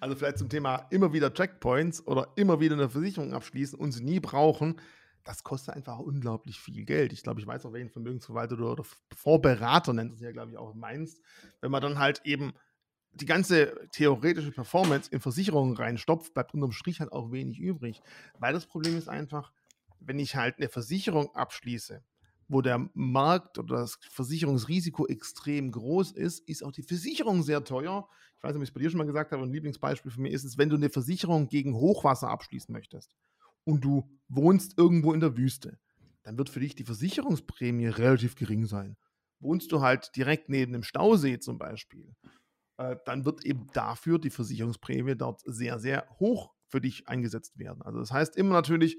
Also 0.00 0.16
vielleicht 0.16 0.38
zum 0.38 0.48
Thema 0.48 0.88
immer 0.90 1.12
wieder 1.12 1.32
Checkpoints 1.32 2.04
oder 2.04 2.32
immer 2.34 2.58
wieder 2.58 2.74
eine 2.74 2.90
Versicherung 2.90 3.32
abschließen 3.32 3.78
und 3.78 3.92
sie 3.92 4.02
nie 4.02 4.18
brauchen 4.18 4.80
das 5.24 5.44
kostet 5.44 5.74
einfach 5.74 5.98
unglaublich 5.98 6.60
viel 6.60 6.84
Geld. 6.84 7.12
Ich 7.12 7.22
glaube, 7.22 7.40
ich 7.40 7.46
weiß 7.46 7.64
auch, 7.64 7.72
welchen 7.72 7.90
Vermögensverwalter 7.90 8.54
oder, 8.54 8.72
oder 8.72 8.84
Vorberater 9.14 9.92
nennt 9.92 10.14
es 10.14 10.20
ja, 10.20 10.32
glaube 10.32 10.50
ich, 10.50 10.56
auch 10.56 10.74
meinst. 10.74 11.20
Wenn 11.60 11.70
man 11.70 11.82
dann 11.82 11.98
halt 11.98 12.22
eben 12.24 12.52
die 13.12 13.26
ganze 13.26 13.88
theoretische 13.92 14.52
Performance 14.52 15.10
in 15.10 15.20
Versicherungen 15.20 15.76
reinstopft, 15.76 16.34
bleibt 16.34 16.54
unterm 16.54 16.72
Strich 16.72 17.00
halt 17.00 17.12
auch 17.12 17.30
wenig 17.30 17.58
übrig. 17.58 18.00
Weil 18.38 18.54
das 18.54 18.66
Problem 18.66 18.96
ist 18.96 19.08
einfach, 19.08 19.52
wenn 20.00 20.18
ich 20.18 20.34
halt 20.34 20.56
eine 20.58 20.68
Versicherung 20.68 21.34
abschließe, 21.34 22.02
wo 22.48 22.60
der 22.60 22.90
Markt 22.94 23.58
oder 23.58 23.76
das 23.76 23.98
Versicherungsrisiko 24.10 25.06
extrem 25.06 25.70
groß 25.70 26.12
ist, 26.12 26.40
ist 26.48 26.64
auch 26.64 26.72
die 26.72 26.82
Versicherung 26.82 27.42
sehr 27.42 27.64
teuer. 27.64 28.08
Ich 28.36 28.42
weiß 28.42 28.54
nicht, 28.54 28.56
ob 28.56 28.62
ich 28.62 28.70
es 28.70 28.74
bei 28.74 28.80
dir 28.80 28.90
schon 28.90 28.98
mal 28.98 29.06
gesagt 29.06 29.32
habe, 29.32 29.42
ein 29.42 29.52
Lieblingsbeispiel 29.52 30.10
für 30.10 30.20
mich 30.20 30.32
ist 30.32 30.44
es, 30.44 30.58
wenn 30.58 30.68
du 30.68 30.76
eine 30.76 30.90
Versicherung 30.90 31.48
gegen 31.48 31.74
Hochwasser 31.74 32.28
abschließen 32.28 32.72
möchtest 32.72 33.14
und 33.64 33.84
du 33.84 34.08
wohnst 34.28 34.78
irgendwo 34.78 35.12
in 35.12 35.20
der 35.20 35.36
Wüste, 35.36 35.78
dann 36.22 36.38
wird 36.38 36.48
für 36.48 36.60
dich 36.60 36.74
die 36.74 36.84
Versicherungsprämie 36.84 37.86
relativ 37.86 38.34
gering 38.34 38.66
sein. 38.66 38.96
Wohnst 39.40 39.72
du 39.72 39.80
halt 39.80 40.14
direkt 40.16 40.48
neben 40.48 40.74
einem 40.74 40.84
Stausee 40.84 41.38
zum 41.38 41.58
Beispiel, 41.58 42.14
äh, 42.78 42.96
dann 43.04 43.24
wird 43.24 43.44
eben 43.44 43.66
dafür 43.72 44.18
die 44.18 44.30
Versicherungsprämie 44.30 45.16
dort 45.16 45.40
sehr, 45.44 45.78
sehr 45.78 46.08
hoch 46.18 46.52
für 46.68 46.80
dich 46.80 47.08
eingesetzt 47.08 47.58
werden. 47.58 47.82
Also 47.82 47.98
das 47.98 48.12
heißt 48.12 48.36
immer 48.36 48.54
natürlich, 48.54 48.96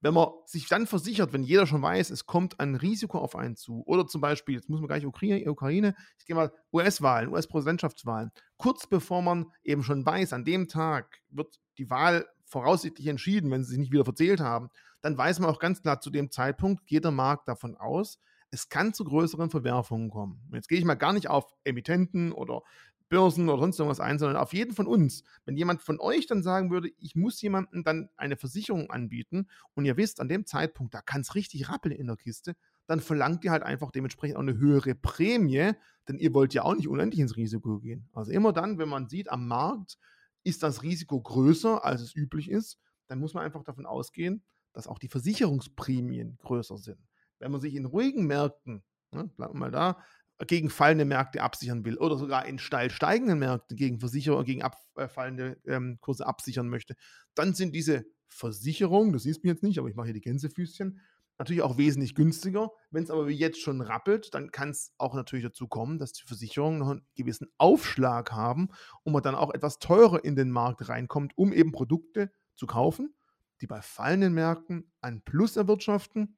wenn 0.00 0.12
man 0.12 0.28
sich 0.44 0.68
dann 0.68 0.86
versichert, 0.86 1.32
wenn 1.32 1.44
jeder 1.44 1.66
schon 1.66 1.80
weiß, 1.80 2.10
es 2.10 2.26
kommt 2.26 2.60
ein 2.60 2.74
Risiko 2.74 3.18
auf 3.18 3.34
einen 3.34 3.56
zu, 3.56 3.82
oder 3.86 4.06
zum 4.06 4.20
Beispiel, 4.20 4.54
jetzt 4.54 4.68
muss 4.68 4.80
man 4.80 4.88
gleich 4.88 5.06
Ukraine, 5.06 5.50
Ukraine 5.50 5.94
ich 6.18 6.26
gehe 6.26 6.36
mal 6.36 6.52
US-Wahlen, 6.74 7.30
US-Präsidentschaftswahlen, 7.30 8.30
kurz 8.58 8.86
bevor 8.86 9.22
man 9.22 9.46
eben 9.62 9.82
schon 9.82 10.04
weiß, 10.04 10.34
an 10.34 10.44
dem 10.44 10.68
Tag 10.68 11.22
wird 11.30 11.58
die 11.78 11.88
Wahl 11.88 12.26
voraussichtlich 12.54 13.08
entschieden, 13.08 13.50
wenn 13.50 13.64
sie 13.64 13.70
sich 13.70 13.78
nicht 13.78 13.92
wieder 13.92 14.04
verzählt 14.04 14.38
haben, 14.38 14.70
dann 15.00 15.18
weiß 15.18 15.40
man 15.40 15.50
auch 15.50 15.58
ganz 15.58 15.82
klar, 15.82 16.00
zu 16.00 16.08
dem 16.08 16.30
Zeitpunkt 16.30 16.86
geht 16.86 17.02
der 17.02 17.10
Markt 17.10 17.48
davon 17.48 17.76
aus, 17.76 18.20
es 18.52 18.68
kann 18.68 18.94
zu 18.94 19.02
größeren 19.02 19.50
Verwerfungen 19.50 20.08
kommen. 20.08 20.40
Und 20.48 20.54
jetzt 20.54 20.68
gehe 20.68 20.78
ich 20.78 20.84
mal 20.84 20.94
gar 20.94 21.12
nicht 21.12 21.28
auf 21.28 21.52
Emittenten 21.64 22.30
oder 22.30 22.62
Börsen 23.08 23.48
oder 23.48 23.58
sonst 23.58 23.80
irgendwas 23.80 23.98
ein, 23.98 24.20
sondern 24.20 24.36
auf 24.36 24.52
jeden 24.52 24.72
von 24.72 24.86
uns. 24.86 25.24
Wenn 25.44 25.56
jemand 25.56 25.82
von 25.82 25.98
euch 25.98 26.28
dann 26.28 26.44
sagen 26.44 26.70
würde, 26.70 26.90
ich 27.00 27.16
muss 27.16 27.42
jemandem 27.42 27.82
dann 27.82 28.08
eine 28.16 28.36
Versicherung 28.36 28.88
anbieten 28.88 29.48
und 29.74 29.84
ihr 29.84 29.96
wisst, 29.96 30.20
an 30.20 30.28
dem 30.28 30.46
Zeitpunkt, 30.46 30.94
da 30.94 31.02
kann 31.02 31.22
es 31.22 31.34
richtig 31.34 31.68
rappeln 31.68 31.92
in 31.92 32.06
der 32.06 32.16
Kiste, 32.16 32.54
dann 32.86 33.00
verlangt 33.00 33.44
ihr 33.44 33.50
halt 33.50 33.64
einfach 33.64 33.90
dementsprechend 33.90 34.36
auch 34.36 34.42
eine 34.42 34.58
höhere 34.58 34.94
Prämie, 34.94 35.72
denn 36.06 36.18
ihr 36.18 36.32
wollt 36.34 36.54
ja 36.54 36.62
auch 36.62 36.76
nicht 36.76 36.86
unendlich 36.86 37.20
ins 37.20 37.36
Risiko 37.36 37.80
gehen. 37.80 38.08
Also 38.12 38.30
immer 38.30 38.52
dann, 38.52 38.78
wenn 38.78 38.88
man 38.88 39.08
sieht 39.08 39.28
am 39.28 39.48
Markt, 39.48 39.98
ist 40.44 40.62
das 40.62 40.82
Risiko 40.82 41.20
größer, 41.20 41.84
als 41.84 42.00
es 42.00 42.14
üblich 42.14 42.50
ist, 42.50 42.78
dann 43.08 43.18
muss 43.18 43.34
man 43.34 43.44
einfach 43.44 43.64
davon 43.64 43.86
ausgehen, 43.86 44.44
dass 44.72 44.86
auch 44.86 44.98
die 44.98 45.08
Versicherungsprämien 45.08 46.38
größer 46.42 46.78
sind. 46.78 46.98
Wenn 47.38 47.50
man 47.50 47.60
sich 47.60 47.74
in 47.74 47.84
ruhigen 47.84 48.26
Märkten, 48.26 48.84
ne, 49.10 49.24
bleiben 49.36 49.54
wir 49.54 49.58
mal 49.58 49.70
da, 49.70 50.02
gegen 50.46 50.68
fallende 50.68 51.04
Märkte 51.04 51.42
absichern 51.42 51.84
will 51.84 51.96
oder 51.96 52.18
sogar 52.18 52.46
in 52.46 52.58
steil 52.58 52.90
steigenden 52.90 53.38
Märkten 53.38 53.76
gegen 53.76 54.00
Versicherer, 54.00 54.44
gegen 54.44 54.62
abfallende 54.62 55.60
äh, 55.64 55.74
ähm, 55.74 55.98
Kurse 56.00 56.26
absichern 56.26 56.68
möchte, 56.68 56.96
dann 57.34 57.54
sind 57.54 57.74
diese 57.74 58.04
Versicherungen, 58.28 59.12
das 59.12 59.22
siehst 59.22 59.44
du 59.44 59.48
jetzt 59.48 59.62
nicht, 59.62 59.78
aber 59.78 59.88
ich 59.88 59.94
mache 59.94 60.06
hier 60.06 60.14
die 60.14 60.20
Gänsefüßchen, 60.20 61.00
natürlich 61.38 61.62
auch 61.62 61.78
wesentlich 61.78 62.14
günstiger. 62.14 62.70
Wenn 62.90 63.04
es 63.04 63.10
aber 63.10 63.28
wie 63.28 63.34
jetzt 63.34 63.60
schon 63.60 63.80
rappelt, 63.80 64.34
dann 64.34 64.50
kann 64.50 64.70
es 64.70 64.92
auch 64.98 65.14
natürlich 65.14 65.44
dazu 65.44 65.68
kommen, 65.68 65.98
dass 65.98 66.12
die 66.12 66.24
Versicherungen 66.24 66.78
noch 66.78 66.90
einen 66.90 67.06
gewissen 67.14 67.48
Aufschlag 67.58 68.32
haben 68.32 68.68
und 69.02 69.12
man 69.12 69.22
dann 69.22 69.34
auch 69.34 69.52
etwas 69.52 69.78
teurer 69.78 70.24
in 70.24 70.36
den 70.36 70.50
Markt 70.50 70.88
reinkommt, 70.88 71.32
um 71.36 71.52
eben 71.52 71.72
Produkte 71.72 72.30
zu 72.56 72.66
kaufen, 72.66 73.14
die 73.60 73.66
bei 73.66 73.82
fallenden 73.82 74.34
Märkten 74.34 74.92
einen 75.00 75.22
Plus 75.22 75.56
erwirtschaften 75.56 76.36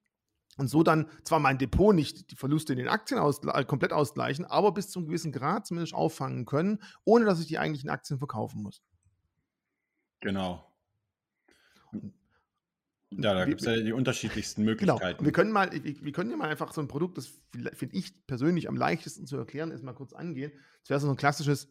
und 0.56 0.68
so 0.68 0.82
dann 0.82 1.10
zwar 1.24 1.38
mein 1.38 1.58
Depot 1.58 1.94
nicht 1.94 2.30
die 2.30 2.36
Verluste 2.36 2.72
in 2.72 2.78
den 2.78 2.88
Aktien 2.88 3.20
ausgle 3.20 3.64
komplett 3.66 3.92
ausgleichen, 3.92 4.44
aber 4.46 4.72
bis 4.72 4.88
zu 4.88 4.98
einem 4.98 5.08
gewissen 5.08 5.32
Grad 5.32 5.66
zumindest 5.66 5.94
auffangen 5.94 6.46
können, 6.46 6.82
ohne 7.04 7.26
dass 7.26 7.40
ich 7.40 7.46
die 7.46 7.58
eigentlichen 7.58 7.90
Aktien 7.90 8.18
verkaufen 8.18 8.62
muss. 8.62 8.82
Genau. 10.20 10.66
Ja, 13.18 13.34
da 13.34 13.44
gibt 13.44 13.60
es 13.60 13.66
ja 13.66 13.76
die 13.76 13.92
unterschiedlichsten 13.92 14.62
genau. 14.62 14.70
Möglichkeiten. 14.72 15.18
Genau. 15.18 15.24
Wir 15.24 15.32
können 15.32 15.52
mal, 15.52 15.70
wir 15.72 16.12
können 16.12 16.30
ja 16.30 16.36
mal 16.36 16.48
einfach 16.48 16.72
so 16.72 16.80
ein 16.80 16.88
Produkt, 16.88 17.18
das 17.18 17.32
finde 17.74 17.96
ich 17.96 18.26
persönlich 18.26 18.68
am 18.68 18.76
leichtesten 18.76 19.26
zu 19.26 19.36
erklären 19.36 19.70
ist, 19.70 19.82
mal 19.82 19.94
kurz 19.94 20.12
angehen. 20.12 20.52
Das 20.82 20.90
wäre 20.90 21.00
so 21.00 21.10
ein 21.10 21.16
klassisches 21.16 21.68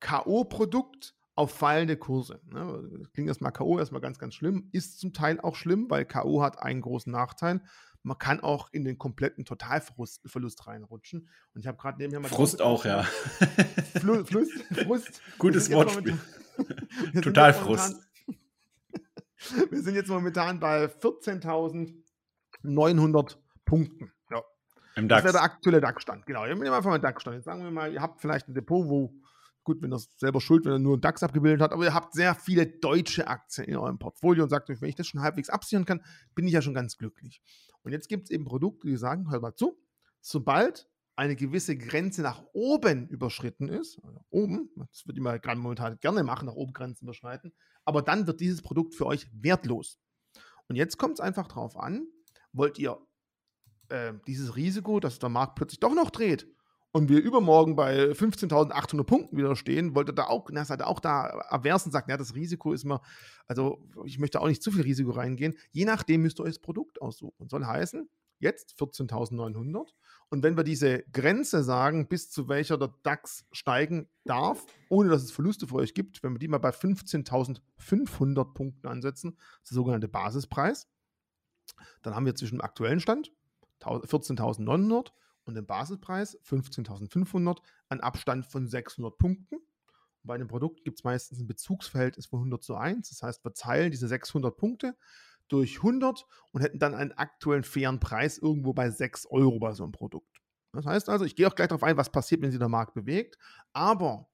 K.O.-Produkt 0.00 1.14
auf 1.34 1.50
fallende 1.50 1.96
Kurse. 1.96 2.40
Ne? 2.50 2.88
Das 2.98 3.12
klingt 3.12 3.28
erstmal 3.28 3.52
K.O. 3.52 3.78
erstmal 3.78 4.00
ganz, 4.00 4.18
ganz 4.18 4.34
schlimm, 4.34 4.68
ist 4.72 4.98
zum 4.98 5.12
Teil 5.12 5.40
auch 5.40 5.54
schlimm, 5.54 5.90
weil 5.90 6.04
K.O. 6.04 6.42
hat 6.42 6.58
einen 6.60 6.80
großen 6.80 7.12
Nachteil. 7.12 7.60
Man 8.02 8.18
kann 8.18 8.40
auch 8.40 8.68
in 8.72 8.84
den 8.84 8.98
kompletten 8.98 9.44
Totalverlust 9.44 10.66
reinrutschen. 10.66 11.28
Und 11.54 11.60
ich 11.60 11.66
habe 11.66 11.76
gerade 11.76 11.98
nebenher 11.98 12.20
mal. 12.20 12.28
Frust 12.28 12.62
auch, 12.62 12.84
ja. 12.84 13.02
Fl 13.02 14.24
Fluss, 14.24 14.48
Frust. 14.72 15.20
Gutes 15.38 15.70
Wortspiel. 15.72 16.16
Totalfrust. 17.22 18.05
Wir 19.70 19.82
sind 19.82 19.94
jetzt 19.94 20.08
momentan 20.08 20.58
bei 20.60 20.86
14.900 20.86 23.36
Punkten. 23.64 24.12
Ja. 24.30 24.42
Im 24.96 25.08
DAX. 25.08 25.22
Das 25.22 25.24
wäre 25.24 25.32
der 25.32 25.42
aktuelle 25.42 25.80
DAX-Stand. 25.80 26.26
Genau, 26.26 26.44
wir 26.44 26.54
nehmen 26.54 26.68
einfach 26.68 26.90
mal 26.90 26.98
DAX-Stand. 26.98 27.36
Jetzt 27.36 27.46
sagen 27.46 27.62
wir 27.62 27.70
mal, 27.70 27.90
ihr 27.92 28.02
habt 28.02 28.20
vielleicht 28.20 28.48
ein 28.48 28.54
Depot, 28.54 28.88
wo 28.88 29.14
gut, 29.66 29.82
wenn 29.82 29.90
das 29.90 30.08
selber 30.16 30.40
schuld, 30.40 30.64
wenn 30.64 30.72
er 30.72 30.78
nur 30.78 30.94
einen 30.94 31.02
DAX 31.02 31.22
abgebildet 31.22 31.60
hat, 31.60 31.72
aber 31.72 31.84
ihr 31.84 31.92
habt 31.92 32.14
sehr 32.14 32.34
viele 32.34 32.66
deutsche 32.66 33.26
Aktien 33.26 33.66
in 33.66 33.76
eurem 33.76 33.98
Portfolio 33.98 34.44
und 34.44 34.50
sagt 34.50 34.70
euch, 34.70 34.80
wenn 34.80 34.88
ich 34.88 34.94
das 34.94 35.08
schon 35.08 35.20
halbwegs 35.20 35.50
absichern 35.50 35.84
kann, 35.84 36.02
bin 36.34 36.46
ich 36.46 36.52
ja 36.52 36.62
schon 36.62 36.72
ganz 36.72 36.96
glücklich. 36.96 37.42
Und 37.82 37.92
jetzt 37.92 38.08
gibt 38.08 38.24
es 38.24 38.30
eben 38.30 38.44
Produkte, 38.44 38.86
die 38.86 38.96
sagen, 38.96 39.30
hört 39.30 39.42
mal 39.42 39.54
zu, 39.54 39.76
sobald 40.20 40.88
eine 41.16 41.34
gewisse 41.34 41.76
Grenze 41.76 42.22
nach 42.22 42.42
oben 42.52 43.08
überschritten 43.08 43.68
ist, 43.68 43.98
also 44.04 44.20
oben, 44.30 44.70
das 44.76 45.06
wird 45.06 45.18
immer 45.18 45.38
gerade 45.38 45.58
momentan 45.58 45.98
gerne 45.98 46.22
machen, 46.22 46.46
nach 46.46 46.54
oben 46.54 46.72
Grenzen 46.72 47.06
überschreiten, 47.06 47.52
aber 47.86 48.02
dann 48.02 48.26
wird 48.26 48.40
dieses 48.40 48.60
Produkt 48.60 48.94
für 48.94 49.06
euch 49.06 49.26
wertlos. 49.32 49.98
Und 50.68 50.76
jetzt 50.76 50.98
kommt 50.98 51.14
es 51.14 51.20
einfach 51.20 51.48
darauf 51.48 51.76
an, 51.78 52.06
wollt 52.52 52.78
ihr 52.78 52.98
äh, 53.88 54.12
dieses 54.26 54.56
Risiko, 54.56 55.00
dass 55.00 55.18
der 55.18 55.30
Markt 55.30 55.54
plötzlich 55.54 55.80
doch 55.80 55.94
noch 55.94 56.10
dreht 56.10 56.46
und 56.96 57.10
wir 57.10 57.22
übermorgen 57.22 57.76
bei 57.76 58.12
15.800 58.12 59.04
Punkten 59.04 59.36
wieder 59.36 59.54
stehen, 59.54 59.94
wollt 59.94 60.08
ihr 60.08 60.14
da 60.14 60.28
auch, 60.28 60.48
na, 60.50 60.64
seid 60.64 60.80
auch 60.80 60.98
da 60.98 61.44
avers 61.50 61.84
und 61.84 61.92
sagt, 61.92 62.08
ja, 62.08 62.16
das 62.16 62.34
Risiko 62.34 62.72
ist 62.72 62.84
mir, 62.84 63.02
also 63.46 63.86
ich 64.06 64.18
möchte 64.18 64.40
auch 64.40 64.48
nicht 64.48 64.62
zu 64.62 64.70
viel 64.70 64.80
Risiko 64.80 65.10
reingehen. 65.10 65.54
Je 65.72 65.84
nachdem 65.84 66.22
müsst 66.22 66.40
ihr 66.40 66.44
euch 66.44 66.54
das 66.54 66.58
Produkt 66.58 67.02
aussuchen. 67.02 67.50
Soll 67.50 67.66
heißen, 67.66 68.08
jetzt 68.38 68.74
14.900 68.78 69.92
und 70.28 70.42
wenn 70.42 70.56
wir 70.56 70.64
diese 70.64 71.04
Grenze 71.12 71.62
sagen, 71.62 72.08
bis 72.08 72.30
zu 72.30 72.48
welcher 72.48 72.76
der 72.78 72.92
DAX 73.02 73.46
steigen 73.52 74.08
darf, 74.24 74.66
ohne 74.88 75.08
dass 75.08 75.22
es 75.22 75.30
Verluste 75.30 75.68
für 75.68 75.76
euch 75.76 75.94
gibt, 75.94 76.22
wenn 76.22 76.32
wir 76.32 76.38
die 76.38 76.48
mal 76.48 76.58
bei 76.58 76.70
15.500 76.70 78.52
Punkten 78.52 78.88
ansetzen, 78.88 79.36
das 79.36 79.62
ist 79.62 79.70
der 79.70 79.76
sogenannte 79.76 80.08
Basispreis, 80.08 80.88
dann 82.02 82.14
haben 82.14 82.26
wir 82.26 82.34
zwischen 82.34 82.56
dem 82.56 82.62
aktuellen 82.62 83.00
Stand 83.00 83.32
14.900 83.82 85.12
und 85.44 85.54
dem 85.54 85.66
Basispreis 85.66 86.38
15.500 86.42 87.58
einen 87.88 88.00
Abstand 88.00 88.46
von 88.46 88.66
600 88.66 89.16
Punkten. 89.16 89.58
bei 90.24 90.34
einem 90.34 90.48
Produkt 90.48 90.82
gibt 90.82 90.98
es 90.98 91.04
meistens 91.04 91.38
ein 91.38 91.46
Bezugsverhältnis 91.46 92.26
von 92.26 92.40
100 92.40 92.60
zu 92.60 92.74
1. 92.74 93.10
Das 93.10 93.22
heißt, 93.22 93.44
wir 93.44 93.52
teilen 93.52 93.92
diese 93.92 94.08
600 94.08 94.56
Punkte 94.56 94.96
durch 95.48 95.78
100 95.78 96.26
und 96.52 96.60
hätten 96.60 96.78
dann 96.78 96.94
einen 96.94 97.12
aktuellen 97.12 97.64
fairen 97.64 98.00
Preis 98.00 98.38
irgendwo 98.38 98.72
bei 98.72 98.90
6 98.90 99.26
Euro 99.26 99.58
bei 99.58 99.72
so 99.72 99.82
einem 99.84 99.92
Produkt. 99.92 100.40
Das 100.72 100.86
heißt 100.86 101.08
also, 101.08 101.24
ich 101.24 101.36
gehe 101.36 101.46
auch 101.46 101.54
gleich 101.54 101.68
darauf 101.68 101.82
ein, 101.82 101.96
was 101.96 102.10
passiert, 102.10 102.42
wenn 102.42 102.50
sich 102.50 102.58
der 102.58 102.68
Markt 102.68 102.94
bewegt. 102.94 103.38
Aber 103.72 104.28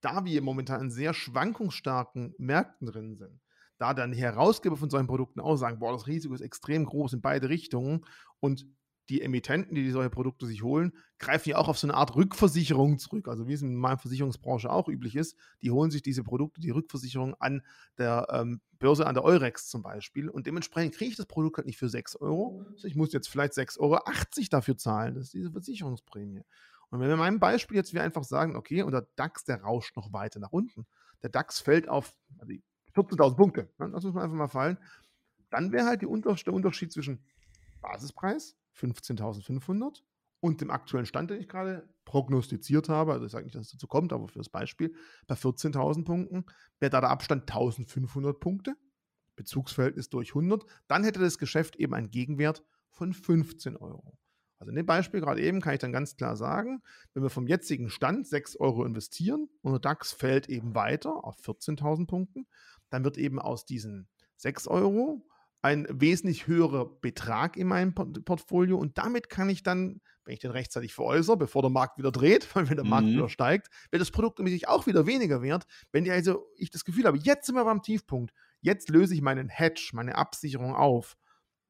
da 0.00 0.24
wir 0.24 0.42
momentan 0.42 0.82
in 0.82 0.90
sehr 0.90 1.14
schwankungsstarken 1.14 2.34
Märkten 2.38 2.86
drin 2.86 3.14
sind, 3.16 3.40
da 3.78 3.94
dann 3.94 4.12
die 4.12 4.18
Herausgeber 4.18 4.76
von 4.76 4.90
solchen 4.90 5.06
Produkten 5.06 5.40
auch 5.40 5.56
sagen, 5.56 5.78
boah, 5.78 5.92
das 5.92 6.06
Risiko 6.06 6.34
ist 6.34 6.40
extrem 6.40 6.84
groß 6.84 7.14
in 7.14 7.20
beide 7.20 7.48
Richtungen 7.48 8.04
und 8.40 8.66
die 9.08 9.20
Emittenten, 9.20 9.74
die 9.74 9.90
solche 9.90 10.10
Produkte 10.10 10.46
sich 10.46 10.62
holen, 10.62 10.92
greifen 11.18 11.50
ja 11.50 11.58
auch 11.58 11.68
auf 11.68 11.78
so 11.78 11.86
eine 11.86 11.94
Art 11.94 12.16
Rückversicherung 12.16 12.98
zurück. 12.98 13.28
Also 13.28 13.46
wie 13.46 13.52
es 13.52 13.62
in 13.62 13.74
meiner 13.74 13.98
Versicherungsbranche 13.98 14.70
auch 14.70 14.88
üblich 14.88 15.14
ist, 15.16 15.36
die 15.62 15.70
holen 15.70 15.90
sich 15.90 16.02
diese 16.02 16.22
Produkte, 16.22 16.60
die 16.60 16.70
Rückversicherung 16.70 17.34
an 17.34 17.62
der 17.98 18.26
ähm, 18.30 18.60
Börse, 18.78 19.06
an 19.06 19.14
der 19.14 19.24
Eurex 19.24 19.68
zum 19.68 19.82
Beispiel. 19.82 20.28
Und 20.28 20.46
dementsprechend 20.46 20.94
kriege 20.94 21.10
ich 21.10 21.16
das 21.16 21.26
Produkt 21.26 21.58
halt 21.58 21.66
nicht 21.66 21.78
für 21.78 21.88
6 21.88 22.16
Euro. 22.16 22.64
Also 22.72 22.86
ich 22.86 22.96
muss 22.96 23.12
jetzt 23.12 23.28
vielleicht 23.28 23.52
6,80 23.52 23.80
Euro 23.80 23.98
dafür 24.50 24.76
zahlen. 24.76 25.14
Das 25.14 25.24
ist 25.24 25.34
diese 25.34 25.50
Versicherungsprämie. 25.50 26.42
Und 26.90 27.00
wenn 27.00 27.08
wir 27.08 27.14
in 27.14 27.18
meinem 27.18 27.40
Beispiel 27.40 27.76
jetzt 27.76 27.92
wir 27.92 28.02
einfach 28.02 28.24
sagen, 28.24 28.56
okay, 28.56 28.82
und 28.82 28.92
der 28.92 29.06
DAX, 29.16 29.44
der 29.44 29.62
rauscht 29.62 29.96
noch 29.96 30.12
weiter 30.12 30.40
nach 30.40 30.52
unten. 30.52 30.86
Der 31.22 31.30
DAX 31.30 31.60
fällt 31.60 31.88
auf 31.88 32.16
also 32.38 32.52
14.000 32.94 33.36
Punkte. 33.36 33.68
Ne? 33.78 33.90
Das 33.90 34.04
muss 34.04 34.14
man 34.14 34.24
einfach 34.24 34.36
mal 34.36 34.48
fallen. 34.48 34.78
Dann 35.50 35.72
wäre 35.72 35.86
halt 35.86 36.02
die 36.02 36.06
der 36.06 36.52
Unterschied 36.54 36.92
zwischen 36.92 37.24
Basispreis 37.80 38.56
15.500 38.76 40.02
und 40.40 40.60
dem 40.60 40.70
aktuellen 40.70 41.06
Stand, 41.06 41.30
den 41.30 41.40
ich 41.40 41.48
gerade 41.48 41.88
prognostiziert 42.04 42.88
habe, 42.88 43.12
also 43.12 43.26
ich 43.26 43.32
sage 43.32 43.44
nicht, 43.44 43.54
dass 43.54 43.66
es 43.66 43.72
dazu 43.72 43.86
kommt, 43.86 44.12
aber 44.12 44.28
für 44.28 44.38
das 44.38 44.50
Beispiel, 44.50 44.94
bei 45.26 45.34
14.000 45.34 46.04
Punkten 46.04 46.44
wäre 46.80 46.90
da 46.90 47.00
der 47.00 47.10
Abstand 47.10 47.50
1.500 47.50 48.34
Punkte, 48.34 48.76
Bezugsverhältnis 49.36 50.10
durch 50.10 50.30
100, 50.30 50.64
dann 50.86 51.04
hätte 51.04 51.20
das 51.20 51.38
Geschäft 51.38 51.76
eben 51.76 51.94
einen 51.94 52.10
Gegenwert 52.10 52.62
von 52.90 53.12
15 53.12 53.76
Euro. 53.76 54.18
Also 54.58 54.70
in 54.70 54.76
dem 54.76 54.86
Beispiel 54.86 55.20
gerade 55.20 55.42
eben 55.42 55.60
kann 55.60 55.74
ich 55.74 55.80
dann 55.80 55.92
ganz 55.92 56.16
klar 56.16 56.36
sagen, 56.36 56.82
wenn 57.12 57.22
wir 57.22 57.30
vom 57.30 57.46
jetzigen 57.46 57.90
Stand 57.90 58.26
6 58.26 58.56
Euro 58.56 58.84
investieren 58.84 59.48
und 59.62 59.72
der 59.72 59.80
DAX 59.80 60.12
fällt 60.12 60.48
eben 60.48 60.74
weiter 60.74 61.24
auf 61.24 61.36
14.000 61.38 62.06
Punkten, 62.06 62.46
dann 62.90 63.04
wird 63.04 63.18
eben 63.18 63.38
aus 63.38 63.66
diesen 63.66 64.08
6 64.36 64.68
Euro 64.68 65.26
ein 65.64 65.86
wesentlich 65.88 66.46
höherer 66.46 66.84
Betrag 66.84 67.56
in 67.56 67.68
meinem 67.68 67.94
Portfolio 67.94 68.76
und 68.76 68.98
damit 68.98 69.30
kann 69.30 69.48
ich 69.48 69.62
dann, 69.62 70.02
wenn 70.26 70.34
ich 70.34 70.40
den 70.40 70.50
rechtzeitig 70.50 70.92
veräußere, 70.92 71.38
bevor 71.38 71.62
der 71.62 71.70
Markt 71.70 71.96
wieder 71.96 72.12
dreht, 72.12 72.46
weil 72.54 72.68
wenn 72.68 72.76
der 72.76 72.84
mhm. 72.84 72.90
Markt 72.90 73.06
wieder 73.06 73.30
steigt, 73.30 73.68
wird 73.90 74.02
das 74.02 74.10
Produkt 74.10 74.38
nämlich 74.38 74.68
auch 74.68 74.86
wieder 74.86 75.06
weniger 75.06 75.40
wert. 75.40 75.64
Wenn 75.90 76.04
ich 76.04 76.12
also 76.12 76.46
ich 76.56 76.70
das 76.70 76.84
Gefühl 76.84 77.06
habe, 77.06 77.16
jetzt 77.16 77.46
sind 77.46 77.54
wir 77.54 77.64
beim 77.64 77.80
Tiefpunkt, 77.80 78.34
jetzt 78.60 78.90
löse 78.90 79.14
ich 79.14 79.22
meinen 79.22 79.48
Hedge, 79.48 79.92
meine 79.94 80.16
Absicherung 80.16 80.74
auf, 80.74 81.16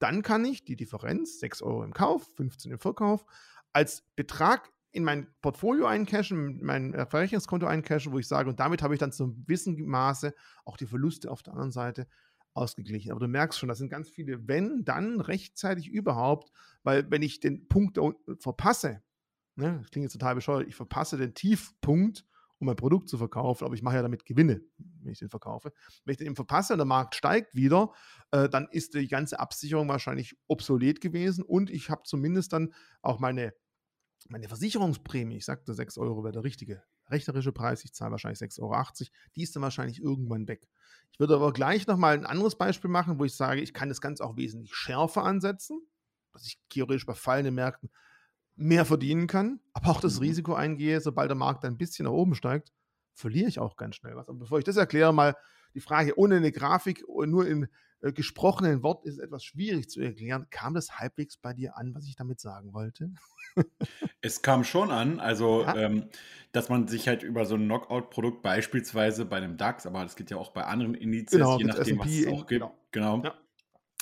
dann 0.00 0.22
kann 0.22 0.44
ich 0.44 0.64
die 0.64 0.74
Differenz, 0.74 1.38
6 1.38 1.62
Euro 1.62 1.84
im 1.84 1.94
Kauf, 1.94 2.26
15 2.34 2.72
im 2.72 2.78
Verkauf, 2.80 3.24
als 3.72 4.02
Betrag 4.16 4.72
in 4.90 5.04
mein 5.04 5.28
Portfolio 5.40 5.86
eincashen, 5.86 6.58
mein 6.64 6.94
Verrechnungskonto 6.94 7.66
eincashen, 7.66 8.12
wo 8.12 8.18
ich 8.18 8.26
sage, 8.26 8.48
und 8.48 8.58
damit 8.58 8.82
habe 8.82 8.94
ich 8.94 9.00
dann 9.00 9.12
zum 9.12 9.44
gewissen 9.44 9.86
Maße 9.86 10.34
auch 10.64 10.76
die 10.76 10.86
Verluste 10.86 11.30
auf 11.30 11.44
der 11.44 11.52
anderen 11.52 11.70
Seite 11.70 12.08
ausgeglichen. 12.54 13.10
Aber 13.10 13.20
du 13.20 13.28
merkst 13.28 13.58
schon, 13.58 13.68
das 13.68 13.78
sind 13.78 13.90
ganz 13.90 14.08
viele, 14.08 14.48
wenn, 14.48 14.84
dann 14.84 15.20
rechtzeitig 15.20 15.88
überhaupt, 15.88 16.50
weil 16.82 17.10
wenn 17.10 17.22
ich 17.22 17.40
den 17.40 17.68
Punkt 17.68 17.98
verpasse, 18.38 19.02
ne, 19.56 19.78
das 19.80 19.90
klingt 19.90 20.04
jetzt 20.04 20.12
total 20.12 20.36
bescheuert, 20.36 20.68
ich 20.68 20.74
verpasse 20.74 21.16
den 21.16 21.34
Tiefpunkt, 21.34 22.24
um 22.58 22.66
mein 22.66 22.76
Produkt 22.76 23.08
zu 23.08 23.18
verkaufen, 23.18 23.64
aber 23.64 23.74
ich 23.74 23.82
mache 23.82 23.96
ja 23.96 24.02
damit 24.02 24.24
Gewinne, 24.24 24.62
wenn 24.78 25.12
ich 25.12 25.18
den 25.18 25.28
verkaufe. 25.28 25.72
Wenn 26.04 26.12
ich 26.12 26.18
den 26.18 26.28
eben 26.28 26.36
verpasse 26.36 26.72
und 26.72 26.78
der 26.78 26.86
Markt 26.86 27.14
steigt 27.14 27.54
wieder, 27.54 27.92
äh, 28.30 28.48
dann 28.48 28.68
ist 28.70 28.94
die 28.94 29.08
ganze 29.08 29.40
Absicherung 29.40 29.88
wahrscheinlich 29.88 30.36
obsolet 30.46 31.00
gewesen 31.00 31.44
und 31.44 31.70
ich 31.70 31.90
habe 31.90 32.02
zumindest 32.04 32.52
dann 32.52 32.72
auch 33.02 33.18
meine, 33.18 33.52
meine 34.28 34.48
Versicherungsprämie, 34.48 35.36
ich 35.36 35.44
sagte, 35.44 35.74
6 35.74 35.98
Euro 35.98 36.22
wäre 36.22 36.32
der 36.32 36.44
richtige 36.44 36.82
rechnerische 37.08 37.52
Preis, 37.52 37.84
ich 37.84 37.92
zahle 37.92 38.12
wahrscheinlich 38.12 38.40
6,80 38.40 38.60
Euro, 38.62 38.84
die 39.36 39.42
ist 39.42 39.54
dann 39.54 39.62
wahrscheinlich 39.62 40.02
irgendwann 40.02 40.48
weg. 40.48 40.68
Ich 41.12 41.20
würde 41.20 41.34
aber 41.34 41.52
gleich 41.52 41.86
nochmal 41.86 42.14
ein 42.14 42.26
anderes 42.26 42.56
Beispiel 42.56 42.90
machen, 42.90 43.18
wo 43.18 43.24
ich 43.24 43.34
sage, 43.34 43.60
ich 43.60 43.72
kann 43.72 43.88
das 43.88 44.00
Ganze 44.00 44.24
auch 44.24 44.36
wesentlich 44.36 44.74
schärfer 44.74 45.22
ansetzen, 45.22 45.80
dass 46.32 46.46
ich 46.46 46.60
theoretisch 46.68 47.06
bei 47.06 47.14
fallenden 47.14 47.54
Märkten 47.54 47.90
mehr 48.56 48.84
verdienen 48.84 49.26
kann, 49.26 49.60
aber 49.72 49.90
auch 49.90 50.00
das 50.00 50.16
mhm. 50.16 50.26
Risiko 50.26 50.54
eingehe, 50.54 51.00
sobald 51.00 51.30
der 51.30 51.36
Markt 51.36 51.64
ein 51.64 51.76
bisschen 51.76 52.04
nach 52.04 52.12
oben 52.12 52.34
steigt, 52.34 52.72
verliere 53.12 53.48
ich 53.48 53.58
auch 53.58 53.76
ganz 53.76 53.96
schnell 53.96 54.16
was. 54.16 54.28
Aber 54.28 54.38
bevor 54.38 54.58
ich 54.58 54.64
das 54.64 54.76
erkläre, 54.76 55.12
mal 55.12 55.36
die 55.74 55.80
Frage 55.80 56.18
ohne 56.18 56.36
eine 56.36 56.52
Grafik, 56.52 57.04
nur 57.08 57.46
in 57.46 57.68
äh, 58.04 58.12
gesprochenen 58.12 58.82
Wort 58.82 59.04
ist 59.06 59.18
etwas 59.18 59.44
schwierig 59.44 59.88
zu 59.88 60.00
erklären. 60.00 60.46
Kam 60.50 60.74
das 60.74 60.98
halbwegs 60.98 61.36
bei 61.38 61.54
dir 61.54 61.76
an, 61.76 61.94
was 61.94 62.06
ich 62.06 62.16
damit 62.16 62.38
sagen 62.38 62.74
wollte? 62.74 63.10
es 64.20 64.42
kam 64.42 64.64
schon 64.64 64.90
an, 64.90 65.20
also 65.20 65.62
ja. 65.62 65.74
ähm, 65.76 66.08
dass 66.52 66.68
man 66.68 66.86
sich 66.86 67.08
halt 67.08 67.22
über 67.22 67.46
so 67.46 67.54
ein 67.54 67.64
Knockout-Produkt 67.64 68.42
beispielsweise 68.42 69.24
bei 69.24 69.38
einem 69.38 69.56
DAX, 69.56 69.86
aber 69.86 70.02
das 70.02 70.16
geht 70.16 70.30
ja 70.30 70.36
auch 70.36 70.52
bei 70.52 70.64
anderen 70.64 70.94
Indizes, 70.94 71.38
genau, 71.38 71.58
je 71.58 71.64
nachdem, 71.64 71.98
was 71.98 72.08
es 72.08 72.26
auch 72.26 72.46
gibt, 72.46 72.48
genau, 72.48 72.74
genau 72.90 73.22
ja. 73.22 73.34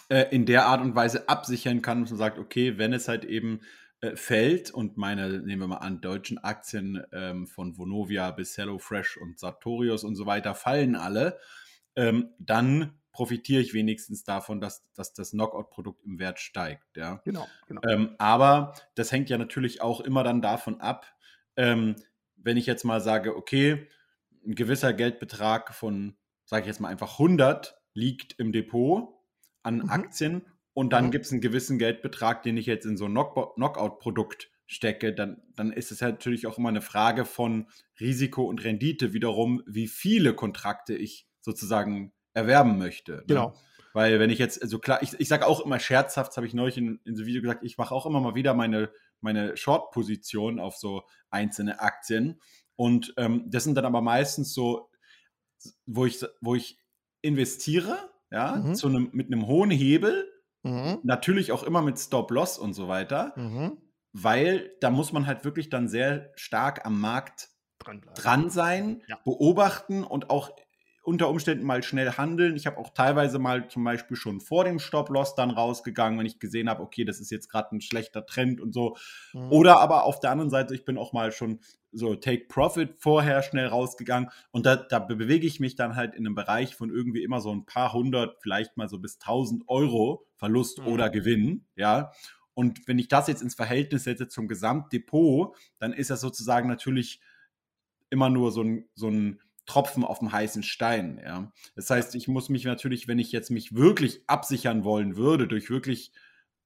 äh, 0.08 0.34
in 0.34 0.46
der 0.46 0.66
Art 0.66 0.80
und 0.80 0.94
Weise 0.94 1.28
absichern 1.28 1.82
kann, 1.82 2.00
dass 2.00 2.10
man 2.10 2.18
sagt, 2.18 2.38
okay, 2.38 2.78
wenn 2.78 2.92
es 2.92 3.08
halt 3.08 3.24
eben 3.24 3.60
äh, 4.00 4.16
fällt 4.16 4.70
und 4.70 4.96
meine, 4.96 5.40
nehmen 5.40 5.62
wir 5.62 5.68
mal 5.68 5.76
an, 5.76 6.00
deutschen 6.00 6.38
Aktien 6.38 7.02
ähm, 7.12 7.46
von 7.46 7.76
Vonovia 7.76 8.30
bis 8.32 8.56
HelloFresh 8.56 9.18
und 9.18 9.38
Sartorius 9.38 10.02
und 10.02 10.16
so 10.16 10.26
weiter 10.26 10.54
fallen 10.54 10.96
alle, 10.96 11.38
ähm, 11.94 12.30
dann 12.38 12.98
profitiere 13.12 13.60
ich 13.60 13.74
wenigstens 13.74 14.24
davon, 14.24 14.60
dass, 14.60 14.90
dass 14.94 15.12
das 15.12 15.30
Knockout-Produkt 15.32 16.04
im 16.04 16.18
Wert 16.18 16.40
steigt. 16.40 16.96
Ja? 16.96 17.20
Genau, 17.24 17.46
genau. 17.68 17.82
Ähm, 17.88 18.14
aber 18.18 18.74
das 18.94 19.12
hängt 19.12 19.28
ja 19.28 19.38
natürlich 19.38 19.82
auch 19.82 20.00
immer 20.00 20.24
dann 20.24 20.42
davon 20.42 20.80
ab, 20.80 21.06
ähm, 21.56 21.96
wenn 22.36 22.56
ich 22.56 22.66
jetzt 22.66 22.84
mal 22.84 23.00
sage, 23.00 23.36
okay, 23.36 23.86
ein 24.44 24.54
gewisser 24.54 24.92
Geldbetrag 24.92 25.74
von, 25.74 26.16
sage 26.44 26.62
ich 26.62 26.66
jetzt 26.68 26.80
mal 26.80 26.88
einfach 26.88 27.12
100 27.12 27.78
liegt 27.94 28.38
im 28.38 28.52
Depot 28.52 29.14
an 29.62 29.76
mhm. 29.76 29.90
Aktien 29.90 30.42
und 30.72 30.92
dann 30.92 31.06
mhm. 31.06 31.10
gibt 31.10 31.26
es 31.26 31.32
einen 31.32 31.40
gewissen 31.40 31.78
Geldbetrag, 31.78 32.42
den 32.42 32.56
ich 32.56 32.66
jetzt 32.66 32.86
in 32.86 32.96
so 32.96 33.06
ein 33.06 33.14
Knockout-Produkt 33.14 34.50
stecke, 34.66 35.12
dann, 35.12 35.42
dann 35.54 35.70
ist 35.70 35.92
es 35.92 36.00
halt 36.00 36.14
natürlich 36.14 36.46
auch 36.46 36.56
immer 36.56 36.70
eine 36.70 36.80
Frage 36.80 37.26
von 37.26 37.68
Risiko 38.00 38.44
und 38.44 38.64
Rendite 38.64 39.12
wiederum, 39.12 39.62
wie 39.66 39.86
viele 39.86 40.34
Kontrakte 40.34 40.94
ich 40.94 41.26
sozusagen 41.40 42.12
erwerben 42.34 42.78
möchte. 42.78 43.12
Ne? 43.12 43.24
Genau. 43.26 43.54
Weil 43.92 44.18
wenn 44.18 44.30
ich 44.30 44.38
jetzt, 44.38 44.62
also 44.62 44.78
klar, 44.78 45.02
ich, 45.02 45.18
ich 45.20 45.28
sage 45.28 45.46
auch 45.46 45.60
immer 45.64 45.78
scherzhaft, 45.78 46.36
habe 46.36 46.46
ich 46.46 46.54
neulich 46.54 46.78
in, 46.78 47.00
in 47.04 47.14
so 47.14 47.26
Video 47.26 47.42
gesagt, 47.42 47.62
ich 47.62 47.76
mache 47.76 47.94
auch 47.94 48.06
immer 48.06 48.20
mal 48.20 48.34
wieder 48.34 48.54
meine, 48.54 48.90
meine 49.20 49.56
Short-Position 49.56 50.58
auf 50.58 50.76
so 50.76 51.02
einzelne 51.30 51.80
Aktien. 51.80 52.40
Und 52.76 53.12
ähm, 53.18 53.44
das 53.48 53.64
sind 53.64 53.74
dann 53.74 53.84
aber 53.84 54.00
meistens 54.00 54.54
so, 54.54 54.90
wo 55.86 56.06
ich, 56.06 56.24
wo 56.40 56.54
ich 56.54 56.78
investiere, 57.20 58.10
ja, 58.30 58.56
mhm. 58.56 58.74
zu 58.74 58.88
einem, 58.88 59.10
mit 59.12 59.26
einem 59.26 59.46
hohen 59.46 59.70
Hebel, 59.70 60.26
mhm. 60.62 60.98
natürlich 61.02 61.52
auch 61.52 61.62
immer 61.62 61.82
mit 61.82 61.98
Stop-Loss 61.98 62.58
und 62.58 62.72
so 62.72 62.88
weiter, 62.88 63.34
mhm. 63.36 63.76
weil 64.12 64.72
da 64.80 64.90
muss 64.90 65.12
man 65.12 65.26
halt 65.26 65.44
wirklich 65.44 65.68
dann 65.68 65.88
sehr 65.88 66.32
stark 66.34 66.86
am 66.86 66.98
Markt 66.98 67.50
dran 68.14 68.48
sein, 68.48 69.02
ja. 69.06 69.18
beobachten 69.24 70.02
und 70.02 70.30
auch 70.30 70.50
unter 71.02 71.28
Umständen 71.28 71.66
mal 71.66 71.82
schnell 71.82 72.12
handeln. 72.12 72.54
Ich 72.54 72.66
habe 72.66 72.78
auch 72.78 72.90
teilweise 72.90 73.40
mal 73.40 73.68
zum 73.68 73.82
Beispiel 73.82 74.16
schon 74.16 74.40
vor 74.40 74.64
dem 74.64 74.78
Stop-Loss 74.78 75.34
dann 75.34 75.50
rausgegangen, 75.50 76.18
wenn 76.18 76.26
ich 76.26 76.38
gesehen 76.38 76.68
habe, 76.68 76.82
okay, 76.82 77.04
das 77.04 77.20
ist 77.20 77.30
jetzt 77.30 77.48
gerade 77.48 77.74
ein 77.74 77.80
schlechter 77.80 78.24
Trend 78.24 78.60
und 78.60 78.72
so. 78.72 78.96
Mhm. 79.32 79.50
Oder 79.50 79.80
aber 79.80 80.04
auf 80.04 80.20
der 80.20 80.30
anderen 80.30 80.50
Seite, 80.50 80.74
ich 80.74 80.84
bin 80.84 80.96
auch 80.96 81.12
mal 81.12 81.32
schon 81.32 81.58
so 81.90 82.14
Take 82.14 82.46
Profit 82.48 82.94
vorher 82.98 83.42
schnell 83.42 83.66
rausgegangen 83.66 84.30
und 84.50 84.64
da, 84.64 84.76
da 84.76 84.98
bewege 85.00 85.46
ich 85.46 85.60
mich 85.60 85.74
dann 85.74 85.96
halt 85.96 86.14
in 86.14 86.24
einem 86.24 86.34
Bereich 86.34 86.74
von 86.74 86.88
irgendwie 86.88 87.22
immer 87.22 87.40
so 87.40 87.52
ein 87.52 87.66
paar 87.66 87.92
hundert, 87.92 88.40
vielleicht 88.40 88.76
mal 88.76 88.88
so 88.88 88.98
bis 88.98 89.18
tausend 89.18 89.64
Euro 89.66 90.24
Verlust 90.36 90.78
mhm. 90.80 90.86
oder 90.86 91.10
Gewinn, 91.10 91.66
ja. 91.76 92.12
Und 92.54 92.86
wenn 92.86 92.98
ich 92.98 93.08
das 93.08 93.28
jetzt 93.28 93.42
ins 93.42 93.54
Verhältnis 93.54 94.04
setze 94.04 94.28
zum 94.28 94.46
Gesamtdepot, 94.46 95.56
dann 95.78 95.92
ist 95.92 96.10
das 96.10 96.20
sozusagen 96.20 96.68
natürlich 96.68 97.20
immer 98.10 98.28
nur 98.28 98.52
so 98.52 98.62
ein, 98.62 98.88
so 98.94 99.08
ein 99.08 99.40
Tropfen 99.66 100.04
auf 100.04 100.18
dem 100.18 100.32
heißen 100.32 100.62
Stein. 100.62 101.20
Ja. 101.24 101.52
Das 101.76 101.88
heißt, 101.90 102.14
ich 102.14 102.28
muss 102.28 102.48
mich 102.48 102.64
natürlich, 102.64 103.08
wenn 103.08 103.18
ich 103.18 103.32
jetzt 103.32 103.50
mich 103.50 103.74
wirklich 103.74 104.22
absichern 104.26 104.84
wollen 104.84 105.16
würde, 105.16 105.46
durch 105.46 105.70
wirklich, 105.70 106.12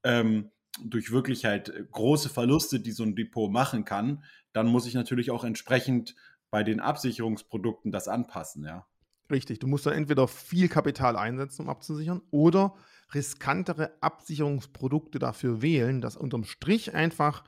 ähm, 0.02 0.50
durch 0.82 1.11
wirklich 1.11 1.44
halt 1.44 1.72
große 1.90 2.28
Verluste, 2.28 2.80
die 2.80 2.92
so 2.92 3.02
ein 3.02 3.14
Depot 3.14 3.50
machen 3.50 3.85
kann, 3.85 4.24
dann 4.52 4.66
muss 4.66 4.87
ich 4.87 4.94
natürlich 4.94 5.30
auch 5.30 5.44
entsprechend 5.44 6.14
bei 6.50 6.62
den 6.62 6.80
Absicherungsprodukten 6.80 7.92
das 7.92 8.09
anpassen, 8.09 8.64
ja. 8.64 8.87
Richtig, 9.30 9.59
du 9.59 9.66
musst 9.66 9.85
dann 9.87 9.94
entweder 9.94 10.28
viel 10.28 10.68
Kapital 10.68 11.16
einsetzen, 11.16 11.62
um 11.62 11.68
abzusichern, 11.68 12.22
oder 12.30 12.76
riskantere 13.12 13.92
Absicherungsprodukte 14.00 15.18
dafür 15.18 15.62
wählen, 15.62 16.00
dass 16.00 16.16
unterm 16.16 16.44
Strich 16.44 16.94
einfach 16.94 17.44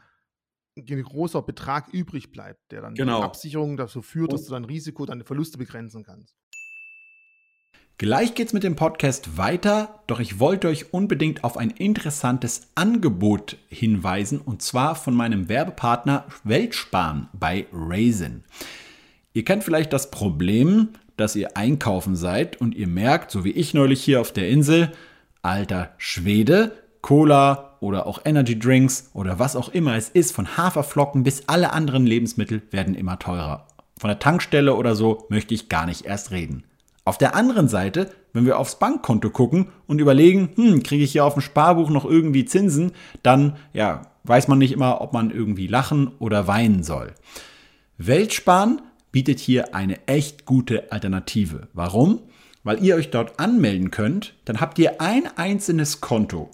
ein 0.88 1.02
großer 1.02 1.42
Betrag 1.42 1.88
übrig 1.92 2.30
bleibt, 2.30 2.72
der 2.72 2.82
dann 2.82 2.94
genau. 2.94 3.18
die 3.18 3.24
Absicherung 3.24 3.76
dazu 3.76 4.02
führt, 4.02 4.32
dass 4.32 4.44
du 4.44 4.52
dein 4.52 4.64
Risiko, 4.64 5.06
deine 5.06 5.24
Verluste 5.24 5.58
begrenzen 5.58 6.04
kannst. 6.04 6.36
Gleich 8.00 8.36
geht's 8.36 8.52
mit 8.52 8.62
dem 8.62 8.76
Podcast 8.76 9.38
weiter, 9.38 10.04
doch 10.06 10.20
ich 10.20 10.38
wollte 10.38 10.68
euch 10.68 10.94
unbedingt 10.94 11.42
auf 11.42 11.56
ein 11.56 11.70
interessantes 11.70 12.68
Angebot 12.76 13.56
hinweisen 13.68 14.40
und 14.40 14.62
zwar 14.62 14.94
von 14.94 15.14
meinem 15.14 15.48
Werbepartner 15.48 16.26
Weltsparen 16.44 17.28
bei 17.32 17.66
Raisin. 17.72 18.44
Ihr 19.32 19.44
kennt 19.44 19.64
vielleicht 19.64 19.92
das 19.92 20.12
Problem, 20.12 20.90
dass 21.16 21.34
ihr 21.34 21.56
einkaufen 21.56 22.14
seid 22.14 22.60
und 22.60 22.76
ihr 22.76 22.86
merkt, 22.86 23.32
so 23.32 23.44
wie 23.44 23.50
ich 23.50 23.74
neulich 23.74 24.04
hier 24.04 24.20
auf 24.20 24.32
der 24.32 24.48
Insel, 24.48 24.92
alter 25.42 25.94
Schwede, 25.98 26.72
Cola 27.02 27.67
oder 27.80 28.06
auch 28.06 28.20
Energy 28.24 28.58
Drinks 28.58 29.10
oder 29.14 29.38
was 29.38 29.56
auch 29.56 29.68
immer 29.68 29.96
es 29.96 30.08
ist, 30.08 30.32
von 30.32 30.56
Haferflocken 30.56 31.22
bis 31.22 31.48
alle 31.48 31.72
anderen 31.72 32.06
Lebensmittel 32.06 32.62
werden 32.70 32.94
immer 32.94 33.18
teurer. 33.18 33.66
Von 33.98 34.08
der 34.08 34.18
Tankstelle 34.18 34.74
oder 34.74 34.94
so 34.94 35.26
möchte 35.28 35.54
ich 35.54 35.68
gar 35.68 35.86
nicht 35.86 36.04
erst 36.04 36.30
reden. 36.30 36.64
Auf 37.04 37.18
der 37.18 37.34
anderen 37.34 37.68
Seite, 37.68 38.10
wenn 38.32 38.44
wir 38.44 38.58
aufs 38.58 38.78
Bankkonto 38.78 39.30
gucken 39.30 39.68
und 39.86 40.00
überlegen, 40.00 40.50
hm, 40.54 40.82
kriege 40.82 41.04
ich 41.04 41.12
hier 41.12 41.24
auf 41.24 41.32
dem 41.32 41.42
Sparbuch 41.42 41.90
noch 41.90 42.04
irgendwie 42.04 42.44
Zinsen, 42.44 42.92
dann 43.22 43.56
ja, 43.72 44.02
weiß 44.24 44.48
man 44.48 44.58
nicht 44.58 44.72
immer, 44.72 45.00
ob 45.00 45.12
man 45.12 45.30
irgendwie 45.30 45.66
lachen 45.66 46.12
oder 46.18 46.46
weinen 46.46 46.82
soll. 46.82 47.14
Weltsparen 47.96 48.82
bietet 49.10 49.40
hier 49.40 49.74
eine 49.74 50.06
echt 50.06 50.44
gute 50.44 50.92
Alternative. 50.92 51.68
Warum? 51.72 52.20
Weil 52.62 52.84
ihr 52.84 52.96
euch 52.96 53.10
dort 53.10 53.40
anmelden 53.40 53.90
könnt, 53.90 54.34
dann 54.44 54.60
habt 54.60 54.78
ihr 54.78 55.00
ein 55.00 55.22
einzelnes 55.36 56.00
Konto 56.00 56.50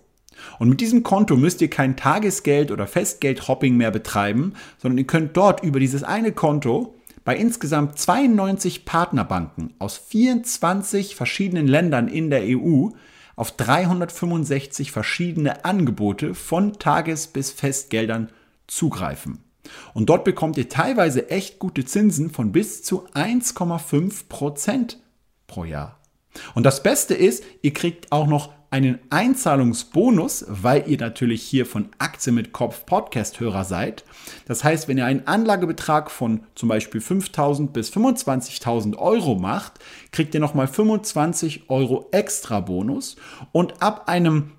und 0.58 0.68
mit 0.68 0.80
diesem 0.80 1.02
Konto 1.02 1.36
müsst 1.36 1.60
ihr 1.62 1.70
kein 1.70 1.96
Tagesgeld 1.96 2.70
oder 2.70 2.86
Festgeld-Hopping 2.86 3.76
mehr 3.76 3.90
betreiben, 3.90 4.54
sondern 4.78 4.98
ihr 4.98 5.06
könnt 5.06 5.36
dort 5.36 5.62
über 5.62 5.80
dieses 5.80 6.02
eine 6.02 6.32
Konto 6.32 6.94
bei 7.24 7.36
insgesamt 7.36 7.98
92 7.98 8.84
Partnerbanken 8.84 9.74
aus 9.78 9.96
24 9.96 11.16
verschiedenen 11.16 11.66
Ländern 11.66 12.08
in 12.08 12.30
der 12.30 12.42
EU 12.44 12.88
auf 13.36 13.52
365 13.52 14.92
verschiedene 14.92 15.64
Angebote 15.64 16.34
von 16.34 16.74
Tages- 16.74 17.26
bis 17.26 17.50
Festgeldern 17.50 18.30
zugreifen. 18.66 19.38
Und 19.94 20.10
dort 20.10 20.24
bekommt 20.24 20.58
ihr 20.58 20.68
teilweise 20.68 21.30
echt 21.30 21.58
gute 21.58 21.84
Zinsen 21.84 22.30
von 22.30 22.52
bis 22.52 22.82
zu 22.82 23.06
1,5 23.14 24.28
Prozent 24.28 25.00
pro 25.46 25.64
Jahr. 25.64 26.03
Und 26.54 26.64
das 26.64 26.82
Beste 26.82 27.14
ist, 27.14 27.44
ihr 27.62 27.72
kriegt 27.72 28.12
auch 28.12 28.26
noch 28.26 28.50
einen 28.74 28.98
Einzahlungsbonus, 29.08 30.46
weil 30.48 30.88
ihr 30.88 30.98
natürlich 30.98 31.42
hier 31.42 31.64
von 31.64 31.90
Aktie 31.98 32.32
mit 32.32 32.52
Kopf 32.52 32.84
Podcast-Hörer 32.86 33.62
seid. 33.62 34.02
Das 34.46 34.64
heißt, 34.64 34.88
wenn 34.88 34.98
ihr 34.98 35.06
einen 35.06 35.28
Anlagebetrag 35.28 36.10
von 36.10 36.40
zum 36.56 36.70
Beispiel 36.70 37.00
5.000 37.00 37.68
bis 37.68 37.92
25.000 37.92 38.96
Euro 38.96 39.36
macht, 39.36 39.74
kriegt 40.10 40.34
ihr 40.34 40.40
nochmal 40.40 40.66
25 40.66 41.70
Euro 41.70 42.08
extra 42.10 42.58
Bonus 42.58 43.14
und 43.52 43.80
ab 43.80 44.08
einem 44.08 44.50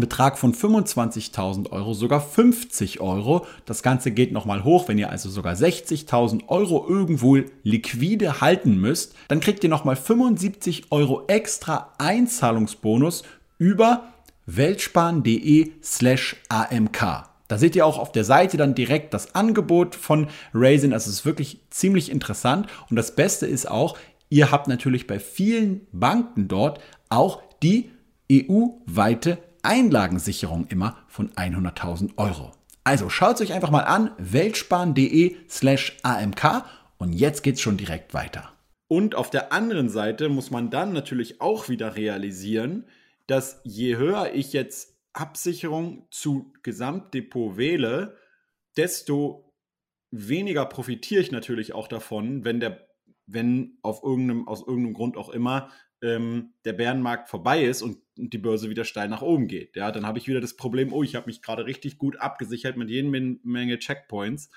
Betrag 0.00 0.38
von 0.38 0.54
25.000 0.54 1.70
Euro 1.70 1.92
sogar 1.92 2.20
50 2.20 3.00
Euro. 3.00 3.46
Das 3.66 3.82
Ganze 3.82 4.10
geht 4.10 4.32
nochmal 4.32 4.64
hoch, 4.64 4.88
wenn 4.88 4.98
ihr 4.98 5.10
also 5.10 5.28
sogar 5.28 5.54
60.000 5.54 6.48
Euro 6.48 6.86
irgendwo 6.88 7.38
liquide 7.62 8.40
halten 8.40 8.80
müsst, 8.80 9.14
dann 9.28 9.40
kriegt 9.40 9.62
ihr 9.64 9.70
nochmal 9.70 9.96
75 9.96 10.90
Euro 10.90 11.24
extra 11.26 11.92
Einzahlungsbonus 11.98 13.22
über 13.58 14.12
weltsparen.de 14.46 15.72
slash 15.82 16.36
amk. 16.48 17.26
Da 17.48 17.58
seht 17.58 17.76
ihr 17.76 17.84
auch 17.84 17.98
auf 17.98 18.12
der 18.12 18.24
Seite 18.24 18.56
dann 18.56 18.74
direkt 18.74 19.12
das 19.12 19.34
Angebot 19.34 19.94
von 19.94 20.28
Raisin. 20.54 20.94
Also 20.94 21.10
es 21.10 21.16
ist 21.16 21.26
wirklich 21.26 21.60
ziemlich 21.68 22.10
interessant. 22.10 22.66
Und 22.88 22.96
das 22.96 23.14
Beste 23.14 23.46
ist 23.46 23.70
auch, 23.70 23.98
ihr 24.30 24.50
habt 24.50 24.68
natürlich 24.68 25.06
bei 25.06 25.18
vielen 25.18 25.86
Banken 25.92 26.48
dort 26.48 26.80
auch 27.10 27.42
die 27.62 27.90
EU-weite 28.32 29.36
Einlagensicherung 29.62 30.66
immer 30.68 30.96
von 31.08 31.30
100.000 31.30 32.16
Euro. 32.16 32.52
Also 32.84 33.08
schaut 33.08 33.36
es 33.36 33.42
euch 33.42 33.52
einfach 33.52 33.70
mal 33.70 33.84
an, 33.84 34.10
weltsparen.de 34.18 35.36
slash 35.48 35.98
amk 36.02 36.64
und 36.98 37.12
jetzt 37.12 37.42
geht's 37.42 37.60
schon 37.60 37.76
direkt 37.76 38.12
weiter. 38.12 38.52
Und 38.88 39.14
auf 39.14 39.30
der 39.30 39.52
anderen 39.52 39.88
Seite 39.88 40.28
muss 40.28 40.50
man 40.50 40.70
dann 40.70 40.92
natürlich 40.92 41.40
auch 41.40 41.68
wieder 41.68 41.96
realisieren, 41.96 42.86
dass 43.26 43.60
je 43.64 43.96
höher 43.96 44.34
ich 44.34 44.52
jetzt 44.52 44.98
Absicherung 45.12 46.06
zu 46.10 46.52
Gesamtdepot 46.62 47.56
wähle, 47.56 48.16
desto 48.76 49.54
weniger 50.10 50.66
profitiere 50.66 51.22
ich 51.22 51.30
natürlich 51.30 51.72
auch 51.72 51.88
davon, 51.88 52.44
wenn 52.44 52.60
der, 52.60 52.86
wenn 53.26 53.78
auf 53.82 54.02
irgendeinem, 54.02 54.48
aus 54.48 54.60
irgendeinem 54.60 54.94
Grund 54.94 55.16
auch 55.16 55.30
immer 55.30 55.70
ähm, 56.02 56.52
der 56.64 56.74
Bärenmarkt 56.74 57.28
vorbei 57.28 57.64
ist 57.64 57.82
und 57.82 58.01
die 58.30 58.38
Börse 58.38 58.70
wieder 58.70 58.84
steil 58.84 59.08
nach 59.08 59.22
oben 59.22 59.48
geht. 59.48 59.76
Ja, 59.76 59.90
dann 59.92 60.06
habe 60.06 60.18
ich 60.18 60.28
wieder 60.28 60.40
das 60.40 60.56
Problem, 60.56 60.92
oh, 60.92 61.02
ich 61.02 61.14
habe 61.14 61.26
mich 61.26 61.42
gerade 61.42 61.66
richtig 61.66 61.98
gut 61.98 62.16
abgesichert 62.16 62.76
mit 62.76 62.90
jeder 62.90 63.08
Menge 63.08 63.78
Checkpoints 63.78 64.50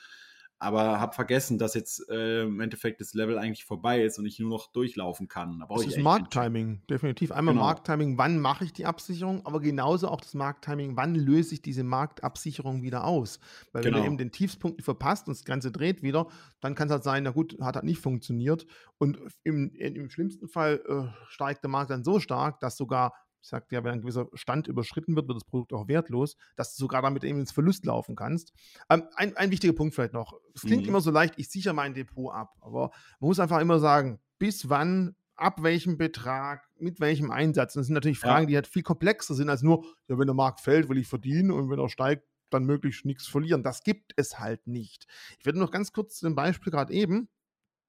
aber 0.57 0.99
habe 0.99 1.13
vergessen, 1.13 1.57
dass 1.57 1.73
jetzt 1.73 2.09
äh, 2.09 2.43
im 2.43 2.61
Endeffekt 2.61 3.01
das 3.01 3.13
Level 3.13 3.37
eigentlich 3.37 3.65
vorbei 3.65 4.01
ist 4.03 4.17
und 4.17 4.25
ich 4.25 4.39
nur 4.39 4.49
noch 4.49 4.71
durchlaufen 4.71 5.27
kann. 5.27 5.59
Da 5.59 5.67
das 5.67 5.85
ist 5.85 5.97
Markttiming, 5.97 6.81
definitiv. 6.89 7.31
Einmal 7.31 7.53
genau. 7.53 7.65
Markttiming, 7.65 8.17
wann 8.17 8.39
mache 8.39 8.63
ich 8.63 8.71
die 8.71 8.85
Absicherung, 8.85 9.45
aber 9.45 9.59
genauso 9.59 10.07
auch 10.07 10.21
das 10.21 10.33
Markttiming, 10.33 10.95
wann 10.95 11.13
löse 11.13 11.55
ich 11.55 11.61
diese 11.61 11.83
Marktabsicherung 11.83 12.83
wieder 12.83 13.03
aus. 13.03 13.39
Weil 13.73 13.83
genau. 13.83 13.85
wenn 13.85 13.91
du 13.91 13.97
genau. 13.97 14.05
eben 14.05 14.17
den 14.17 14.31
Tiefspunkt 14.31 14.81
verpasst 14.81 15.27
und 15.27 15.35
das 15.35 15.43
Ganze 15.43 15.71
dreht 15.71 16.01
wieder, 16.03 16.27
dann 16.61 16.73
kann 16.73 16.87
es 16.87 16.93
halt 16.93 17.03
sein, 17.03 17.23
na 17.23 17.31
gut, 17.31 17.57
hat 17.59 17.75
halt 17.75 17.85
nicht 17.85 17.99
funktioniert. 17.99 18.65
Und 18.97 19.19
im, 19.43 19.71
im 19.75 20.09
schlimmsten 20.09 20.47
Fall 20.47 20.81
äh, 20.87 21.03
steigt 21.27 21.63
der 21.63 21.69
Markt 21.69 21.91
dann 21.91 22.05
so 22.05 22.21
stark, 22.21 22.61
dass 22.61 22.77
sogar 22.77 23.13
ich 23.45 23.49
sagte 23.49 23.75
ja, 23.75 23.83
wenn 23.83 23.93
ein 23.93 24.01
gewisser 24.01 24.27
Stand 24.33 24.67
überschritten 24.67 25.15
wird, 25.15 25.27
wird 25.27 25.35
das 25.35 25.45
Produkt 25.45 25.71
auch 25.71 25.87
wertlos, 25.87 26.35
dass 26.55 26.75
du 26.75 26.79
sogar 26.81 27.03
damit 27.03 27.23
eben 27.23 27.39
ins 27.39 27.51
Verlust 27.51 27.85
laufen 27.85 28.15
kannst. 28.15 28.51
Ähm, 28.89 29.03
ein, 29.15 29.37
ein 29.37 29.51
wichtiger 29.51 29.73
Punkt 29.73 29.93
vielleicht 29.93 30.13
noch. 30.13 30.33
Es 30.55 30.61
klingt 30.61 30.81
mhm. 30.81 30.89
immer 30.89 31.01
so 31.01 31.11
leicht, 31.11 31.35
ich 31.37 31.49
sichere 31.49 31.75
mein 31.75 31.93
Depot 31.93 32.33
ab, 32.33 32.55
aber 32.59 32.89
man 33.19 33.27
muss 33.27 33.39
einfach 33.39 33.59
immer 33.59 33.77
sagen, 33.77 34.19
bis 34.39 34.67
wann, 34.67 35.15
ab 35.35 35.61
welchem 35.61 35.95
Betrag, 35.99 36.67
mit 36.79 36.99
welchem 36.99 37.29
Einsatz. 37.29 37.73
das 37.73 37.85
sind 37.85 37.93
natürlich 37.93 38.17
Fragen, 38.17 38.45
ja. 38.45 38.47
die 38.47 38.55
halt 38.55 38.67
viel 38.67 38.81
komplexer 38.81 39.35
sind 39.35 39.49
als 39.49 39.61
nur, 39.61 39.85
ja, 40.07 40.17
wenn 40.17 40.25
der 40.25 40.33
Markt 40.33 40.61
fällt, 40.61 40.89
will 40.89 40.97
ich 40.97 41.07
verdienen 41.07 41.51
und 41.51 41.69
wenn 41.69 41.77
er 41.77 41.89
steigt, 41.89 42.27
dann 42.49 42.65
möglichst 42.65 43.05
nichts 43.05 43.27
verlieren. 43.27 43.61
Das 43.61 43.83
gibt 43.83 44.13
es 44.15 44.39
halt 44.39 44.65
nicht. 44.65 45.05
Ich 45.37 45.45
werde 45.45 45.59
noch 45.59 45.69
ganz 45.69 45.91
kurz 45.91 46.23
ein 46.23 46.33
Beispiel 46.33 46.71
gerade 46.71 46.91
eben. 46.93 47.29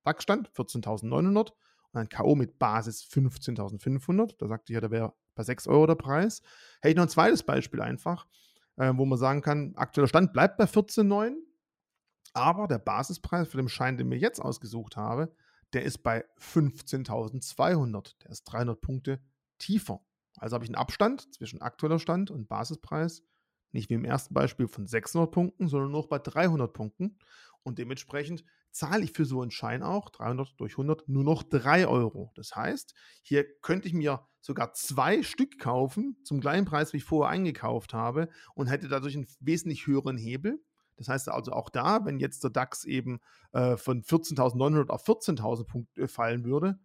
DAX-Stand 0.05 0.51
14.900 0.51 1.53
und 1.93 2.01
ein 2.01 2.11
K.O. 2.11 2.35
mit 2.35 2.59
Basis 2.59 3.05
15.500. 3.11 4.35
Da 4.39 4.49
sagte 4.49 4.73
ich 4.73 4.75
ja, 4.75 4.83
da 4.83 4.91
wäre 4.91 5.15
bei 5.37 5.45
6 5.45 5.69
Euro 5.69 5.87
der 5.87 5.95
Preis. 5.95 6.43
Hätte 6.81 6.91
ich 6.91 6.97
noch 6.97 7.05
ein 7.05 7.09
zweites 7.09 7.45
Beispiel 7.45 7.81
einfach, 7.81 8.27
äh, 8.77 8.93
wo 8.97 9.05
man 9.05 9.19
sagen 9.19 9.43
kann, 9.43 9.75
aktueller 9.77 10.09
Stand 10.09 10.33
bleibt 10.33 10.57
bei 10.57 10.65
14,9, 10.65 11.37
aber 12.33 12.67
der 12.67 12.79
Basispreis 12.79 13.47
für 13.49 13.59
den 13.59 13.69
Schein, 13.69 13.97
den 13.97 14.11
ich 14.11 14.21
jetzt 14.21 14.41
ausgesucht 14.41 14.97
habe, 14.97 15.33
der 15.73 15.85
ist 15.85 15.99
bei 16.03 16.25
15.200. 16.39 18.15
Der 18.23 18.31
ist 18.31 18.45
300 18.45 18.81
Punkte 18.81 19.21
tiefer. 19.59 20.01
Also 20.39 20.55
habe 20.55 20.65
ich 20.65 20.71
einen 20.71 20.77
Abstand 20.77 21.35
zwischen 21.35 21.63
aktueller 21.63 21.99
Stand 21.99 22.31
und 22.31 22.49
Basispreis, 22.49 23.23
nicht 23.73 23.91
wie 23.91 23.95
im 23.95 24.05
ersten 24.05 24.35
Beispiel 24.35 24.69
von 24.69 24.87
600 24.87 25.31
Punkten, 25.31 25.69
sondern 25.69 25.93
noch 25.93 26.07
bei 26.09 26.19
300 26.19 26.73
Punkten. 26.73 27.19
Und 27.63 27.79
dementsprechend 27.79 28.45
zahle 28.77 29.05
ich 29.05 29.13
für 29.13 29.25
so 29.25 29.41
einen 29.41 29.51
Schein 29.51 29.83
auch 29.83 30.11
300 30.11 30.55
durch 30.59 30.75
100 30.75 31.09
nur 31.09 31.25
noch 31.25 31.43
3 31.43 31.89
Euro. 31.89 32.33
Das 32.37 32.55
heißt, 32.55 32.95
hier 33.23 33.47
könnte 33.63 33.89
ich 33.89 33.95
mir 33.95 34.27
sogar 34.41 34.75
zwei 34.75 35.23
Stück 35.23 35.59
kaufen 35.59 36.19
zum 36.25 36.41
gleichen 36.41 36.67
Preis, 36.67 36.93
wie 36.93 36.99
ich 36.99 37.05
vorher 37.05 37.33
eingekauft 37.33 37.95
habe 37.95 38.29
und 38.55 38.67
hätte 38.67 38.89
dadurch 38.89 39.17
einen 39.17 39.27
wesentlich 39.41 39.87
höheren 39.87 40.19
Hebel. 40.19 40.63
Das 40.97 41.09
heißt 41.09 41.31
also 41.31 41.53
auch 41.53 41.71
da, 41.71 42.05
wenn 42.05 42.21
jetzt 42.21 42.45
der 42.45 42.51
DAX 42.51 42.85
eben 42.85 43.21
äh, 43.53 43.79
von 43.79 44.03
14.900 44.03 44.89
auf 44.91 45.07
14.000 45.07 45.67
Punkte 45.67 46.07
fallen 46.07 46.45
würde, 46.45 46.79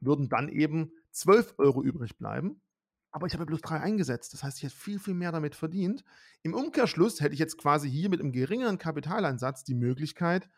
würden 0.00 0.28
dann 0.28 0.50
eben 0.50 0.92
12 1.12 1.54
Euro 1.56 1.82
übrig 1.82 2.18
bleiben. 2.18 2.60
Aber 3.10 3.26
ich 3.26 3.32
habe 3.32 3.46
bloß 3.46 3.62
drei 3.62 3.80
eingesetzt. 3.80 4.34
Das 4.34 4.42
heißt, 4.42 4.58
ich 4.58 4.64
hätte 4.64 4.76
viel, 4.76 4.98
viel 4.98 5.14
mehr 5.14 5.32
damit 5.32 5.54
verdient. 5.54 6.04
Im 6.42 6.52
Umkehrschluss 6.52 7.20
hätte 7.22 7.32
ich 7.32 7.40
jetzt 7.40 7.56
quasi 7.56 7.90
hier 7.90 8.10
mit 8.10 8.20
einem 8.20 8.32
geringeren 8.32 8.76
Kapitaleinsatz 8.76 9.64
die 9.64 9.74
Möglichkeit, 9.74 10.48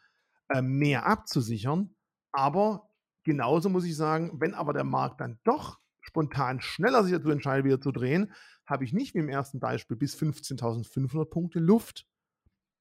äh, 0.51 0.63
mehr 0.63 1.07
abzusichern. 1.07 1.95
Aber 2.33 2.91
genauso 3.25 3.69
muss 3.69 3.85
ich 3.85 3.97
sagen, 3.97 4.41
wenn 4.41 4.55
aber 4.55 4.73
der 4.73 4.85
Markt 4.85 5.21
dann 5.21 5.39
doch 5.45 5.79
spontan 6.01 6.61
schneller 6.61 7.05
sich 7.05 7.13
dazu 7.13 7.31
entscheidet, 7.31 7.65
wieder 7.65 7.81
zu 7.81 7.93
drehen, 7.93 8.33
habe 8.67 8.85
ich 8.85 8.93
nicht 8.93 9.15
wie 9.15 9.19
im 9.19 9.29
ersten 9.29 9.61
Beispiel 9.61 9.97
bis 9.97 10.17
15.500 10.17 11.25
Punkte 11.27 11.59
Luft, 11.59 12.07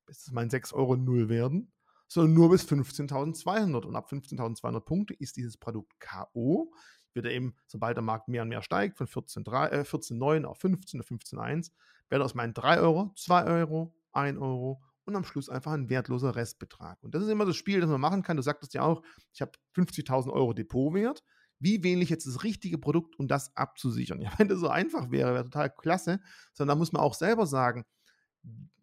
bis 0.06 0.28
es 0.28 0.32
mein 0.32 0.50
6 0.50 0.74
Euro 0.74 0.96
null 0.96 1.30
werden, 1.30 1.72
sondern 2.08 2.34
nur 2.34 2.50
bis 2.50 2.66
15.200. 2.66 3.86
Und 3.86 3.96
ab 3.96 4.10
15.200 4.12 4.80
Punkte 4.82 5.14
ist 5.14 5.38
dieses 5.38 5.58
Produkt 5.58 6.00
K.O. 6.00 6.72
Wird 7.14 7.26
er 7.26 7.32
eben, 7.32 7.56
sobald 7.68 7.98
der 7.98 8.04
Markt 8.04 8.28
mehr 8.28 8.44
und 8.44 8.50
mehr 8.50 8.62
steigt, 8.62 8.98
von 8.98 9.08
14,9 9.08 9.70
äh, 9.70 9.84
14, 9.84 10.46
auf 10.46 10.60
15 10.60 11.00
oder 11.00 11.10
15,1, 11.10 11.72
werde 12.10 12.24
aus 12.24 12.36
meinen 12.36 12.54
3 12.54 12.80
Euro 12.80 13.12
2 13.16 13.46
Euro, 13.46 13.96
1 14.12 14.38
Euro 14.40 14.82
und 15.10 15.18
am 15.18 15.24
Schluss 15.24 15.50
einfach 15.50 15.74
ein 15.74 15.90
wertloser 15.90 16.36
Restbetrag. 16.36 16.98
Und 17.04 17.14
das 17.14 17.24
ist 17.24 17.30
immer 17.30 17.46
das 17.46 17.56
Spiel, 17.56 17.82
das 17.82 17.90
man 17.90 18.02
machen 18.02 18.24
kann. 18.24 18.38
Du 18.38 18.44
sagtest 18.44 18.74
ja 18.74 18.84
auch, 18.84 19.04
ich 19.34 19.42
habe 19.42 19.52
50.000 19.76 20.32
Euro 20.32 20.54
Depotwert. 20.54 21.24
Wie 21.60 21.84
wähle 21.84 22.02
ich 22.02 22.10
jetzt 22.10 22.26
das 22.26 22.44
richtige 22.44 22.78
Produkt, 22.78 23.20
um 23.20 23.28
das 23.28 23.56
abzusichern? 23.56 24.22
Ja, 24.22 24.32
wenn 24.38 24.48
das 24.48 24.60
so 24.60 24.70
einfach 24.70 25.12
wäre, 25.12 25.34
wäre 25.34 25.44
total 25.44 25.70
klasse. 25.70 26.20
Sondern 26.54 26.76
da 26.76 26.80
muss 26.80 26.94
man 26.94 27.02
auch 27.02 27.14
selber 27.14 27.46
sagen, 27.46 27.86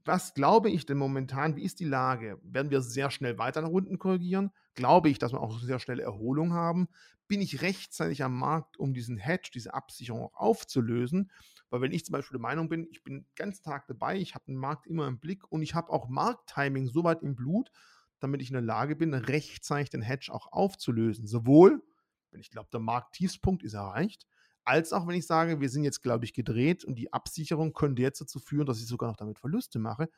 was 0.04 0.34
glaube 0.34 0.70
ich 0.70 0.86
denn 0.86 0.98
momentan? 0.98 1.56
Wie 1.56 1.64
ist 1.64 1.80
die 1.80 1.84
Lage? 1.84 2.38
Werden 2.42 2.70
wir 2.70 2.80
sehr 2.80 3.10
schnell 3.10 3.38
weiter 3.38 3.62
nach 3.62 3.70
unten 3.70 3.98
korrigieren? 3.98 4.50
Glaube 4.74 5.08
ich, 5.08 5.18
dass 5.18 5.32
wir 5.32 5.40
auch 5.40 5.58
sehr 5.58 5.80
schnell 5.80 6.00
Erholung 6.00 6.52
haben? 6.52 6.88
Bin 7.26 7.40
ich 7.40 7.62
rechtzeitig 7.62 8.22
am 8.22 8.38
Markt, 8.38 8.78
um 8.78 8.94
diesen 8.94 9.16
Hedge, 9.16 9.50
diese 9.52 9.74
Absicherung 9.74 10.22
auch 10.22 10.34
aufzulösen? 10.34 11.30
Weil 11.76 11.82
wenn 11.82 11.92
ich 11.92 12.06
zum 12.06 12.14
Beispiel 12.14 12.36
der 12.38 12.40
Meinung 12.40 12.70
bin, 12.70 12.88
ich 12.90 13.04
bin 13.04 13.26
ganzen 13.36 13.62
Tag 13.62 13.86
dabei, 13.86 14.16
ich 14.16 14.34
habe 14.34 14.46
den 14.46 14.56
Markt 14.56 14.86
immer 14.86 15.06
im 15.06 15.18
Blick 15.18 15.46
und 15.52 15.60
ich 15.60 15.74
habe 15.74 15.92
auch 15.92 16.08
Markttiming 16.08 16.88
so 16.88 17.04
weit 17.04 17.22
im 17.22 17.36
Blut, 17.36 17.70
damit 18.18 18.40
ich 18.40 18.48
in 18.48 18.54
der 18.54 18.62
Lage 18.62 18.96
bin, 18.96 19.12
rechtzeitig 19.12 19.90
den 19.90 20.00
Hedge 20.00 20.32
auch 20.32 20.50
aufzulösen. 20.52 21.26
Sowohl, 21.26 21.82
wenn 22.30 22.40
ich 22.40 22.50
glaube, 22.50 22.70
der 22.72 22.80
Markttiefspunkt 22.80 23.62
ist 23.62 23.74
erreicht, 23.74 24.26
als 24.64 24.94
auch 24.94 25.06
wenn 25.06 25.16
ich 25.16 25.26
sage, 25.26 25.60
wir 25.60 25.68
sind 25.68 25.84
jetzt, 25.84 26.02
glaube 26.02 26.24
ich, 26.24 26.32
gedreht 26.32 26.82
und 26.82 26.94
die 26.94 27.12
Absicherung 27.12 27.74
könnte 27.74 28.00
jetzt 28.00 28.22
dazu 28.22 28.40
führen, 28.40 28.64
dass 28.64 28.80
ich 28.80 28.86
sogar 28.86 29.10
noch 29.10 29.16
damit 29.16 29.38
Verluste 29.38 29.78
mache, 29.78 30.08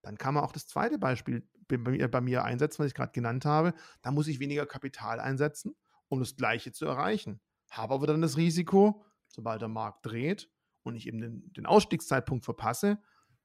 dann 0.00 0.16
kann 0.16 0.32
man 0.32 0.44
auch 0.44 0.52
das 0.52 0.66
zweite 0.66 0.98
Beispiel 0.98 1.46
bei 1.68 1.76
mir, 1.76 2.10
bei 2.10 2.22
mir 2.22 2.42
einsetzen, 2.42 2.78
was 2.78 2.88
ich 2.88 2.94
gerade 2.94 3.12
genannt 3.12 3.44
habe. 3.44 3.74
Da 4.00 4.10
muss 4.10 4.28
ich 4.28 4.40
weniger 4.40 4.64
Kapital 4.64 5.20
einsetzen, 5.20 5.76
um 6.08 6.20
das 6.20 6.36
Gleiche 6.36 6.72
zu 6.72 6.86
erreichen. 6.86 7.42
Habe 7.70 7.92
aber 7.92 8.06
dann 8.06 8.22
das 8.22 8.38
Risiko, 8.38 9.04
sobald 9.28 9.60
der 9.60 9.68
Markt 9.68 10.06
dreht 10.06 10.50
und 10.82 10.96
ich 10.96 11.06
eben 11.06 11.20
den, 11.20 11.52
den 11.52 11.66
Ausstiegszeitpunkt 11.66 12.44
verpasse, 12.44 12.98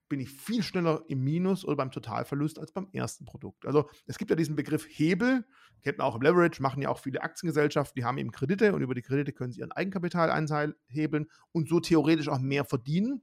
bin 0.10 0.20
ich 0.20 0.30
viel 0.30 0.64
schneller 0.64 1.04
im 1.08 1.24
Minus 1.24 1.66
oder 1.66 1.76
beim 1.76 1.92
Totalverlust 1.92 2.60
als 2.60 2.72
beim 2.72 2.88
ersten 2.94 3.26
Produkt. 3.26 3.66
Also 3.66 3.90
es 4.06 4.18
gibt 4.18 4.30
ja 4.30 4.36
diesen 4.36 4.56
Begriff 4.56 4.86
Hebel, 4.90 5.46
kennt 5.82 5.98
man 5.98 6.08
auch 6.08 6.16
im 6.16 6.22
Leverage, 6.22 6.62
machen 6.62 6.82
ja 6.82 6.90
auch 6.90 7.00
viele 7.00 7.22
Aktiengesellschaften, 7.22 8.00
die 8.00 8.06
haben 8.06 8.18
eben 8.18 8.32
Kredite 8.32 8.74
und 8.74 8.82
über 8.82 8.96
die 8.96 9.02
Kredite 9.02 9.34
können 9.34 9.52
sie 9.52 9.60
ihren 9.60 9.72
Eigenkapitalanteil 9.72 10.76
hebeln 10.88 11.28
und 11.52 11.68
so 11.68 11.80
theoretisch 11.80 12.30
auch 12.30 12.40
mehr 12.40 12.64
verdienen. 12.64 13.22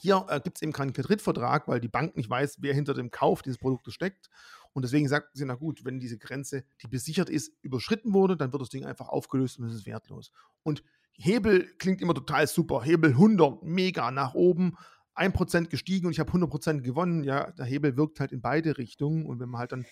Hier 0.00 0.24
äh, 0.28 0.40
gibt 0.40 0.58
es 0.58 0.62
eben 0.62 0.72
keinen 0.72 0.92
Kreditvertrag, 0.92 1.66
weil 1.66 1.80
die 1.80 1.88
Bank 1.88 2.16
nicht 2.16 2.30
weiß, 2.30 2.58
wer 2.60 2.72
hinter 2.72 2.94
dem 2.94 3.10
Kauf 3.10 3.42
dieses 3.42 3.58
Produktes 3.58 3.94
steckt. 3.94 4.30
Und 4.72 4.82
deswegen 4.82 5.08
sagt 5.08 5.36
sie, 5.36 5.44
na 5.44 5.56
gut, 5.56 5.84
wenn 5.84 5.98
diese 5.98 6.18
Grenze, 6.18 6.64
die 6.82 6.86
besichert 6.86 7.28
ist, 7.28 7.52
überschritten 7.62 8.12
wurde, 8.12 8.36
dann 8.36 8.52
wird 8.52 8.62
das 8.62 8.68
Ding 8.68 8.84
einfach 8.84 9.08
aufgelöst 9.08 9.58
und 9.58 9.66
es 9.66 9.74
ist 9.74 9.86
wertlos. 9.86 10.30
Und 10.62 10.84
Hebel 11.18 11.68
klingt 11.78 12.00
immer 12.00 12.14
total 12.14 12.46
super. 12.46 12.82
Hebel 12.82 13.10
100, 13.10 13.62
mega 13.62 14.10
nach 14.10 14.34
oben. 14.34 14.76
1% 15.16 15.68
gestiegen 15.68 16.06
und 16.06 16.12
ich 16.12 16.20
habe 16.20 16.30
100% 16.30 16.82
gewonnen. 16.82 17.24
Ja, 17.24 17.50
der 17.50 17.66
Hebel 17.66 17.96
wirkt 17.96 18.20
halt 18.20 18.30
in 18.30 18.40
beide 18.40 18.78
Richtungen. 18.78 19.26
Und 19.26 19.40
wenn 19.40 19.48
man 19.48 19.58
halt 19.58 19.72
dann 19.72 19.84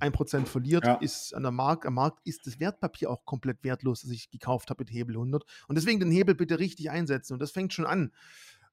1% 0.00 0.44
verliert, 0.44 0.84
ja. 0.84 0.96
ist 0.96 1.34
an 1.34 1.42
der 1.42 1.52
Markt, 1.52 1.86
am 1.86 1.94
Markt 1.94 2.20
ist 2.26 2.46
das 2.46 2.60
Wertpapier 2.60 3.10
auch 3.10 3.24
komplett 3.24 3.64
wertlos, 3.64 4.02
das 4.02 4.10
ich 4.10 4.30
gekauft 4.30 4.68
habe 4.68 4.82
mit 4.82 4.92
Hebel 4.92 5.16
100. 5.16 5.44
Und 5.68 5.76
deswegen 5.76 6.00
den 6.00 6.10
Hebel 6.10 6.34
bitte 6.34 6.58
richtig 6.58 6.90
einsetzen. 6.90 7.32
Und 7.32 7.40
das 7.40 7.50
fängt 7.50 7.72
schon 7.72 7.86
an. 7.86 8.12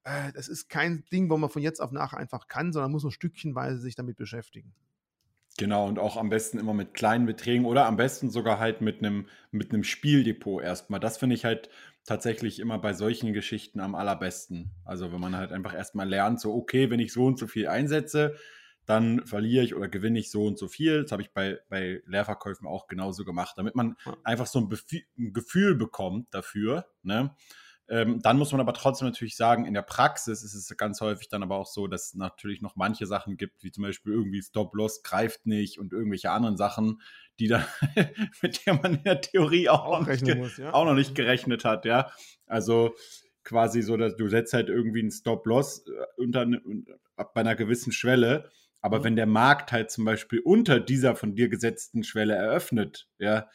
Äh, 0.04 0.34
das 0.34 0.50
ist 0.50 0.67
kein 0.67 1.06
Ding, 1.13 1.30
wo 1.30 1.38
man 1.38 1.50
von 1.50 1.62
jetzt 1.62 1.80
auf 1.80 1.91
nach 1.91 2.12
einfach 2.12 2.47
kann, 2.50 2.74
sondern 2.74 2.91
muss 2.91 3.04
man 3.04 3.12
stückchenweise 3.12 3.80
sich 3.80 3.95
damit 3.95 4.17
beschäftigen. 4.17 4.74
Genau, 5.58 5.88
und 5.88 6.00
auch 6.00 6.17
am 6.17 6.30
besten 6.30 6.60
immer 6.60 6.74
mit 6.74 6.93
kleinen 6.93 7.26
Beträgen 7.26 7.65
oder 7.65 7.86
am 7.86 7.97
besten 7.97 8.30
sogar 8.30 8.58
halt 8.58 8.82
mit 8.82 9.00
einem 9.00 9.28
mit 9.52 9.74
einem 9.74 9.84
Spieldepot 9.84 10.63
erstmal. 10.63 11.00
Das 11.00 11.17
finde 11.17 11.36
ich 11.36 11.45
halt 11.45 11.69
tatsächlich 12.06 12.60
immer 12.60 12.80
bei 12.80 12.94
solchen 12.94 13.34
Geschichten 13.34 13.80
am 13.80 13.96
allerbesten. 13.96 14.72
Also 14.86 15.12
wenn 15.12 15.20
man 15.20 15.36
halt 15.36 15.52
einfach 15.52 15.74
erstmal 15.74 16.10
lernt, 16.10 16.40
so 16.40 16.54
okay, 16.54 16.90
wenn 16.90 17.00
ich 17.00 17.14
so 17.14 17.26
und 17.26 17.38
so 17.38 17.48
viel 17.48 17.68
einsetze, 17.68 18.36
dann 18.86 19.26
verliere 19.26 19.64
ich 19.64 19.76
oder 19.76 19.88
gewinne 19.88 20.20
ich 20.20 20.32
so 20.32 20.46
und 20.46 20.58
so 20.58 20.68
viel. 20.68 21.04
Das 21.04 21.12
habe 21.12 21.22
ich 21.22 21.32
bei, 21.32 21.60
bei 21.70 22.02
Leerverkäufen 22.06 22.68
auch 22.68 22.88
genauso 22.88 23.24
gemacht, 23.24 23.54
damit 23.58 23.76
man 23.76 23.96
einfach 24.24 24.48
so 24.48 24.60
ein, 24.60 24.70
ein 25.18 25.34
Gefühl 25.34 25.76
bekommt 25.76 26.34
dafür. 26.34 26.88
Ne? 27.04 27.36
Ähm, 27.91 28.21
dann 28.21 28.38
muss 28.38 28.54
man 28.54 28.62
aber 28.62 28.71
trotzdem 28.71 29.10
natürlich 29.10 29.36
sagen, 29.36 29.65
in 29.65 29.73
der 29.73 29.82
Praxis 29.82 30.43
ist 30.43 30.54
es 30.54 30.77
ganz 30.77 31.01
häufig 31.01 31.27
dann 31.27 31.43
aber 31.43 31.58
auch 31.58 31.65
so, 31.65 31.88
dass 31.88 32.06
es 32.06 32.13
natürlich 32.13 32.62
noch 32.62 32.77
manche 32.77 33.06
Sachen 33.06 33.36
gibt, 33.36 33.63
wie 33.63 33.71
zum 33.71 33.84
Beispiel 33.84 34.13
irgendwie 34.13 34.41
Stop-Loss 34.41 35.04
greift 35.04 35.45
nicht 35.45 35.77
und 35.77 35.91
irgendwelche 35.91 36.32
anderen 36.32 36.56
Sachen, 36.56 37.01
die 37.38 37.47
dann, 37.47 37.65
mit 38.41 38.65
der 38.65 38.75
man 38.75 38.95
in 38.95 39.04
der 39.04 39.19
Theorie 39.19 39.67
auch, 39.67 39.84
auch, 39.84 39.99
noch, 39.99 40.08
nicht, 40.08 40.38
muss, 40.38 40.56
ja. 40.56 40.73
auch 40.73 40.86
noch 40.86 40.93
nicht 40.93 41.15
gerechnet 41.15 41.65
hat, 41.65 41.84
ja. 41.84 42.10
Also 42.45 42.95
quasi 43.43 43.82
so, 43.82 43.97
dass 43.97 44.15
du 44.15 44.30
setzt 44.30 44.54
halt 44.54 44.69
irgendwie 44.69 45.01
einen 45.01 45.12
Stop-Loss 45.12 45.86
äh, 45.88 45.91
unter, 46.15 46.45
bei 46.45 47.41
einer 47.41 47.58
gewissen 47.58 47.91
Schwelle, 47.91 48.49
aber 48.80 48.99
mhm. 48.99 49.04
wenn 49.04 49.15
der 49.17 49.25
Markt 49.25 49.73
halt 49.73 49.91
zum 49.91 50.06
Beispiel 50.06 50.39
unter 50.39 50.80
dieser 50.80 51.17
von 51.17 51.36
dir 51.36 51.49
gesetzten 51.49 52.04
Schwelle 52.06 52.36
eröffnet, 52.36 53.10
ja, 53.19 53.49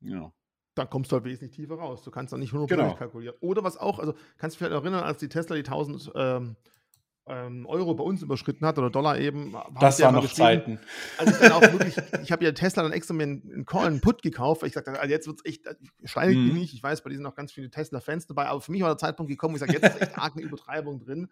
ja, 0.00 0.32
dann 0.74 0.88
kommst 0.88 1.10
du 1.10 1.16
halt 1.16 1.24
wesentlich 1.24 1.52
tiefer 1.52 1.74
raus. 1.74 2.02
Du 2.02 2.10
kannst 2.10 2.32
dann 2.32 2.40
nicht 2.40 2.52
100% 2.52 2.66
genau. 2.68 2.94
kalkulieren. 2.94 3.36
Oder 3.40 3.64
was 3.64 3.76
auch, 3.76 3.98
also 3.98 4.14
kannst 4.38 4.56
du 4.56 4.58
dich 4.64 4.68
vielleicht 4.68 4.82
erinnern, 4.82 5.04
als 5.04 5.18
die 5.18 5.28
Tesla 5.28 5.56
die 5.56 5.62
1000 5.62 6.12
ähm, 6.14 6.56
ähm, 7.26 7.66
Euro 7.66 7.94
bei 7.94 8.04
uns 8.04 8.22
überschritten 8.22 8.66
hat 8.66 8.78
oder 8.78 8.90
Dollar 8.90 9.18
eben. 9.18 9.54
Das 9.80 10.00
waren 10.00 10.14
noch 10.14 10.32
Zeiten. 10.32 10.78
Also 11.18 11.32
ich 11.32 11.38
dann 11.38 11.52
auch 11.52 11.62
wirklich, 11.62 11.96
ich 12.22 12.32
habe 12.32 12.44
ja 12.44 12.52
Tesla 12.52 12.82
dann 12.82 12.92
extra 12.92 13.14
mir 13.14 13.24
einen, 13.24 13.64
Call, 13.66 13.86
einen 13.86 14.00
Put 14.00 14.22
gekauft, 14.22 14.62
weil 14.62 14.68
ich 14.68 14.74
sagte, 14.74 14.98
also 14.98 15.10
jetzt 15.10 15.26
wird 15.26 15.38
es 15.38 15.44
echt, 15.44 15.64
steinig 16.04 16.36
mhm. 16.36 16.54
nicht. 16.54 16.74
Ich 16.74 16.82
weiß, 16.82 17.02
bei 17.02 17.10
diesen 17.10 17.22
noch 17.22 17.34
ganz 17.34 17.52
viele 17.52 17.70
Tesla-Fans 17.70 18.26
dabei, 18.26 18.46
aber 18.46 18.60
für 18.60 18.72
mich 18.72 18.82
war 18.82 18.88
der 18.88 18.98
Zeitpunkt 18.98 19.30
gekommen, 19.30 19.54
wo 19.54 19.56
ich 19.56 19.60
sage, 19.60 19.72
jetzt 19.72 19.84
ist 19.84 20.02
echt 20.02 20.18
arg 20.18 20.34
eine 20.34 20.44
Übertreibung 20.44 20.98
drin. 21.00 21.28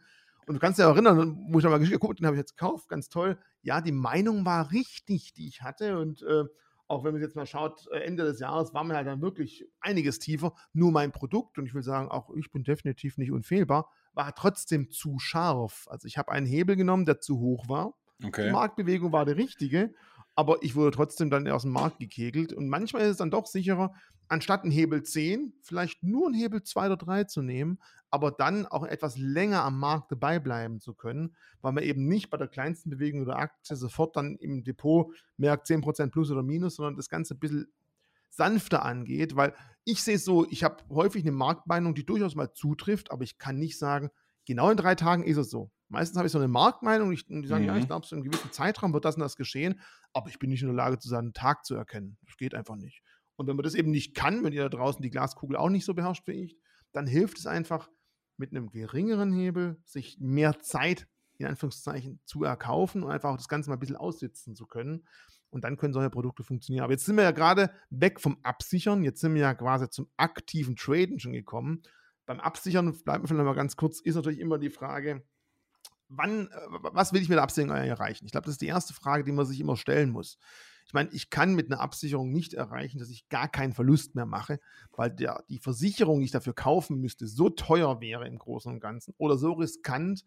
Und 0.46 0.54
du 0.54 0.60
kannst 0.60 0.78
dich 0.78 0.86
erinnern, 0.86 1.46
wo 1.50 1.58
ich 1.58 1.64
nochmal 1.64 1.80
geguckt, 1.80 2.20
den 2.20 2.26
habe 2.26 2.36
ich 2.36 2.40
jetzt 2.40 2.56
gekauft, 2.56 2.88
ganz 2.88 3.08
toll. 3.08 3.38
Ja, 3.62 3.80
die 3.80 3.92
Meinung 3.92 4.46
war 4.46 4.70
richtig, 4.72 5.34
die 5.34 5.48
ich 5.48 5.62
hatte 5.62 5.98
und 5.98 6.22
äh, 6.22 6.44
auch 6.88 7.04
wenn 7.04 7.12
man 7.12 7.22
jetzt 7.22 7.36
mal 7.36 7.46
schaut, 7.46 7.86
äh, 7.92 7.98
Ende 8.00 8.24
des 8.24 8.40
Jahres 8.40 8.74
war 8.74 8.82
mir 8.82 8.96
halt 8.96 9.06
dann 9.06 9.20
wirklich 9.20 9.66
einiges 9.80 10.18
tiefer. 10.18 10.54
Nur 10.72 10.90
mein 10.90 11.12
Produkt, 11.12 11.58
und 11.58 11.66
ich 11.66 11.74
will 11.74 11.82
sagen, 11.82 12.08
auch 12.08 12.30
ich 12.34 12.50
bin 12.50 12.64
definitiv 12.64 13.18
nicht 13.18 13.30
unfehlbar, 13.30 13.90
war 14.14 14.34
trotzdem 14.34 14.90
zu 14.90 15.18
scharf. 15.18 15.86
Also 15.90 16.06
ich 16.08 16.18
habe 16.18 16.32
einen 16.32 16.46
Hebel 16.46 16.76
genommen, 16.76 17.04
der 17.04 17.20
zu 17.20 17.38
hoch 17.38 17.68
war. 17.68 17.94
Okay. 18.24 18.46
Die 18.46 18.52
Marktbewegung 18.52 19.12
war 19.12 19.24
der 19.24 19.36
richtige, 19.36 19.94
aber 20.38 20.62
ich 20.62 20.76
wurde 20.76 20.92
trotzdem 20.92 21.30
dann 21.30 21.48
aus 21.48 21.62
dem 21.62 21.72
Markt 21.72 21.98
gekegelt. 21.98 22.52
Und 22.52 22.68
manchmal 22.68 23.02
ist 23.02 23.08
es 23.08 23.16
dann 23.16 23.32
doch 23.32 23.46
sicherer, 23.46 23.92
anstatt 24.28 24.62
einen 24.62 24.70
Hebel 24.70 25.02
10, 25.02 25.52
vielleicht 25.62 26.04
nur 26.04 26.26
einen 26.26 26.36
Hebel 26.36 26.62
2 26.62 26.86
oder 26.86 26.96
3 26.96 27.24
zu 27.24 27.42
nehmen, 27.42 27.80
aber 28.12 28.30
dann 28.30 28.64
auch 28.64 28.84
etwas 28.84 29.18
länger 29.18 29.64
am 29.64 29.80
Markt 29.80 30.12
dabei 30.12 30.38
bleiben 30.38 30.78
zu 30.78 30.94
können, 30.94 31.34
weil 31.60 31.72
man 31.72 31.82
eben 31.82 32.06
nicht 32.06 32.30
bei 32.30 32.36
der 32.36 32.46
kleinsten 32.46 32.88
Bewegung 32.88 33.22
oder 33.22 33.36
Aktie 33.36 33.74
sofort 33.74 34.14
dann 34.14 34.36
im 34.36 34.62
Depot 34.62 35.12
merkt 35.38 35.66
10% 35.66 36.12
plus 36.12 36.30
oder 36.30 36.44
minus, 36.44 36.76
sondern 36.76 36.94
das 36.94 37.08
Ganze 37.08 37.34
ein 37.34 37.40
bisschen 37.40 37.72
sanfter 38.30 38.84
angeht, 38.84 39.34
weil 39.34 39.54
ich 39.82 40.04
sehe 40.04 40.14
es 40.14 40.24
so, 40.24 40.46
ich 40.48 40.62
habe 40.62 40.84
häufig 40.88 41.24
eine 41.24 41.32
Marktmeinung, 41.32 41.96
die 41.96 42.06
durchaus 42.06 42.36
mal 42.36 42.52
zutrifft, 42.52 43.10
aber 43.10 43.24
ich 43.24 43.38
kann 43.38 43.58
nicht 43.58 43.76
sagen, 43.76 44.10
genau 44.44 44.70
in 44.70 44.76
drei 44.76 44.94
Tagen 44.94 45.24
ist 45.24 45.36
es 45.36 45.50
so. 45.50 45.72
Meistens 45.88 46.16
habe 46.16 46.26
ich 46.26 46.32
so 46.32 46.38
eine 46.38 46.48
Marktmeinung 46.48 47.08
und 47.08 47.42
die 47.42 47.46
sagen, 47.46 47.62
mhm. 47.62 47.68
ja, 47.68 47.76
ich 47.76 47.84
mhm. 47.84 47.88
glaube, 47.88 48.06
so 48.06 48.14
in 48.14 48.22
einem 48.22 48.30
gewissen 48.30 48.52
Zeitraum 48.52 48.92
wird 48.92 49.04
das 49.04 49.16
und 49.16 49.22
das 49.22 49.36
geschehen, 49.36 49.80
aber 50.12 50.28
ich 50.28 50.38
bin 50.38 50.50
nicht 50.50 50.62
in 50.62 50.68
der 50.68 50.76
Lage, 50.76 50.98
zu 50.98 51.08
sagen, 51.08 51.28
einen 51.28 51.34
Tag 51.34 51.64
zu 51.64 51.74
erkennen. 51.74 52.18
Das 52.26 52.36
geht 52.36 52.54
einfach 52.54 52.76
nicht. 52.76 53.02
Und 53.36 53.46
wenn 53.46 53.56
man 53.56 53.62
das 53.62 53.74
eben 53.74 53.90
nicht 53.90 54.14
kann, 54.14 54.44
wenn 54.44 54.52
ihr 54.52 54.62
da 54.62 54.68
draußen 54.68 55.00
die 55.00 55.10
Glaskugel 55.10 55.56
auch 55.56 55.70
nicht 55.70 55.84
so 55.84 55.94
beherrscht 55.94 56.26
wie 56.26 56.44
ich, 56.44 56.56
dann 56.92 57.06
hilft 57.06 57.38
es 57.38 57.46
einfach, 57.46 57.88
mit 58.38 58.52
einem 58.52 58.70
geringeren 58.70 59.32
Hebel 59.32 59.80
sich 59.84 60.18
mehr 60.20 60.60
Zeit 60.60 61.06
in 61.38 61.46
Anführungszeichen 61.46 62.20
zu 62.24 62.44
erkaufen 62.44 63.02
und 63.02 63.10
einfach 63.10 63.30
auch 63.30 63.36
das 63.36 63.48
Ganze 63.48 63.70
mal 63.70 63.76
ein 63.76 63.80
bisschen 63.80 63.96
aussitzen 63.96 64.54
zu 64.56 64.66
können. 64.66 65.06
Und 65.50 65.64
dann 65.64 65.76
können 65.76 65.94
solche 65.94 66.10
Produkte 66.10 66.42
funktionieren. 66.42 66.84
Aber 66.84 66.92
jetzt 66.92 67.06
sind 67.06 67.16
wir 67.16 67.24
ja 67.24 67.30
gerade 67.30 67.70
weg 67.90 68.20
vom 68.20 68.38
Absichern. 68.42 69.02
Jetzt 69.02 69.20
sind 69.20 69.34
wir 69.34 69.42
ja 69.42 69.54
quasi 69.54 69.88
zum 69.88 70.10
aktiven 70.16 70.76
Traden 70.76 71.18
schon 71.18 71.32
gekommen. 71.32 71.82
Beim 72.26 72.40
Absichern, 72.40 72.92
bleiben 73.04 73.24
wir 73.24 73.28
vielleicht 73.28 73.44
mal 73.44 73.54
ganz 73.54 73.76
kurz, 73.76 74.00
ist 74.00 74.16
natürlich 74.16 74.40
immer 74.40 74.58
die 74.58 74.68
Frage, 74.68 75.24
wann, 76.08 76.48
äh, 76.48 76.58
was 76.92 77.12
will 77.12 77.22
ich 77.22 77.28
mit 77.28 77.36
der 77.36 77.42
Absicherung 77.42 77.76
erreichen? 77.76 78.26
Ich 78.26 78.32
glaube, 78.32 78.46
das 78.46 78.54
ist 78.54 78.60
die 78.60 78.66
erste 78.66 78.94
Frage, 78.94 79.24
die 79.24 79.32
man 79.32 79.46
sich 79.46 79.60
immer 79.60 79.76
stellen 79.76 80.10
muss. 80.10 80.38
Ich 80.86 80.94
meine, 80.94 81.10
ich 81.12 81.28
kann 81.28 81.54
mit 81.54 81.70
einer 81.70 81.82
Absicherung 81.82 82.32
nicht 82.32 82.54
erreichen, 82.54 82.98
dass 82.98 83.10
ich 83.10 83.28
gar 83.28 83.48
keinen 83.48 83.74
Verlust 83.74 84.14
mehr 84.14 84.24
mache, 84.24 84.58
weil 84.92 85.10
der, 85.10 85.44
die 85.50 85.58
Versicherung, 85.58 86.20
die 86.20 86.26
ich 86.26 86.30
dafür 86.30 86.54
kaufen 86.54 86.98
müsste, 86.98 87.26
so 87.26 87.50
teuer 87.50 88.00
wäre 88.00 88.26
im 88.26 88.38
Großen 88.38 88.72
und 88.72 88.80
Ganzen 88.80 89.12
oder 89.18 89.36
so 89.36 89.52
riskant, 89.52 90.24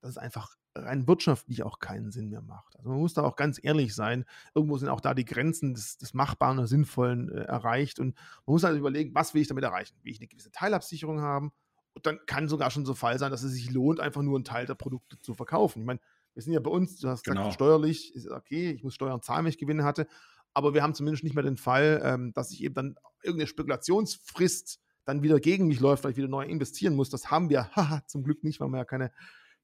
dass 0.00 0.12
es 0.12 0.16
einfach 0.16 0.56
rein 0.74 1.06
wirtschaftlich 1.06 1.62
auch 1.62 1.78
keinen 1.78 2.10
Sinn 2.10 2.30
mehr 2.30 2.40
macht. 2.40 2.76
Also 2.76 2.88
man 2.88 3.00
muss 3.00 3.14
da 3.14 3.22
auch 3.22 3.36
ganz 3.36 3.60
ehrlich 3.62 3.94
sein. 3.94 4.24
Irgendwo 4.54 4.78
sind 4.78 4.88
auch 4.88 5.00
da 5.00 5.12
die 5.12 5.24
Grenzen 5.24 5.74
des, 5.74 5.98
des 5.98 6.14
Machbaren 6.14 6.58
und 6.58 6.68
Sinnvollen 6.68 7.30
äh, 7.30 7.42
erreicht. 7.42 7.98
Und 7.98 8.14
man 8.46 8.54
muss 8.54 8.64
halt 8.64 8.78
überlegen, 8.78 9.14
was 9.14 9.34
will 9.34 9.42
ich 9.42 9.48
damit 9.48 9.64
erreichen? 9.64 9.96
Will 10.02 10.12
ich 10.12 10.20
eine 10.20 10.28
gewisse 10.28 10.52
Teilabsicherung 10.52 11.20
haben? 11.20 11.52
Und 11.98 12.06
dann 12.06 12.20
kann 12.26 12.46
sogar 12.46 12.70
schon 12.70 12.86
so 12.86 12.94
Fall 12.94 13.18
sein, 13.18 13.32
dass 13.32 13.42
es 13.42 13.52
sich 13.52 13.72
lohnt, 13.72 13.98
einfach 13.98 14.22
nur 14.22 14.36
einen 14.36 14.44
Teil 14.44 14.66
der 14.66 14.76
Produkte 14.76 15.18
zu 15.18 15.34
verkaufen. 15.34 15.80
Ich 15.80 15.84
meine, 15.84 15.98
wir 16.32 16.42
sind 16.44 16.52
ja 16.52 16.60
bei 16.60 16.70
uns, 16.70 17.00
du 17.00 17.08
hast 17.08 17.24
genau. 17.24 17.40
gesagt, 17.40 17.54
steuerlich 17.54 18.14
ist 18.14 18.30
okay, 18.30 18.70
ich 18.70 18.84
muss 18.84 18.94
Steuern 18.94 19.20
zahlen, 19.20 19.44
wenn 19.44 19.50
ich 19.50 19.58
Gewinne 19.58 19.82
hatte, 19.82 20.06
aber 20.54 20.74
wir 20.74 20.84
haben 20.84 20.94
zumindest 20.94 21.24
nicht 21.24 21.34
mehr 21.34 21.42
den 21.42 21.56
Fall, 21.56 22.00
ähm, 22.04 22.32
dass 22.34 22.50
sich 22.50 22.62
eben 22.62 22.74
dann 22.76 22.94
irgendeine 23.24 23.48
Spekulationsfrist 23.48 24.78
dann 25.06 25.24
wieder 25.24 25.40
gegen 25.40 25.66
mich 25.66 25.80
läuft, 25.80 26.04
weil 26.04 26.12
ich 26.12 26.16
wieder 26.16 26.28
neu 26.28 26.44
investieren 26.44 26.94
muss. 26.94 27.10
Das 27.10 27.32
haben 27.32 27.50
wir, 27.50 27.68
zum 28.06 28.22
Glück 28.22 28.44
nicht, 28.44 28.60
weil 28.60 28.68
wir 28.68 28.78
ja 28.78 28.84
keine 28.84 29.10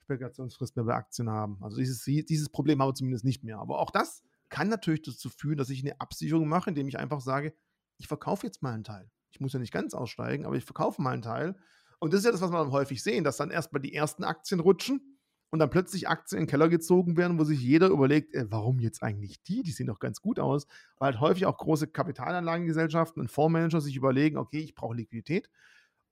Spekulationsfrist 0.00 0.74
mehr 0.74 0.86
bei 0.86 0.94
Aktien 0.94 1.30
haben. 1.30 1.58
Also 1.62 1.76
dieses, 1.76 2.02
dieses 2.02 2.48
Problem 2.48 2.82
haben 2.82 2.88
wir 2.88 2.94
zumindest 2.94 3.24
nicht 3.24 3.44
mehr. 3.44 3.60
Aber 3.60 3.78
auch 3.78 3.92
das 3.92 4.24
kann 4.48 4.68
natürlich 4.68 5.02
dazu 5.02 5.28
führen, 5.30 5.56
dass 5.56 5.70
ich 5.70 5.84
eine 5.84 6.00
Absicherung 6.00 6.48
mache, 6.48 6.70
indem 6.70 6.88
ich 6.88 6.98
einfach 6.98 7.20
sage, 7.20 7.54
ich 7.98 8.08
verkaufe 8.08 8.44
jetzt 8.44 8.60
mal 8.60 8.72
einen 8.72 8.82
Teil. 8.82 9.08
Ich 9.30 9.38
muss 9.38 9.52
ja 9.52 9.60
nicht 9.60 9.72
ganz 9.72 9.94
aussteigen, 9.94 10.46
aber 10.46 10.56
ich 10.56 10.64
verkaufe 10.64 11.00
mal 11.00 11.12
einen 11.12 11.22
Teil. 11.22 11.56
Und 12.04 12.12
das 12.12 12.18
ist 12.20 12.26
ja 12.26 12.32
das, 12.32 12.42
was 12.42 12.52
wir 12.52 12.70
häufig 12.70 13.02
sehen, 13.02 13.24
dass 13.24 13.38
dann 13.38 13.50
erstmal 13.50 13.80
die 13.80 13.94
ersten 13.94 14.24
Aktien 14.24 14.60
rutschen 14.60 15.16
und 15.48 15.58
dann 15.58 15.70
plötzlich 15.70 16.06
Aktien 16.06 16.40
in 16.40 16.44
den 16.44 16.50
Keller 16.50 16.68
gezogen 16.68 17.16
werden, 17.16 17.38
wo 17.38 17.44
sich 17.44 17.58
jeder 17.62 17.88
überlegt, 17.88 18.34
äh, 18.34 18.44
warum 18.50 18.78
jetzt 18.78 19.02
eigentlich 19.02 19.42
die? 19.42 19.62
Die 19.62 19.70
sehen 19.70 19.86
doch 19.86 20.00
ganz 20.00 20.20
gut 20.20 20.38
aus. 20.38 20.66
Weil 20.98 21.12
halt 21.12 21.20
häufig 21.20 21.46
auch 21.46 21.56
große 21.56 21.86
Kapitalanlagengesellschaften 21.86 23.22
und 23.22 23.30
Fondsmanager 23.30 23.80
sich 23.80 23.96
überlegen, 23.96 24.36
okay, 24.36 24.58
ich 24.58 24.74
brauche 24.74 24.94
Liquidität. 24.96 25.48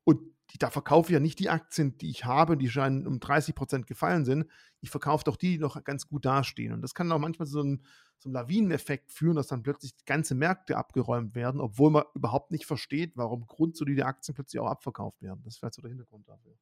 Und 0.04 0.22
da 0.58 0.70
verkaufe 0.70 1.10
ich 1.10 1.14
ja 1.14 1.20
nicht 1.20 1.38
die 1.38 1.48
Aktien, 1.48 1.96
die 1.98 2.10
ich 2.10 2.24
habe, 2.24 2.56
die 2.56 2.68
schon 2.68 3.06
um 3.06 3.20
30 3.20 3.54
Prozent 3.54 3.86
gefallen 3.86 4.24
sind. 4.24 4.46
Ich 4.80 4.90
verkaufe 4.90 5.24
doch 5.24 5.36
die, 5.36 5.52
die 5.52 5.58
noch 5.58 5.82
ganz 5.84 6.08
gut 6.08 6.24
dastehen. 6.24 6.72
Und 6.72 6.82
das 6.82 6.94
kann 6.94 7.10
auch 7.12 7.18
manchmal 7.18 7.46
so 7.46 7.62
ein, 7.62 7.84
so 8.18 8.28
einen 8.28 8.34
Lawineneffekt 8.34 9.12
führen, 9.12 9.36
dass 9.36 9.46
dann 9.46 9.62
plötzlich 9.62 9.92
ganze 10.04 10.34
Märkte 10.34 10.76
abgeräumt 10.76 11.34
werden, 11.34 11.60
obwohl 11.60 11.90
man 11.90 12.04
überhaupt 12.14 12.50
nicht 12.50 12.66
versteht, 12.66 13.12
warum 13.16 13.46
grundsolide 13.46 14.06
Aktien 14.06 14.34
plötzlich 14.34 14.60
auch 14.60 14.68
abverkauft 14.68 15.22
werden. 15.22 15.42
Das 15.44 15.56
vielleicht 15.56 15.74
so 15.74 15.82
der 15.82 15.90
Hintergrund 15.90 16.28
dafür. 16.28 16.52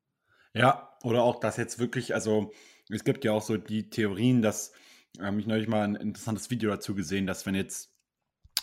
Ja, 0.54 0.96
oder 1.02 1.22
auch, 1.22 1.38
dass 1.38 1.56
jetzt 1.56 1.78
wirklich, 1.78 2.14
also 2.14 2.52
es 2.88 3.04
gibt 3.04 3.24
ja 3.24 3.32
auch 3.32 3.42
so 3.42 3.56
die 3.56 3.88
Theorien, 3.88 4.42
dass, 4.42 4.72
ähm, 5.20 5.38
ich 5.38 5.46
neulich 5.46 5.68
mal 5.68 5.82
ein 5.82 5.94
interessantes 5.94 6.50
Video 6.50 6.70
dazu 6.70 6.94
gesehen, 6.94 7.26
dass 7.26 7.46
wenn 7.46 7.54
jetzt 7.54 7.92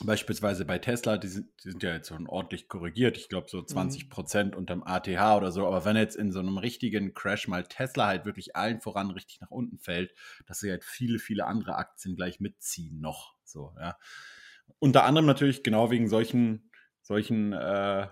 beispielsweise 0.04 0.66
bei 0.66 0.80
Tesla, 0.80 1.18
die 1.18 1.28
sind, 1.28 1.50
die 1.64 1.72
sind 1.72 1.84
ja 1.84 1.94
jetzt 1.94 2.10
schon 2.10 2.28
ordentlich 2.28 2.68
korrigiert, 2.68 3.18
ich 3.18 3.30
glaube 3.30 3.48
so 3.50 3.62
20 3.62 4.06
mhm. 4.06 4.10
Prozent 4.10 4.52
mhm. 4.52 4.58
unterm 4.58 4.84
ATH 4.84 5.38
oder 5.38 5.52
so, 5.52 5.66
aber 5.66 5.86
wenn 5.86 5.96
jetzt 5.96 6.16
in 6.16 6.32
so 6.32 6.40
einem 6.40 6.58
richtigen 6.58 7.14
Crash 7.14 7.48
mal 7.48 7.64
Tesla 7.64 8.08
halt 8.08 8.26
wirklich 8.26 8.56
allen 8.56 8.82
voran 8.82 9.12
richtig 9.12 9.42
nach 9.42 9.52
unten 9.52 9.80
fällt, 9.80 10.14
dass 10.46 10.60
sie 10.60 10.70
halt 10.70 10.84
viele, 10.84 11.20
viele 11.20 11.46
andere 11.46 11.76
Aktien 11.76 12.16
gleich 12.16 12.40
mitziehen 12.40 13.00
noch, 13.00 13.36
so, 13.44 13.74
ja. 13.80 13.98
Unter 14.80 15.06
anderem 15.06 15.26
natürlich 15.26 15.64
genau 15.64 15.92
wegen 15.92 16.10
solchen, 16.10 16.70
solchen 17.02 17.54
äh, 17.54 18.08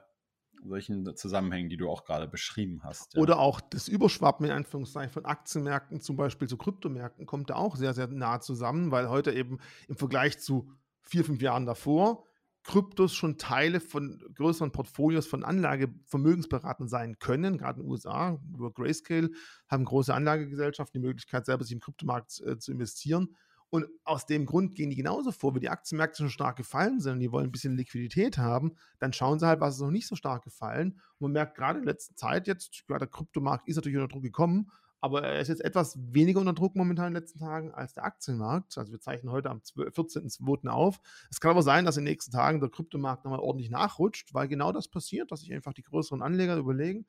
solchen 0.67 1.15
Zusammenhängen, 1.15 1.69
die 1.69 1.77
du 1.77 1.89
auch 1.89 2.05
gerade 2.05 2.27
beschrieben 2.27 2.81
hast. 2.83 3.13
Ja. 3.13 3.21
Oder 3.21 3.39
auch 3.39 3.61
das 3.61 3.87
Überschwappen 3.87 4.45
in 4.45 4.51
Anführungszeichen 4.51 5.11
von 5.11 5.25
Aktienmärkten, 5.25 6.01
zum 6.01 6.15
Beispiel 6.15 6.47
zu 6.47 6.57
Kryptomärkten, 6.57 7.25
kommt 7.25 7.49
da 7.49 7.55
auch 7.55 7.75
sehr, 7.75 7.93
sehr 7.93 8.07
nah 8.07 8.39
zusammen, 8.39 8.91
weil 8.91 9.09
heute 9.09 9.31
eben 9.31 9.59
im 9.87 9.95
Vergleich 9.95 10.39
zu 10.39 10.71
vier, 11.05 11.23
fünf 11.23 11.41
Jahren 11.41 11.65
davor 11.65 12.25
Kryptos 12.65 13.13
schon 13.13 13.37
Teile 13.37 13.79
von 13.79 14.19
größeren 14.33 14.71
Portfolios 14.71 15.27
von 15.27 15.43
Anlagevermögensberatern 15.43 16.87
sein 16.87 17.19
können. 17.19 17.59
Gerade 17.59 17.79
in 17.79 17.85
den 17.85 17.91
USA, 17.91 18.41
über 18.53 18.71
Grayscale, 18.71 19.29
haben 19.69 19.85
große 19.85 20.13
Anlagegesellschaften 20.13 20.99
die 20.99 21.07
Möglichkeit, 21.07 21.45
selber 21.45 21.63
sich 21.63 21.73
im 21.73 21.79
Kryptomarkt 21.79 22.41
äh, 22.41 22.57
zu 22.57 22.71
investieren. 22.71 23.35
Und 23.69 23.87
aus 24.03 24.25
dem 24.25 24.47
Grund 24.47 24.73
gehen 24.75 24.89
die 24.89 24.95
genauso 24.95 25.31
vor, 25.31 25.53
wenn 25.53 25.61
die 25.61 25.69
Aktienmärkte 25.69 26.17
schon 26.17 26.29
stark 26.29 26.55
gefallen 26.55 26.99
sind 26.99 27.13
und 27.13 27.19
die 27.19 27.31
wollen 27.31 27.45
ein 27.45 27.51
bisschen 27.51 27.77
Liquidität 27.77 28.37
haben, 28.37 28.75
dann 28.99 29.13
schauen 29.13 29.37
sie 29.37 29.47
halt, 29.47 29.59
was 29.59 29.75
ist 29.75 29.81
noch 29.81 29.91
nicht 29.91 30.07
so 30.07 30.15
stark 30.15 30.43
gefallen. 30.43 30.93
Und 31.17 31.21
man 31.21 31.31
merkt 31.33 31.55
gerade 31.55 31.79
in 31.79 31.85
letzter 31.85 32.15
Zeit 32.15 32.47
jetzt, 32.47 32.87
gerade 32.87 33.05
der 33.05 33.09
Kryptomarkt 33.09 33.67
ist 33.67 33.75
natürlich 33.75 33.97
unter 33.97 34.11
Druck 34.11 34.23
gekommen 34.23 34.71
aber 35.01 35.23
er 35.23 35.39
ist 35.39 35.49
jetzt 35.49 35.63
etwas 35.63 35.97
weniger 36.13 36.39
unter 36.39 36.53
Druck 36.53 36.75
momentan 36.75 37.07
in 37.07 37.13
den 37.13 37.21
letzten 37.21 37.39
Tagen 37.39 37.71
als 37.71 37.93
der 37.93 38.05
Aktienmarkt. 38.05 38.77
Also 38.77 38.91
wir 38.91 38.99
zeichnen 38.99 39.31
heute 39.31 39.49
am 39.49 39.59
14.02. 39.59 40.67
auf. 40.67 40.99
Es 41.29 41.39
kann 41.39 41.51
aber 41.51 41.61
sein, 41.61 41.85
dass 41.85 41.97
in 41.97 42.05
den 42.05 42.11
nächsten 42.11 42.31
Tagen 42.31 42.59
der 42.59 42.69
Kryptomarkt 42.69 43.23
nochmal 43.23 43.39
ordentlich 43.39 43.69
nachrutscht, 43.69 44.33
weil 44.33 44.47
genau 44.47 44.71
das 44.71 44.87
passiert, 44.87 45.31
dass 45.31 45.41
sich 45.41 45.53
einfach 45.53 45.73
die 45.73 45.83
größeren 45.83 46.21
Anleger 46.21 46.57
überlegen, 46.57 47.05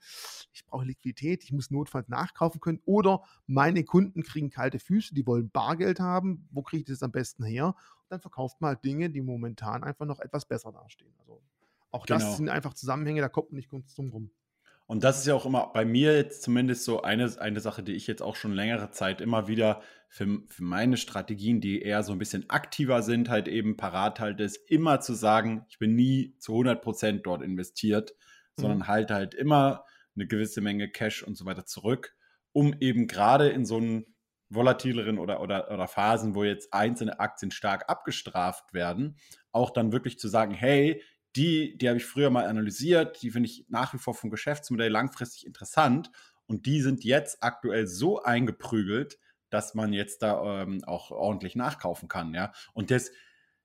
ich 0.52 0.64
brauche 0.66 0.84
Liquidität, 0.84 1.44
ich 1.44 1.52
muss 1.52 1.70
notfalls 1.70 2.08
nachkaufen 2.08 2.60
können 2.60 2.80
oder 2.84 3.22
meine 3.46 3.84
Kunden 3.84 4.22
kriegen 4.22 4.50
kalte 4.50 4.78
Füße, 4.78 5.14
die 5.14 5.26
wollen 5.26 5.50
Bargeld 5.50 6.00
haben. 6.00 6.48
Wo 6.50 6.62
kriege 6.62 6.82
ich 6.82 6.88
das 6.88 7.02
am 7.02 7.12
besten 7.12 7.44
her? 7.44 7.68
Und 7.68 8.10
dann 8.10 8.20
verkauft 8.20 8.60
man 8.60 8.68
halt 8.68 8.84
Dinge, 8.84 9.10
die 9.10 9.20
momentan 9.20 9.84
einfach 9.84 10.06
noch 10.06 10.20
etwas 10.20 10.44
besser 10.44 10.72
dastehen. 10.72 11.14
Also 11.20 11.40
auch 11.90 12.04
genau. 12.04 12.20
das 12.20 12.36
sind 12.36 12.48
einfach 12.48 12.74
Zusammenhänge, 12.74 13.20
da 13.20 13.28
kommt 13.28 13.52
man 13.52 13.56
nicht 13.56 13.70
kurz 13.70 13.94
drum 13.94 14.10
rum. 14.10 14.30
Und 14.86 15.02
das 15.02 15.18
ist 15.18 15.26
ja 15.26 15.34
auch 15.34 15.46
immer 15.46 15.72
bei 15.72 15.84
mir 15.84 16.14
jetzt 16.14 16.42
zumindest 16.42 16.84
so 16.84 17.02
eine, 17.02 17.30
eine 17.40 17.60
Sache, 17.60 17.82
die 17.82 17.94
ich 17.94 18.06
jetzt 18.06 18.22
auch 18.22 18.36
schon 18.36 18.52
längere 18.52 18.90
Zeit 18.90 19.20
immer 19.20 19.48
wieder 19.48 19.82
für, 20.08 20.42
für 20.48 20.62
meine 20.62 20.96
Strategien, 20.96 21.60
die 21.60 21.82
eher 21.82 22.04
so 22.04 22.12
ein 22.12 22.18
bisschen 22.18 22.48
aktiver 22.48 23.02
sind, 23.02 23.28
halt 23.28 23.48
eben 23.48 23.76
parat 23.76 24.20
halte, 24.20 24.44
ist 24.44 24.70
immer 24.70 25.00
zu 25.00 25.14
sagen, 25.14 25.66
ich 25.68 25.78
bin 25.78 25.96
nie 25.96 26.36
zu 26.38 26.52
100 26.52 26.82
Prozent 26.82 27.26
dort 27.26 27.42
investiert, 27.42 28.12
mhm. 28.56 28.62
sondern 28.62 28.86
halte 28.86 29.14
halt 29.14 29.34
immer 29.34 29.84
eine 30.14 30.26
gewisse 30.26 30.60
Menge 30.60 30.88
Cash 30.88 31.24
und 31.24 31.36
so 31.36 31.44
weiter 31.46 31.66
zurück, 31.66 32.14
um 32.52 32.74
eben 32.80 33.08
gerade 33.08 33.48
in 33.48 33.64
so 33.64 33.78
einen 33.78 34.06
volatileren 34.48 35.18
oder, 35.18 35.40
oder, 35.40 35.70
oder 35.72 35.88
Phasen, 35.88 36.36
wo 36.36 36.44
jetzt 36.44 36.72
einzelne 36.72 37.18
Aktien 37.18 37.50
stark 37.50 37.90
abgestraft 37.90 38.72
werden, 38.72 39.18
auch 39.50 39.70
dann 39.70 39.92
wirklich 39.92 40.18
zu 40.18 40.28
sagen, 40.28 40.54
hey, 40.54 41.02
die, 41.36 41.76
die 41.78 41.88
habe 41.88 41.98
ich 41.98 42.06
früher 42.06 42.30
mal 42.30 42.46
analysiert, 42.46 43.22
die 43.22 43.30
finde 43.30 43.48
ich 43.48 43.66
nach 43.68 43.92
wie 43.94 43.98
vor 43.98 44.14
vom 44.14 44.30
Geschäftsmodell 44.30 44.90
langfristig 44.90 45.46
interessant 45.46 46.10
und 46.46 46.66
die 46.66 46.80
sind 46.80 47.04
jetzt 47.04 47.42
aktuell 47.42 47.86
so 47.86 48.22
eingeprügelt, 48.22 49.18
dass 49.50 49.74
man 49.74 49.92
jetzt 49.92 50.22
da 50.22 50.62
ähm, 50.62 50.82
auch 50.84 51.10
ordentlich 51.10 51.54
nachkaufen 51.54 52.08
kann, 52.08 52.34
ja. 52.34 52.52
Und 52.72 52.90
das, 52.90 53.10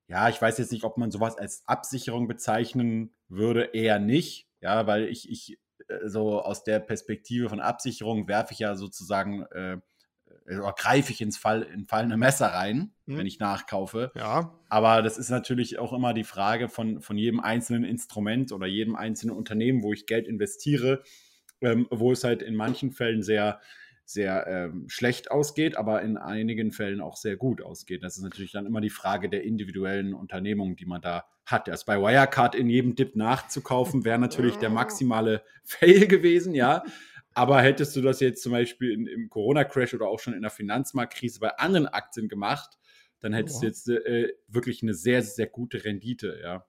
ja, 0.08 0.30
ich 0.30 0.42
weiß 0.42 0.58
jetzt 0.58 0.72
nicht, 0.72 0.84
ob 0.84 0.98
man 0.98 1.12
sowas 1.12 1.38
als 1.38 1.64
Absicherung 1.66 2.28
bezeichnen 2.28 3.16
würde, 3.28 3.70
eher 3.74 4.00
nicht, 4.00 4.48
ja, 4.60 4.86
weil 4.86 5.08
ich, 5.08 5.30
ich 5.30 5.60
äh, 5.88 6.08
so 6.08 6.42
aus 6.42 6.64
der 6.64 6.80
Perspektive 6.80 7.50
von 7.50 7.60
Absicherung 7.60 8.28
werfe 8.28 8.54
ich 8.54 8.60
ja 8.60 8.76
sozusagen 8.76 9.44
äh, 9.52 9.78
oder 10.46 10.74
greife 10.78 11.12
ich 11.12 11.22
ins 11.22 11.38
Fall, 11.38 11.64
in 11.64 11.86
fallende 11.86 12.18
Messer 12.18 12.48
rein, 12.48 12.92
mhm. 13.06 13.18
wenn 13.18 13.28
ich 13.28 13.40
nachkaufe. 13.40 14.12
Ja. 14.16 14.60
Aber 14.70 15.02
das 15.02 15.18
ist 15.18 15.30
natürlich 15.30 15.80
auch 15.80 15.94
immer 15.94 16.14
die 16.14 16.24
Frage 16.24 16.68
von, 16.68 17.02
von 17.02 17.18
jedem 17.18 17.40
einzelnen 17.40 17.84
Instrument 17.84 18.52
oder 18.52 18.68
jedem 18.68 18.96
einzelnen 18.96 19.36
Unternehmen, 19.36 19.84
wo 19.84 19.94
ich 19.94 20.06
Geld 20.06 20.28
investiere, 20.28 21.04
ähm, 21.62 21.88
wo 21.90 22.12
es 22.12 22.24
halt 22.24 22.42
in 22.42 22.56
manchen 22.56 22.92
Fällen 22.92 23.24
sehr, 23.24 23.60
sehr 24.06 24.48
ähm, 24.48 24.86
schlecht 24.90 25.32
ausgeht, 25.32 25.78
aber 25.78 26.02
in 26.02 26.18
einigen 26.18 26.72
Fällen 26.72 27.02
auch 27.02 27.16
sehr 27.16 27.38
gut 27.38 27.62
ausgeht. 27.62 28.04
Das 28.04 28.18
ist 28.18 28.24
natürlich 28.24 28.52
dann 28.52 28.66
immer 28.66 28.82
die 28.82 28.90
Frage 28.90 29.30
der 29.30 29.44
individuellen 29.44 30.14
Unternehmung, 30.14 30.76
die 30.76 30.86
man 30.86 31.02
da 31.02 31.26
hat. 31.46 31.68
Erst 31.68 31.86
bei 31.86 31.98
Wirecard 31.98 32.56
in 32.56 32.70
jedem 32.70 32.96
Dip 32.96 33.16
nachzukaufen, 33.16 34.06
wäre 34.06 34.20
natürlich 34.20 34.58
der 34.58 34.70
maximale 34.70 35.44
Fail 35.64 36.08
gewesen, 36.08 36.56
ja. 36.56 36.84
Aber 37.34 37.62
hättest 37.62 37.96
du 37.96 38.02
das 38.02 38.20
jetzt 38.20 38.44
zum 38.44 38.52
Beispiel 38.52 38.92
in, 38.92 39.08
im 39.08 39.30
Corona-Crash 39.30 39.94
oder 39.94 40.08
auch 40.08 40.20
schon 40.20 40.34
in 40.34 40.42
der 40.42 40.52
Finanzmarktkrise 40.52 41.40
bei 41.40 41.58
anderen 41.58 41.88
Aktien 41.88 42.28
gemacht, 42.28 42.78
dann 43.20 43.34
hättest 43.34 43.58
oh. 43.58 43.62
du 43.62 43.66
jetzt 43.68 43.90
äh, 43.90 44.34
wirklich 44.48 44.82
eine 44.84 44.94
sehr, 44.94 45.22
sehr 45.22 45.48
gute 45.48 45.84
Rendite, 45.84 46.40
ja. 46.44 46.66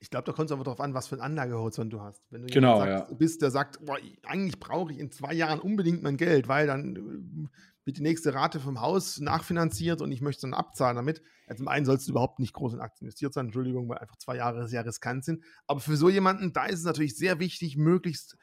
Ich 0.00 0.10
glaube, 0.10 0.26
da 0.26 0.32
kommt 0.32 0.48
es 0.48 0.52
aber 0.52 0.62
darauf 0.62 0.80
an, 0.80 0.94
was 0.94 1.08
für 1.08 1.16
ein 1.16 1.20
Anlagehorizont 1.20 1.92
du 1.92 2.00
hast. 2.00 2.22
Wenn 2.30 2.42
du 2.42 2.54
genau, 2.54 2.78
sagst, 2.78 3.10
ja. 3.10 3.16
bist, 3.16 3.42
der 3.42 3.50
sagt, 3.50 3.84
boah, 3.84 3.98
eigentlich 4.22 4.60
brauche 4.60 4.92
ich 4.92 5.00
in 5.00 5.10
zwei 5.10 5.34
Jahren 5.34 5.58
unbedingt 5.58 6.04
mein 6.04 6.16
Geld, 6.16 6.46
weil 6.46 6.68
dann 6.68 6.94
äh, 6.94 7.48
wird 7.84 7.96
die 7.96 8.02
nächste 8.02 8.32
Rate 8.32 8.60
vom 8.60 8.80
Haus 8.80 9.18
nachfinanziert 9.18 10.00
und 10.00 10.12
ich 10.12 10.20
möchte 10.20 10.42
dann 10.42 10.54
abzahlen 10.54 10.94
damit. 10.94 11.20
Also 11.48 11.62
zum 11.64 11.68
einen 11.68 11.84
sollst 11.84 12.06
du 12.06 12.12
überhaupt 12.12 12.38
nicht 12.38 12.52
groß 12.52 12.74
in 12.74 12.80
Aktien 12.80 13.06
investiert 13.06 13.34
sein, 13.34 13.46
Entschuldigung, 13.46 13.88
weil 13.88 13.98
einfach 13.98 14.16
zwei 14.16 14.36
Jahre 14.36 14.68
sehr 14.68 14.86
riskant 14.86 15.24
sind. 15.24 15.42
Aber 15.66 15.80
für 15.80 15.96
so 15.96 16.08
jemanden, 16.08 16.52
da 16.52 16.66
ist 16.66 16.78
es 16.78 16.84
natürlich 16.84 17.16
sehr 17.16 17.40
wichtig, 17.40 17.76
möglichst 17.76 18.36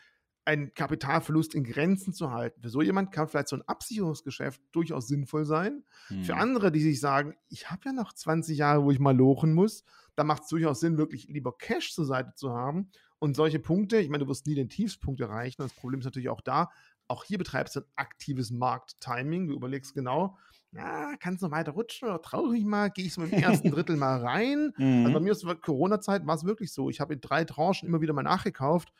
einen 0.45 0.73
Kapitalverlust 0.73 1.55
in 1.55 1.63
Grenzen 1.63 2.13
zu 2.13 2.31
halten. 2.31 2.61
Für 2.61 2.69
so 2.69 2.81
jemand 2.81 3.11
kann 3.11 3.27
vielleicht 3.27 3.47
so 3.47 3.55
ein 3.55 3.63
Absicherungsgeschäft 3.63 4.61
durchaus 4.71 5.07
sinnvoll 5.07 5.43
sein. 5.43 5.83
Hm. 6.07 6.23
Für 6.23 6.35
andere, 6.35 6.71
die 6.71 6.81
sich 6.81 6.99
sagen, 6.99 7.35
ich 7.49 7.71
habe 7.71 7.81
ja 7.85 7.93
noch 7.93 8.13
20 8.13 8.57
Jahre, 8.57 8.83
wo 8.83 8.91
ich 8.91 8.99
mal 8.99 9.15
lochen 9.15 9.53
muss, 9.53 9.83
da 10.15 10.23
macht 10.23 10.43
es 10.43 10.49
durchaus 10.49 10.79
Sinn, 10.79 10.97
wirklich 10.97 11.27
lieber 11.27 11.57
Cash 11.57 11.93
zur 11.93 12.05
Seite 12.05 12.33
zu 12.35 12.51
haben. 12.53 12.91
Und 13.17 13.35
solche 13.35 13.59
Punkte, 13.59 13.97
ich 13.97 14.09
meine, 14.09 14.23
du 14.23 14.29
wirst 14.29 14.45
nie 14.45 14.55
den 14.55 14.69
Tiefspunkt 14.69 15.19
erreichen. 15.19 15.61
Das 15.61 15.73
Problem 15.73 15.99
ist 15.99 16.05
natürlich 16.05 16.29
auch 16.29 16.41
da, 16.41 16.69
auch 17.07 17.23
hier 17.23 17.37
betreibst 17.37 17.75
du 17.75 17.81
ein 17.81 17.85
aktives 17.95 18.51
Markttiming. 18.51 19.47
Du 19.47 19.53
überlegst 19.55 19.93
genau, 19.93 20.37
ja, 20.71 21.15
kannst 21.19 21.43
du 21.43 21.51
weiter 21.51 21.71
rutschen 21.71 22.07
oder 22.07 22.21
traue 22.21 22.57
ich 22.57 22.65
mal, 22.65 22.89
gehe 22.89 23.05
ich 23.05 23.13
so 23.13 23.23
im 23.23 23.31
ersten 23.31 23.71
Drittel 23.71 23.95
mal 23.95 24.19
rein. 24.19 24.73
also 24.77 25.13
bei 25.13 25.19
mhm. 25.19 25.23
mir 25.23 25.31
ist 25.31 25.45
Corona-Zeit 25.61 26.25
war 26.25 26.35
es 26.35 26.43
wirklich 26.43 26.73
so. 26.73 26.89
Ich 26.89 26.99
habe 26.99 27.13
in 27.13 27.21
drei 27.21 27.45
Tranchen 27.45 27.87
immer 27.87 28.01
wieder 28.01 28.13
mal 28.13 28.23
nachgekauft. 28.23 28.91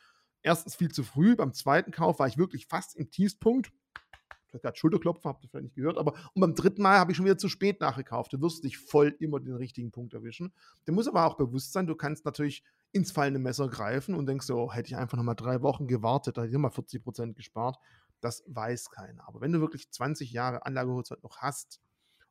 Erstens 0.46 0.76
viel 0.76 0.92
zu 0.92 1.02
früh, 1.02 1.34
beim 1.34 1.52
zweiten 1.52 1.90
Kauf 1.90 2.20
war 2.20 2.28
ich 2.28 2.38
wirklich 2.38 2.68
fast 2.68 2.94
im. 2.94 3.10
Ich 3.10 3.24
habe 3.24 4.62
gerade 4.62 4.76
Schulterklopfen, 4.76 5.28
habt 5.28 5.42
ihr 5.42 5.48
vielleicht 5.50 5.64
nicht 5.64 5.74
gehört, 5.74 5.98
aber 5.98 6.12
und 6.34 6.40
beim 6.40 6.54
dritten 6.54 6.82
Mal 6.82 7.00
habe 7.00 7.10
ich 7.10 7.16
schon 7.16 7.24
wieder 7.26 7.36
zu 7.36 7.48
spät 7.48 7.80
nachgekauft. 7.80 8.32
Du 8.32 8.40
wirst 8.40 8.62
dich 8.62 8.78
voll 8.78 9.16
immer 9.18 9.40
den 9.40 9.56
richtigen 9.56 9.90
Punkt 9.90 10.14
erwischen. 10.14 10.52
Du 10.84 10.92
musst 10.92 11.08
aber 11.08 11.26
auch 11.26 11.36
bewusst 11.36 11.72
sein, 11.72 11.88
du 11.88 11.96
kannst 11.96 12.24
natürlich 12.24 12.62
ins 12.92 13.10
fallende 13.10 13.40
Messer 13.40 13.68
greifen 13.68 14.14
und 14.14 14.26
denkst 14.26 14.46
so, 14.46 14.72
hätte 14.72 14.86
ich 14.86 14.96
einfach 14.96 15.16
noch 15.16 15.24
mal 15.24 15.34
drei 15.34 15.62
Wochen 15.62 15.88
gewartet, 15.88 16.36
da 16.36 16.42
hätte 16.42 16.52
ich 16.52 16.58
mal 16.58 16.70
40 16.70 17.02
Prozent 17.02 17.34
gespart. 17.34 17.76
Das 18.20 18.44
weiß 18.46 18.90
keiner. 18.90 19.26
Aber 19.26 19.40
wenn 19.40 19.50
du 19.50 19.60
wirklich 19.60 19.90
20 19.90 20.30
Jahre 20.30 20.64
Anlagehorizont 20.64 21.24
noch 21.24 21.38
hast 21.38 21.80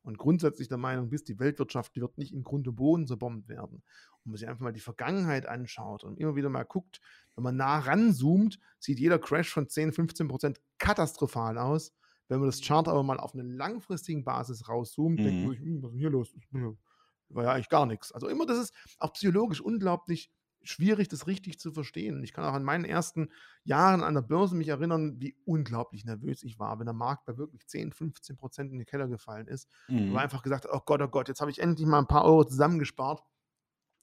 und 0.06 0.18
grundsätzlich 0.18 0.68
der 0.68 0.78
Meinung 0.78 1.10
bist, 1.10 1.28
die 1.28 1.40
Weltwirtschaft, 1.40 1.96
wird 1.96 2.16
nicht 2.16 2.32
in 2.32 2.44
Grund 2.44 2.68
und 2.68 2.76
Boden 2.76 3.08
zerbombt 3.08 3.48
werden 3.48 3.82
und 4.24 4.30
man 4.30 4.36
sich 4.36 4.48
einfach 4.48 4.62
mal 4.62 4.72
die 4.72 4.80
Vergangenheit 4.80 5.46
anschaut 5.46 6.04
und 6.04 6.20
immer 6.20 6.36
wieder 6.36 6.48
mal 6.48 6.62
guckt, 6.62 7.00
wenn 7.34 7.42
man 7.42 7.56
nah 7.56 7.80
ranzoomt, 7.80 8.60
sieht 8.78 9.00
jeder 9.00 9.18
Crash 9.18 9.52
von 9.52 9.68
10, 9.68 9.92
15 9.92 10.28
Prozent 10.28 10.60
katastrophal 10.78 11.58
aus. 11.58 11.92
Wenn 12.28 12.38
man 12.38 12.48
das 12.48 12.60
Chart 12.60 12.86
aber 12.86 13.02
mal 13.02 13.18
auf 13.18 13.34
einer 13.34 13.42
langfristigen 13.42 14.24
Basis 14.24 14.68
rauszoomt, 14.68 15.18
mhm. 15.18 15.24
denkt 15.24 15.42
man 15.42 15.50
sich, 15.50 15.60
hm, 15.60 15.82
was 15.82 15.88
ist 15.88 15.92
denn 15.94 15.98
hier 15.98 16.10
los? 16.10 16.34
War 17.28 17.44
ja 17.44 17.52
eigentlich 17.52 17.68
gar 17.68 17.86
nichts. 17.86 18.12
Also 18.12 18.28
immer, 18.28 18.46
das 18.46 18.58
ist 18.58 18.74
auch 19.00 19.12
psychologisch 19.12 19.60
unglaublich 19.60 20.30
schwierig, 20.68 21.08
das 21.08 21.26
richtig 21.26 21.58
zu 21.58 21.72
verstehen. 21.72 22.22
Ich 22.22 22.32
kann 22.32 22.44
auch 22.44 22.54
an 22.54 22.64
meinen 22.64 22.84
ersten 22.84 23.30
Jahren 23.64 24.02
an 24.02 24.14
der 24.14 24.22
Börse 24.22 24.54
mich 24.54 24.68
erinnern, 24.68 25.16
wie 25.18 25.36
unglaublich 25.44 26.04
nervös 26.04 26.42
ich 26.42 26.58
war, 26.58 26.78
wenn 26.78 26.86
der 26.86 26.94
Markt 26.94 27.24
bei 27.24 27.36
wirklich 27.36 27.66
10, 27.66 27.92
15 27.92 28.36
Prozent 28.36 28.72
in 28.72 28.78
den 28.78 28.86
Keller 28.86 29.08
gefallen 29.08 29.46
ist. 29.48 29.68
Mhm. 29.88 30.12
Und 30.12 30.18
einfach 30.18 30.42
gesagt, 30.42 30.66
oh 30.70 30.80
Gott, 30.84 31.02
oh 31.02 31.08
Gott, 31.08 31.28
jetzt 31.28 31.40
habe 31.40 31.50
ich 31.50 31.60
endlich 31.60 31.86
mal 31.86 31.98
ein 31.98 32.06
paar 32.06 32.24
Euro 32.24 32.44
zusammengespart. 32.44 33.22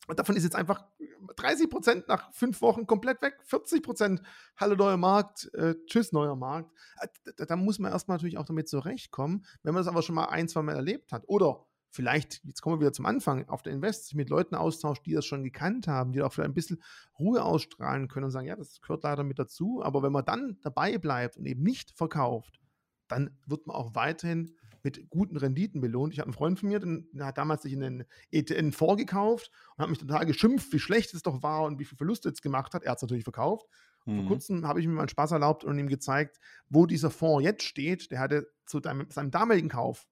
Und 0.07 0.19
davon 0.19 0.35
ist 0.35 0.43
jetzt 0.43 0.55
einfach 0.55 0.83
30 1.37 1.69
Prozent 1.69 2.07
nach 2.07 2.33
fünf 2.33 2.61
Wochen 2.61 2.85
komplett 2.85 3.21
weg. 3.21 3.37
40 3.45 3.81
Prozent, 3.83 4.21
hallo 4.57 4.75
neuer 4.75 4.97
Markt, 4.97 5.49
äh, 5.53 5.75
tschüss 5.85 6.11
neuer 6.11 6.35
Markt. 6.35 6.71
Äh, 6.99 7.07
da, 7.37 7.45
da, 7.45 7.55
muss 7.55 7.79
man 7.79 7.91
erstmal 7.91 8.17
natürlich 8.17 8.37
auch 8.37 8.45
damit 8.45 8.67
zurechtkommen, 8.67 9.45
wenn 9.63 9.73
man 9.73 9.81
das 9.81 9.87
aber 9.87 10.01
schon 10.01 10.15
mal 10.15 10.25
ein, 10.25 10.49
zwei 10.49 10.61
Mal 10.61 10.75
erlebt 10.75 11.13
hat. 11.13 11.23
Oder 11.27 11.65
vielleicht, 11.93 12.43
jetzt 12.43 12.61
kommen 12.61 12.77
wir 12.77 12.81
wieder 12.81 12.93
zum 12.93 13.05
Anfang, 13.05 13.47
auf 13.47 13.61
der 13.61 13.71
Invest 13.71 14.05
sich 14.05 14.15
mit 14.15 14.29
Leuten 14.29 14.55
austauscht, 14.55 15.05
die 15.05 15.13
das 15.13 15.25
schon 15.25 15.43
gekannt 15.43 15.87
haben, 15.87 16.11
die 16.11 16.23
auch 16.23 16.33
vielleicht 16.33 16.49
ein 16.49 16.55
bisschen 16.55 16.81
Ruhe 17.19 17.43
ausstrahlen 17.43 18.07
können 18.07 18.25
und 18.25 18.31
sagen, 18.31 18.47
ja, 18.47 18.55
das 18.55 18.81
gehört 18.81 19.03
leider 19.03 19.23
mit 19.23 19.37
dazu. 19.37 19.81
Aber 19.83 20.01
wenn 20.01 20.11
man 20.11 20.25
dann 20.25 20.57
dabei 20.63 20.97
bleibt 20.97 21.37
und 21.37 21.45
eben 21.45 21.61
nicht 21.61 21.91
verkauft, 21.91 22.59
dann 23.07 23.37
wird 23.45 23.67
man 23.67 23.75
auch 23.75 23.93
weiterhin 23.93 24.55
mit 24.81 25.09
guten 25.09 25.37
Renditen 25.37 25.81
belohnt. 25.81 26.13
Ich 26.13 26.19
habe 26.19 26.27
einen 26.27 26.33
Freund 26.33 26.59
von 26.59 26.69
mir, 26.69 26.79
der 26.79 27.25
hat 27.25 27.37
damals 27.37 27.61
sich 27.61 27.73
einen 27.73 28.03
ETN 28.31 28.71
vorgekauft 28.71 29.51
und 29.77 29.83
hat 29.83 29.89
mich 29.89 29.99
total 29.99 30.25
geschimpft, 30.25 30.73
wie 30.73 30.79
schlecht 30.79 31.13
es 31.13 31.21
doch 31.21 31.43
war 31.43 31.63
und 31.63 31.79
wie 31.79 31.85
viel 31.85 31.97
Verluste 31.97 32.29
es 32.29 32.41
gemacht 32.41 32.73
hat. 32.73 32.83
Er 32.83 32.91
hat 32.91 32.97
es 32.97 33.03
natürlich 33.03 33.23
verkauft. 33.23 33.67
Mhm. 34.05 34.21
Vor 34.21 34.27
kurzem 34.27 34.67
habe 34.67 34.81
ich 34.81 34.87
mir 34.87 34.93
mal 34.93 35.01
einen 35.01 35.09
Spaß 35.09 35.31
erlaubt 35.31 35.63
und 35.63 35.77
ihm 35.77 35.87
gezeigt, 35.87 36.39
wo 36.69 36.85
dieser 36.85 37.11
Fonds 37.11 37.45
jetzt 37.45 37.63
steht. 37.63 38.11
Der 38.11 38.19
hatte 38.19 38.47
zu 38.65 38.79
deinem, 38.79 39.09
seinem 39.09 39.31
damaligen 39.31 39.69
Kauf, 39.69 40.07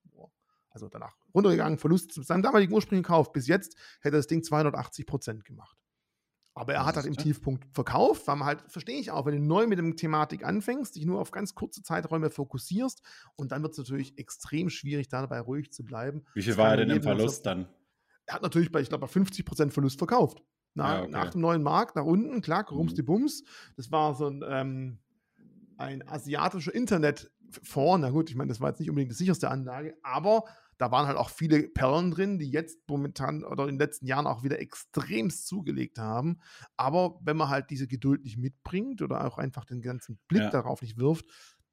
also 0.72 0.90
danach 0.90 1.16
runtergegangen, 1.34 1.78
Verlust 1.78 2.12
zu 2.12 2.24
seinem 2.24 2.42
damaligen 2.42 2.74
ursprünglichen 2.74 3.06
Kauf. 3.06 3.32
Bis 3.32 3.48
jetzt 3.48 3.78
hätte 4.02 4.18
das 4.18 4.28
Ding 4.28 4.44
280 4.44 5.06
Prozent 5.06 5.46
gemacht. 5.46 5.78
Aber 6.54 6.74
er 6.74 6.86
hat 6.86 6.98
halt 6.98 7.06
im 7.06 7.16
Tiefpunkt 7.16 7.66
verkauft, 7.74 8.28
weil 8.28 8.36
man 8.36 8.48
halt, 8.48 8.64
verstehe 8.68 9.00
ich 9.00 9.12
auch, 9.12 9.26
wenn 9.26 9.36
du 9.36 9.42
neu 9.42 9.68
mit 9.68 9.80
dem 9.80 9.96
Thematik 9.96 10.44
anfängst, 10.46 10.96
dich 10.96 11.06
nur 11.06 11.22
auf 11.22 11.32
ganz 11.32 11.56
kurze 11.56 11.82
Zeiträume 11.82 12.30
fokussierst 12.30 13.02
und 13.38 13.54
dann 13.54 13.62
wird 13.62 13.72
es 13.72 13.78
natürlich 13.78 14.18
extrem 14.18 14.70
schwierig, 14.70 15.08
dabei 15.08 15.40
ruhig 15.40 15.72
zu 15.72 15.86
bleiben. 15.86 16.26
Wie 16.34 16.42
viel 16.42 16.58
war 16.58 16.72
er 16.72 16.78
denn 16.78 16.90
im 16.90 17.02
Verlust 17.02 17.46
dann? 17.46 17.70
Er 18.26 18.36
hat 18.36 18.42
natürlich 18.42 18.72
bei, 18.72 18.82
ich 18.82 18.90
glaube, 18.90 19.02
bei 19.02 19.12
50 19.12 19.46
Prozent 19.46 19.74
Verlust 19.74 19.98
verkauft. 19.98 20.44
Nach, 20.74 20.94
ja, 20.94 21.02
okay. 21.02 21.12
nach, 21.12 21.30
dem 21.32 21.42
neuen 21.42 21.64
Markt, 21.64 21.96
nach 21.96 22.06
unten, 22.06 22.42
klar, 22.42 22.68
rums 22.70 22.92
mhm. 22.92 22.96
die 22.96 23.02
Bums. 23.02 23.44
Das 23.78 23.92
war 23.92 24.14
so 24.16 24.28
ein, 24.28 24.44
ähm, 24.46 25.00
ein 25.78 26.08
asiatischer 26.08 26.74
Internetfonds. 27.52 28.02
Na 28.02 28.10
gut, 28.10 28.30
ich 28.30 28.36
meine, 28.36 28.50
das 28.50 28.62
war 28.62 28.70
jetzt 28.70 28.80
nicht 28.80 28.90
unbedingt 28.90 29.12
die 29.12 29.16
sicherste 29.16 29.50
Anlage, 29.50 29.98
aber 30.04 30.44
da 30.78 30.92
waren 30.92 31.06
halt 31.06 31.18
auch 31.18 31.30
viele 31.30 31.70
Perlen 31.70 32.12
drin, 32.12 32.40
die 32.40 32.50
jetzt 32.50 32.80
momentan 32.88 33.44
oder 33.44 33.64
in 33.64 33.76
den 33.76 33.80
letzten 33.80 34.08
Jahren 34.08 34.26
auch 34.26 34.44
wieder 34.44 34.60
extremst 34.60 35.48
zugelegt 35.48 36.00
haben. 36.00 36.40
Aber 36.76 37.20
wenn 37.22 37.38
man 37.38 37.50
halt 37.50 37.70
diese 37.70 37.88
Geduld 37.88 38.24
nicht 38.24 38.38
mitbringt 38.38 39.02
oder 39.02 39.26
auch 39.26 39.38
einfach 39.38 39.66
den 39.66 39.82
ganzen 39.82 40.20
Blick 40.28 40.42
ja. 40.42 40.50
darauf 40.50 40.82
nicht 40.82 40.98
wirft, 40.98 41.26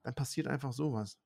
dann 0.03 0.15
passiert 0.15 0.47
einfach 0.47 0.73
sowas. 0.73 1.19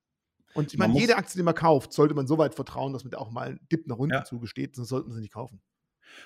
Und 0.54 0.72
ich 0.72 0.78
meine, 0.78 0.98
jede 0.98 1.16
Aktie, 1.16 1.38
die 1.38 1.42
man 1.42 1.54
kauft, 1.54 1.92
sollte 1.92 2.14
man 2.14 2.26
so 2.26 2.38
weit 2.38 2.54
vertrauen, 2.54 2.92
dass 2.92 3.04
man 3.04 3.10
da 3.10 3.18
auch 3.18 3.30
mal 3.30 3.48
einen 3.48 3.68
Dip 3.70 3.86
nach 3.86 3.96
unten 3.96 4.14
ja. 4.14 4.24
zugesteht, 4.24 4.76
sonst 4.76 4.90
sollten 4.90 5.10
sie 5.10 5.20
nicht 5.20 5.32
kaufen. 5.32 5.60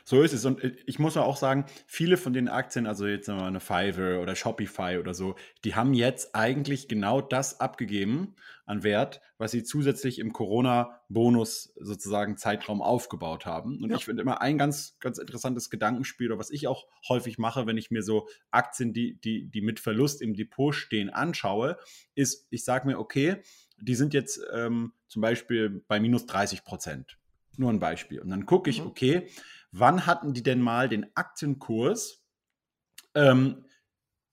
So 0.05 0.23
ist 0.23 0.33
es. 0.33 0.45
Und 0.45 0.63
äh, 0.63 0.77
ich 0.87 0.99
muss 0.99 1.17
auch 1.17 1.37
sagen, 1.37 1.67
viele 1.87 2.17
von 2.17 2.33
den 2.33 2.49
Aktien, 2.49 2.87
also 2.87 3.07
jetzt 3.07 3.29
mal 3.29 3.47
eine 3.47 3.61
Fiverr 3.61 4.21
oder 4.21 4.35
Shopify 4.35 4.99
oder 4.99 5.15
so, 5.15 5.37
die 5.65 5.75
haben 5.75 5.95
jetzt 5.95 6.35
eigentlich 6.35 6.89
genau 6.89 7.21
das 7.21 7.61
abgegeben 7.61 8.35
an 8.67 8.83
Wert, 8.83 9.21
was 9.39 9.53
sie 9.53 9.63
zusätzlich 9.63 10.19
im 10.19 10.33
Corona-Bonus 10.33 11.73
sozusagen 11.81 12.37
Zeitraum 12.37 12.83
aufgebaut 12.83 13.47
haben. 13.47 13.83
Und 13.83 13.91
ja. 13.91 13.97
ich 13.97 14.05
finde 14.05 14.23
immer 14.23 14.41
ein 14.41 14.59
ganz, 14.59 14.97
ganz 14.99 15.19
interessantes 15.19 15.71
Gedankenspiel, 15.71 16.33
oder 16.33 16.39
was 16.39 16.51
ich 16.51 16.67
auch 16.67 16.87
häufig 17.09 17.39
mache, 17.39 17.67
wenn 17.67 17.77
ich 17.77 17.91
mir 17.91 18.03
so 18.03 18.29
Aktien, 18.51 18.93
die, 18.93 19.21
die, 19.21 19.49
die 19.49 19.61
mit 19.61 19.79
Verlust 19.79 20.21
im 20.21 20.35
Depot 20.35 20.75
stehen, 20.75 21.11
anschaue, 21.11 21.79
ist, 22.15 22.47
ich 22.51 22.65
sage 22.65 22.89
mir, 22.89 22.99
okay, 22.99 23.43
die 23.79 23.95
sind 23.95 24.15
jetzt 24.15 24.41
ähm, 24.53 24.93
zum 25.07 25.23
Beispiel 25.23 25.85
bei 25.87 26.01
minus 26.01 26.27
30 26.27 26.65
Prozent. 26.65 27.19
Nur 27.57 27.71
ein 27.71 27.81
Beispiel. 27.81 28.21
Und 28.21 28.31
dann 28.31 28.47
gucke 28.47 28.71
ich, 28.71 28.81
mhm. 28.81 28.89
okay, 28.89 29.29
wann 29.73 30.07
hatten 30.07 30.35
die 30.35 30.43
denn 30.43 30.61
mal 30.61 30.89
den 30.89 31.07
Aktienkurs? 31.15 32.25
Ähm, 33.15 33.65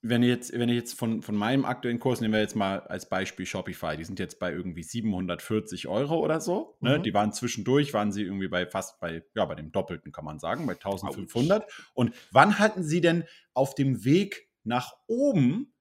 wenn 0.05 0.21
ich 0.21 0.29
jetzt, 0.29 0.51
wenn 0.51 0.67
ich 0.67 0.75
jetzt 0.75 0.99
von, 0.99 1.21
von 1.21 1.35
meinem 1.35 1.63
aktuellen 1.63 1.99
Kurs, 1.99 2.19
nehmen 2.19 2.33
wir 2.33 2.41
jetzt 2.41 2.57
mal 2.57 2.81
als 2.81 3.07
Beispiel 3.07 3.45
Shopify, 3.45 3.95
die 3.95 4.03
sind 4.03 4.19
jetzt 4.19 4.37
bei 4.37 4.51
irgendwie 4.51 4.83
740 4.83 5.87
Euro 5.87 6.19
oder 6.19 6.41
so. 6.41 6.77
Ne? 6.81 6.99
Mhm. 6.99 7.03
Die 7.03 7.13
waren 7.13 7.31
zwischendurch, 7.31 7.93
waren 7.93 8.11
sie 8.11 8.23
irgendwie 8.23 8.49
bei 8.49 8.65
fast 8.65 8.99
bei, 8.99 9.23
ja, 9.33 9.45
bei 9.45 9.55
dem 9.55 9.71
Doppelten 9.71 10.11
kann 10.11 10.25
man 10.25 10.39
sagen, 10.39 10.67
bei 10.67 10.73
1500. 10.73 11.71
Und 11.93 12.13
wann 12.31 12.59
hatten 12.59 12.83
sie 12.83 12.99
denn 12.99 13.23
auf 13.53 13.75
dem 13.75 14.03
Weg 14.03 14.49
nach 14.65 14.93
oben 15.07 15.73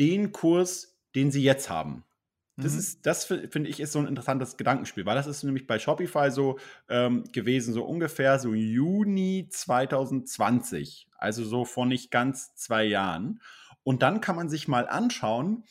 den 0.00 0.32
Kurs, 0.32 0.98
den 1.14 1.30
sie 1.30 1.44
jetzt 1.44 1.70
haben? 1.70 2.04
Das 2.60 2.72
mhm. 2.72 2.78
ist, 2.80 3.06
das 3.06 3.24
finde 3.24 3.70
ich, 3.70 3.78
ist 3.78 3.92
so 3.92 4.00
ein 4.00 4.08
interessantes 4.08 4.56
Gedankenspiel, 4.56 5.06
weil 5.06 5.14
das 5.14 5.28
ist 5.28 5.44
nämlich 5.44 5.68
bei 5.68 5.78
Shopify 5.78 6.30
so 6.30 6.58
ähm, 6.88 7.22
gewesen, 7.32 7.72
so 7.72 7.84
ungefähr 7.84 8.40
so 8.40 8.52
Juni 8.52 9.46
2020, 9.48 11.08
also 11.16 11.44
so 11.44 11.64
vor 11.64 11.86
nicht 11.86 12.10
ganz 12.10 12.56
zwei 12.56 12.84
Jahren. 12.84 13.40
Und 13.84 14.02
dann 14.02 14.20
kann 14.20 14.34
man 14.34 14.48
sich 14.48 14.66
mal 14.66 14.88
anschauen, 14.88 15.64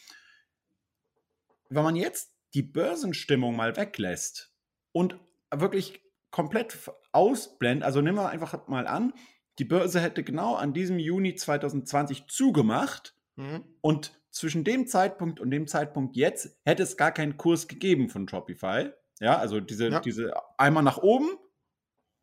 wenn 1.69 1.83
man 1.83 1.97
jetzt 1.97 2.33
die 2.53 2.63
Börsenstimmung 2.63 3.57
mal 3.57 3.75
weglässt 3.75 4.53
und 4.93 5.19
wirklich 5.53 6.01
komplett 6.31 6.77
ausblendet, 7.11 7.83
also 7.85 7.99
nehmen 7.99 8.17
wir 8.17 8.29
einfach 8.29 8.65
mal 8.69 8.87
an, 8.87 9.13
die 9.59 9.65
Börse 9.65 9.99
hätte 9.99 10.23
genau 10.23 10.55
an 10.55 10.73
diesem 10.73 10.99
Juni 10.99 11.35
2020 11.35 12.27
zugemacht 12.27 13.16
mhm. 13.37 13.63
und 13.81 14.19
zwischen 14.29 14.63
dem 14.63 14.87
Zeitpunkt 14.87 15.39
und 15.39 15.49
dem 15.49 15.67
Zeitpunkt 15.67 16.15
jetzt 16.15 16.59
hätte 16.63 16.83
es 16.83 16.97
gar 16.97 17.11
keinen 17.11 17.37
Kurs 17.37 17.67
gegeben 17.67 18.09
von 18.09 18.27
Shopify. 18.27 18.91
Ja, 19.19 19.37
also 19.37 19.59
diese, 19.59 19.89
ja. 19.89 19.99
diese 19.99 20.33
einmal 20.57 20.83
nach 20.83 20.99
oben 20.99 21.29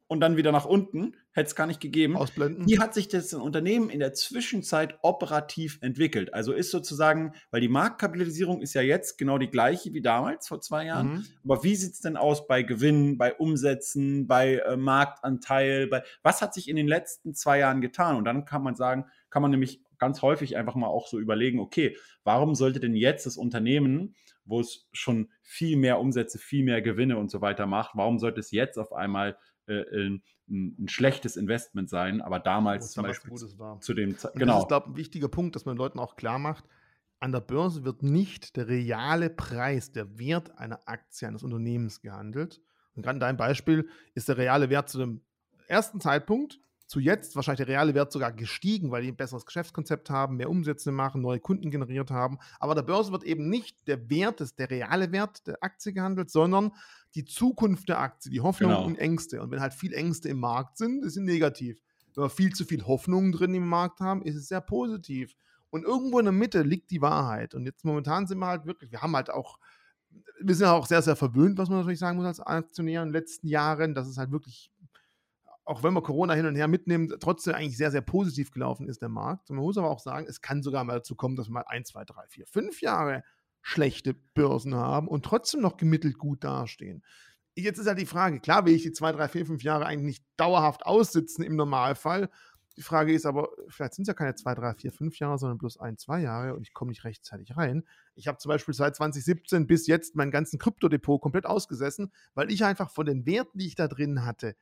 und 0.06 0.20
dann 0.20 0.36
wieder 0.36 0.52
nach 0.52 0.66
unten, 0.66 1.16
hätte 1.32 1.48
es 1.48 1.56
gar 1.56 1.66
nicht 1.66 1.80
gegeben. 1.80 2.16
Ausblenden. 2.16 2.68
Wie 2.68 2.78
hat 2.78 2.94
sich 2.94 3.08
das 3.08 3.32
Unternehmen 3.34 3.90
in 3.90 3.98
der 3.98 4.12
Zwischenzeit 4.12 4.98
operativ 5.02 5.78
entwickelt? 5.80 6.32
Also 6.32 6.52
ist 6.52 6.70
sozusagen, 6.70 7.32
weil 7.50 7.60
die 7.60 7.68
Marktkapitalisierung 7.68 8.60
ist 8.60 8.74
ja 8.74 8.82
jetzt 8.82 9.18
genau 9.18 9.38
die 9.38 9.50
gleiche 9.50 9.92
wie 9.92 10.02
damals, 10.02 10.46
vor 10.46 10.60
zwei 10.60 10.86
Jahren. 10.86 11.14
Mhm. 11.14 11.26
Aber 11.44 11.64
wie 11.64 11.74
sieht 11.74 11.94
es 11.94 12.00
denn 12.00 12.16
aus 12.16 12.46
bei 12.46 12.62
Gewinnen, 12.62 13.18
bei 13.18 13.34
Umsätzen, 13.34 14.26
bei 14.26 14.58
äh, 14.58 14.76
Marktanteil? 14.76 15.88
Bei, 15.88 16.04
was 16.22 16.42
hat 16.42 16.54
sich 16.54 16.68
in 16.68 16.76
den 16.76 16.86
letzten 16.86 17.34
zwei 17.34 17.58
Jahren 17.58 17.80
getan? 17.80 18.16
Und 18.16 18.24
dann 18.24 18.44
kann 18.44 18.62
man 18.62 18.76
sagen, 18.76 19.06
kann 19.30 19.42
man 19.42 19.50
nämlich 19.50 19.82
ganz 19.98 20.22
häufig 20.22 20.56
einfach 20.56 20.74
mal 20.74 20.86
auch 20.86 21.06
so 21.06 21.18
überlegen, 21.18 21.60
okay, 21.60 21.96
warum 22.24 22.54
sollte 22.54 22.80
denn 22.80 22.94
jetzt 22.94 23.26
das 23.26 23.36
Unternehmen, 23.36 24.14
wo 24.44 24.60
es 24.60 24.88
schon 24.92 25.30
viel 25.42 25.76
mehr 25.76 25.98
Umsätze, 25.98 26.38
viel 26.38 26.64
mehr 26.64 26.82
Gewinne 26.82 27.16
und 27.16 27.30
so 27.30 27.40
weiter 27.40 27.66
macht, 27.66 27.92
warum 27.94 28.18
sollte 28.18 28.40
es 28.40 28.50
jetzt 28.50 28.78
auf 28.78 28.92
einmal 28.92 29.36
äh, 29.66 29.82
ein, 30.06 30.22
ein, 30.48 30.88
schlechtes 30.88 31.36
Investment 31.36 31.88
sein, 31.88 32.20
aber 32.20 32.38
damals 32.38 32.92
zum 32.92 33.04
Beispiel 33.04 33.32
zu 33.80 33.94
dem 33.94 34.18
Zeitpunkt. 34.18 34.40
Genau. 34.40 34.54
Das 34.54 34.62
ist, 34.64 34.68
glaube 34.68 34.86
ich, 34.86 34.92
ein 34.92 34.96
wichtiger 34.96 35.28
Punkt, 35.28 35.56
dass 35.56 35.64
man 35.64 35.76
Leuten 35.76 35.98
auch 35.98 36.16
klar 36.16 36.38
macht, 36.38 36.64
An 37.20 37.32
der 37.32 37.40
Börse 37.40 37.84
wird 37.84 38.02
nicht 38.02 38.56
der 38.56 38.68
reale 38.68 39.30
Preis, 39.30 39.92
der 39.92 40.18
Wert 40.18 40.58
einer 40.58 40.80
Aktie 40.86 41.26
eines 41.26 41.42
Unternehmens 41.42 42.02
gehandelt. 42.02 42.60
Und 42.94 43.02
gerade 43.02 43.16
in 43.16 43.20
deinem 43.20 43.38
Beispiel 43.38 43.88
ist 44.14 44.28
der 44.28 44.36
reale 44.36 44.68
Wert 44.68 44.90
zu 44.90 44.98
dem 44.98 45.22
ersten 45.66 46.00
Zeitpunkt 46.00 46.60
zu 46.94 47.00
jetzt 47.00 47.34
wahrscheinlich 47.34 47.66
der 47.66 47.74
reale 47.74 47.92
Wert 47.94 48.12
sogar 48.12 48.30
gestiegen, 48.30 48.92
weil 48.92 49.02
die 49.02 49.08
ein 49.08 49.16
besseres 49.16 49.44
Geschäftskonzept 49.44 50.10
haben, 50.10 50.36
mehr 50.36 50.48
Umsätze 50.48 50.92
machen, 50.92 51.22
neue 51.22 51.40
Kunden 51.40 51.72
generiert 51.72 52.12
haben. 52.12 52.38
Aber 52.60 52.76
der 52.76 52.82
Börse 52.82 53.10
wird 53.10 53.24
eben 53.24 53.48
nicht 53.48 53.88
der 53.88 54.08
Wert, 54.10 54.40
ist 54.40 54.60
der 54.60 54.70
reale 54.70 55.10
Wert 55.10 55.44
der 55.48 55.56
Aktie 55.60 55.92
gehandelt, 55.92 56.30
sondern 56.30 56.70
die 57.16 57.24
Zukunft 57.24 57.88
der 57.88 57.98
Aktie, 57.98 58.30
die 58.30 58.40
Hoffnungen 58.40 58.76
genau. 58.76 58.86
und 58.86 58.96
Ängste. 58.96 59.42
Und 59.42 59.50
wenn 59.50 59.60
halt 59.60 59.74
viel 59.74 59.92
Ängste 59.92 60.28
im 60.28 60.38
Markt 60.38 60.78
sind, 60.78 61.04
ist 61.04 61.16
es 61.16 61.22
negativ. 61.22 61.80
Wenn 62.14 62.24
wir 62.26 62.30
viel 62.30 62.54
zu 62.54 62.64
viel 62.64 62.86
Hoffnungen 62.86 63.32
drin 63.32 63.54
im 63.54 63.66
Markt 63.66 63.98
haben, 63.98 64.22
ist 64.22 64.36
es 64.36 64.46
sehr 64.46 64.60
positiv. 64.60 65.34
Und 65.70 65.82
irgendwo 65.82 66.20
in 66.20 66.26
der 66.26 66.32
Mitte 66.32 66.62
liegt 66.62 66.92
die 66.92 67.02
Wahrheit. 67.02 67.56
Und 67.56 67.66
jetzt 67.66 67.84
momentan 67.84 68.28
sind 68.28 68.38
wir 68.38 68.46
halt 68.46 68.66
wirklich, 68.66 68.92
wir 68.92 69.02
haben 69.02 69.16
halt 69.16 69.30
auch, 69.30 69.58
wir 70.40 70.54
sind 70.54 70.68
auch 70.68 70.86
sehr, 70.86 71.02
sehr 71.02 71.16
verwöhnt, 71.16 71.58
was 71.58 71.68
man 71.68 71.78
natürlich 71.78 71.98
sagen 71.98 72.18
muss 72.18 72.26
als 72.26 72.38
Aktionär 72.38 73.02
in 73.02 73.08
den 73.08 73.14
letzten 73.14 73.48
Jahren, 73.48 73.96
dass 73.96 74.06
es 74.06 74.16
halt 74.16 74.30
wirklich 74.30 74.70
auch 75.64 75.82
wenn 75.82 75.94
wir 75.94 76.02
Corona 76.02 76.34
hin 76.34 76.46
und 76.46 76.56
her 76.56 76.68
mitnehmen, 76.68 77.12
trotzdem 77.20 77.54
eigentlich 77.54 77.76
sehr, 77.76 77.90
sehr 77.90 78.02
positiv 78.02 78.50
gelaufen 78.50 78.88
ist 78.88 79.00
der 79.00 79.08
Markt. 79.08 79.48
Man 79.50 79.60
muss 79.60 79.78
aber 79.78 79.90
auch 79.90 80.00
sagen, 80.00 80.26
es 80.28 80.40
kann 80.40 80.62
sogar 80.62 80.84
mal 80.84 80.94
dazu 80.94 81.14
kommen, 81.14 81.36
dass 81.36 81.48
wir 81.48 81.54
mal 81.54 81.64
ein, 81.66 81.84
zwei, 81.84 82.04
drei, 82.04 82.26
vier, 82.28 82.46
fünf 82.46 82.80
Jahre 82.82 83.24
schlechte 83.62 84.12
Börsen 84.12 84.74
haben 84.74 85.08
und 85.08 85.24
trotzdem 85.24 85.62
noch 85.62 85.78
gemittelt 85.78 86.18
gut 86.18 86.44
dastehen. 86.44 87.02
Jetzt 87.56 87.78
ist 87.78 87.86
halt 87.86 87.98
die 87.98 88.06
Frage, 88.06 88.40
klar 88.40 88.66
will 88.66 88.74
ich 88.74 88.82
die 88.82 88.92
zwei, 88.92 89.12
drei, 89.12 89.28
vier, 89.28 89.46
fünf 89.46 89.62
Jahre 89.62 89.86
eigentlich 89.86 90.18
nicht 90.18 90.24
dauerhaft 90.36 90.84
aussitzen 90.84 91.44
im 91.44 91.56
Normalfall. 91.56 92.28
Die 92.76 92.82
Frage 92.82 93.14
ist 93.14 93.24
aber, 93.24 93.50
vielleicht 93.68 93.94
sind 93.94 94.02
es 94.02 94.08
ja 94.08 94.14
keine 94.14 94.34
zwei, 94.34 94.54
drei, 94.54 94.74
vier, 94.74 94.92
fünf 94.92 95.18
Jahre, 95.18 95.38
sondern 95.38 95.58
bloß 95.58 95.78
ein, 95.78 95.96
zwei 95.96 96.20
Jahre 96.20 96.54
und 96.54 96.62
ich 96.62 96.74
komme 96.74 96.90
nicht 96.90 97.04
rechtzeitig 97.04 97.56
rein. 97.56 97.84
Ich 98.16 98.26
habe 98.26 98.38
zum 98.38 98.48
Beispiel 98.48 98.74
seit 98.74 98.96
2017 98.96 99.66
bis 99.66 99.86
jetzt 99.86 100.16
meinen 100.16 100.32
ganzen 100.32 100.58
Kryptodepot 100.58 101.22
komplett 101.22 101.46
ausgesessen, 101.46 102.12
weil 102.34 102.50
ich 102.50 102.64
einfach 102.64 102.90
von 102.90 103.06
den 103.06 103.24
Werten, 103.24 103.58
die 103.58 103.66
ich 103.68 103.76
da 103.76 103.86
drin 103.86 104.26
hatte, 104.26 104.56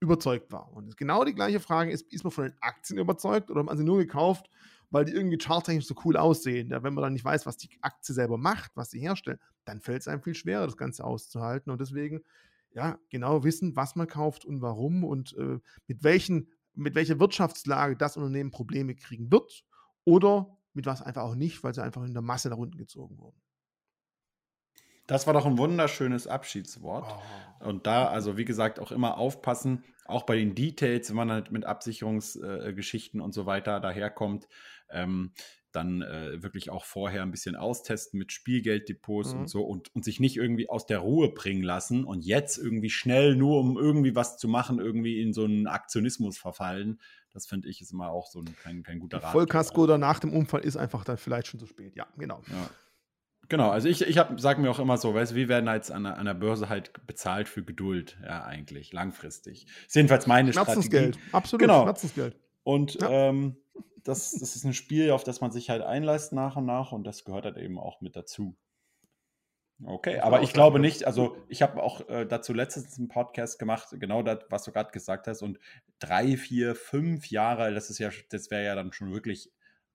überzeugt 0.00 0.52
war. 0.52 0.72
Und 0.72 0.96
genau 0.96 1.24
die 1.24 1.34
gleiche 1.34 1.60
Frage 1.60 1.90
ist, 1.90 2.12
ist 2.12 2.24
man 2.24 2.30
von 2.30 2.44
den 2.44 2.54
Aktien 2.60 2.98
überzeugt 2.98 3.50
oder 3.50 3.60
hat 3.60 3.66
man 3.66 3.76
sie 3.76 3.84
nur 3.84 3.98
gekauft, 3.98 4.50
weil 4.90 5.04
die 5.04 5.12
irgendwie 5.12 5.38
charttechnisch 5.38 5.86
so 5.86 5.94
cool 6.04 6.16
aussehen. 6.16 6.70
Ja, 6.70 6.82
wenn 6.82 6.94
man 6.94 7.02
dann 7.02 7.12
nicht 7.12 7.24
weiß, 7.24 7.46
was 7.46 7.56
die 7.56 7.70
Aktie 7.80 8.14
selber 8.14 8.38
macht, 8.38 8.72
was 8.74 8.90
sie 8.90 9.00
herstellt, 9.00 9.40
dann 9.64 9.80
fällt 9.80 10.02
es 10.02 10.08
einem 10.08 10.22
viel 10.22 10.34
schwerer, 10.34 10.66
das 10.66 10.76
Ganze 10.76 11.04
auszuhalten. 11.04 11.72
Und 11.72 11.80
deswegen, 11.80 12.22
ja, 12.72 12.98
genau 13.08 13.44
wissen, 13.44 13.76
was 13.76 13.96
man 13.96 14.06
kauft 14.06 14.44
und 14.44 14.60
warum 14.60 15.04
und 15.04 15.36
äh, 15.36 15.58
mit, 15.86 16.04
welchen, 16.04 16.50
mit 16.74 16.94
welcher 16.94 17.18
Wirtschaftslage 17.18 17.96
das 17.96 18.16
Unternehmen 18.16 18.50
Probleme 18.50 18.94
kriegen 18.94 19.32
wird 19.32 19.64
oder 20.04 20.56
mit 20.74 20.86
was 20.86 21.02
einfach 21.02 21.22
auch 21.22 21.36
nicht, 21.36 21.62
weil 21.62 21.74
sie 21.74 21.82
einfach 21.82 22.02
in 22.04 22.12
der 22.12 22.22
Masse 22.22 22.50
nach 22.50 22.56
unten 22.56 22.76
gezogen 22.76 23.18
wurden. 23.18 23.40
Das 25.06 25.26
war 25.26 25.34
doch 25.34 25.46
ein 25.46 25.58
wunderschönes 25.58 26.26
Abschiedswort. 26.26 27.06
Oh. 27.60 27.68
Und 27.68 27.86
da, 27.86 28.06
also 28.06 28.36
wie 28.36 28.44
gesagt, 28.44 28.80
auch 28.80 28.92
immer 28.92 29.18
aufpassen, 29.18 29.84
auch 30.06 30.24
bei 30.24 30.36
den 30.36 30.54
Details, 30.54 31.08
wenn 31.10 31.16
man 31.16 31.30
halt 31.30 31.50
mit 31.50 31.64
Absicherungsgeschichten 31.64 33.20
äh, 33.20 33.22
und 33.22 33.32
so 33.32 33.46
weiter 33.46 33.80
daherkommt, 33.80 34.48
ähm, 34.90 35.32
dann 35.72 36.02
äh, 36.02 36.42
wirklich 36.42 36.70
auch 36.70 36.84
vorher 36.84 37.22
ein 37.22 37.30
bisschen 37.30 37.56
austesten 37.56 38.18
mit 38.18 38.32
Spielgelddepots 38.32 39.34
mhm. 39.34 39.40
und 39.40 39.48
so 39.48 39.64
und, 39.64 39.94
und 39.94 40.04
sich 40.04 40.20
nicht 40.20 40.36
irgendwie 40.36 40.68
aus 40.68 40.86
der 40.86 40.98
Ruhe 40.98 41.30
bringen 41.30 41.62
lassen 41.62 42.04
und 42.04 42.24
jetzt 42.24 42.58
irgendwie 42.58 42.90
schnell 42.90 43.34
nur 43.34 43.58
um 43.58 43.76
irgendwie 43.76 44.14
was 44.14 44.38
zu 44.38 44.46
machen, 44.46 44.78
irgendwie 44.78 45.20
in 45.20 45.32
so 45.32 45.44
einen 45.44 45.66
Aktionismus 45.66 46.38
verfallen. 46.38 47.00
Das 47.32 47.46
finde 47.46 47.68
ich 47.68 47.80
ist 47.80 47.92
immer 47.92 48.10
auch 48.10 48.28
so 48.28 48.40
ein, 48.40 48.54
kein, 48.62 48.82
kein 48.84 49.00
guter 49.00 49.22
Rat. 49.22 49.32
Vollkasko 49.32 49.82
oder 49.82 49.98
nach 49.98 50.20
dem 50.20 50.32
Unfall 50.32 50.60
ist 50.60 50.76
einfach 50.76 51.04
dann 51.04 51.16
vielleicht 51.16 51.48
schon 51.48 51.58
zu 51.58 51.66
spät. 51.66 51.96
Ja, 51.96 52.06
genau. 52.16 52.42
Ja. 52.48 52.70
Genau, 53.48 53.70
also 53.70 53.88
ich, 53.88 54.02
ich 54.02 54.18
sage 54.36 54.60
mir 54.60 54.70
auch 54.70 54.78
immer 54.78 54.96
so, 54.96 55.14
weißt 55.14 55.32
du, 55.32 55.36
wir 55.36 55.48
werden 55.48 55.68
jetzt 55.72 55.90
an, 55.90 56.06
an 56.06 56.26
der 56.26 56.34
Börse 56.34 56.68
halt 56.68 57.06
bezahlt 57.06 57.48
für 57.48 57.62
Geduld, 57.62 58.18
ja, 58.22 58.44
eigentlich, 58.44 58.92
langfristig. 58.92 59.66
Ist 59.86 59.94
jedenfalls 59.94 60.26
meine 60.26 60.52
Strategie. 60.52 61.12
absolut, 61.32 61.60
genau. 61.60 61.82
Schmerzensgeld. 61.82 62.36
Und 62.62 63.00
ja. 63.00 63.10
ähm, 63.10 63.56
das, 64.02 64.32
das 64.32 64.56
ist 64.56 64.64
ein 64.64 64.74
Spiel, 64.74 65.10
auf 65.10 65.24
das 65.24 65.40
man 65.40 65.50
sich 65.50 65.70
halt 65.70 65.82
einlässt 65.82 66.32
nach 66.32 66.56
und 66.56 66.66
nach 66.66 66.92
und 66.92 67.04
das 67.04 67.24
gehört 67.24 67.44
halt 67.44 67.56
eben 67.56 67.78
auch 67.78 68.00
mit 68.00 68.16
dazu. 68.16 68.56
Okay, 69.82 70.20
aber 70.20 70.42
ich 70.42 70.52
glaube 70.52 70.78
nicht, 70.78 71.04
also 71.04 71.36
ich 71.48 71.60
habe 71.60 71.82
auch 71.82 72.08
äh, 72.08 72.24
dazu 72.24 72.52
letztens 72.52 72.96
einen 72.96 73.08
Podcast 73.08 73.58
gemacht, 73.58 73.88
genau 73.92 74.22
das, 74.22 74.38
was 74.48 74.62
du 74.62 74.72
gerade 74.72 74.92
gesagt 74.92 75.26
hast, 75.26 75.42
und 75.42 75.58
drei, 75.98 76.36
vier, 76.36 76.74
fünf 76.76 77.28
Jahre, 77.28 77.74
das 77.74 77.90
ist 77.90 77.98
ja, 77.98 78.10
das 78.30 78.50
wäre 78.50 78.64
ja 78.64 78.74
dann 78.76 78.92
schon 78.92 79.12
wirklich 79.12 79.50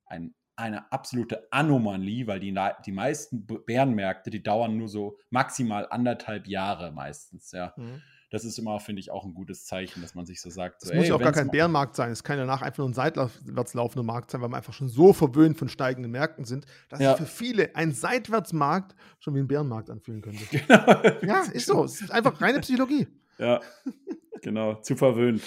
ein 0.05 0.35
eine 0.59 0.91
absolute 0.91 1.47
Anomalie, 1.51 2.27
weil 2.27 2.39
die, 2.39 2.55
die 2.85 2.91
meisten 2.91 3.45
Bärenmärkte, 3.45 4.29
die 4.29 4.43
dauern 4.43 4.77
nur 4.77 4.89
so 4.89 5.17
maximal 5.29 5.87
anderthalb 5.89 6.47
Jahre 6.47 6.91
meistens, 6.91 7.51
ja. 7.51 7.73
Mhm. 7.77 8.01
Das 8.31 8.45
ist 8.45 8.59
immer, 8.59 8.79
finde 8.79 8.99
ich, 8.99 9.09
auch 9.09 9.25
ein 9.25 9.33
gutes 9.33 9.65
Zeichen, 9.65 10.03
dass 10.03 10.13
man 10.13 10.27
sich 10.27 10.39
so 10.39 10.51
sagt. 10.51 10.83
Es 10.83 10.89
so, 10.89 10.95
muss 10.95 11.07
ja 11.07 11.15
auch 11.15 11.19
gar 11.19 11.31
kein 11.31 11.49
Bärenmarkt 11.49 11.95
sein. 11.95 12.11
Es 12.11 12.23
kann 12.23 12.37
ja 12.37 12.45
danach 12.45 12.61
einfach 12.61 12.77
nur 12.77 12.89
ein 12.89 12.93
seitwärts 12.93 13.73
laufender 13.73 14.03
Markt 14.03 14.29
sein, 14.29 14.39
weil 14.41 14.49
wir 14.49 14.57
einfach 14.57 14.73
schon 14.73 14.87
so 14.87 15.13
verwöhnt 15.13 15.57
von 15.57 15.67
steigenden 15.67 16.11
Märkten 16.11 16.45
sind, 16.45 16.67
dass 16.89 16.99
ja. 16.99 17.15
für 17.15 17.25
viele 17.25 17.75
ein 17.75 17.91
Seitwärtsmarkt 17.91 18.95
schon 19.19 19.33
wie 19.33 19.39
ein 19.39 19.47
Bärenmarkt 19.47 19.89
anfühlen 19.89 20.21
könnte. 20.21 20.43
Genau. 20.51 21.33
Ja, 21.33 21.41
ist 21.51 21.65
so. 21.65 21.85
Es 21.85 22.01
ist 22.01 22.11
einfach 22.11 22.39
reine 22.39 22.59
Psychologie. 22.59 23.07
Ja, 23.39 23.61
genau. 24.41 24.75
Zu 24.75 24.95
verwöhnt. 24.95 25.41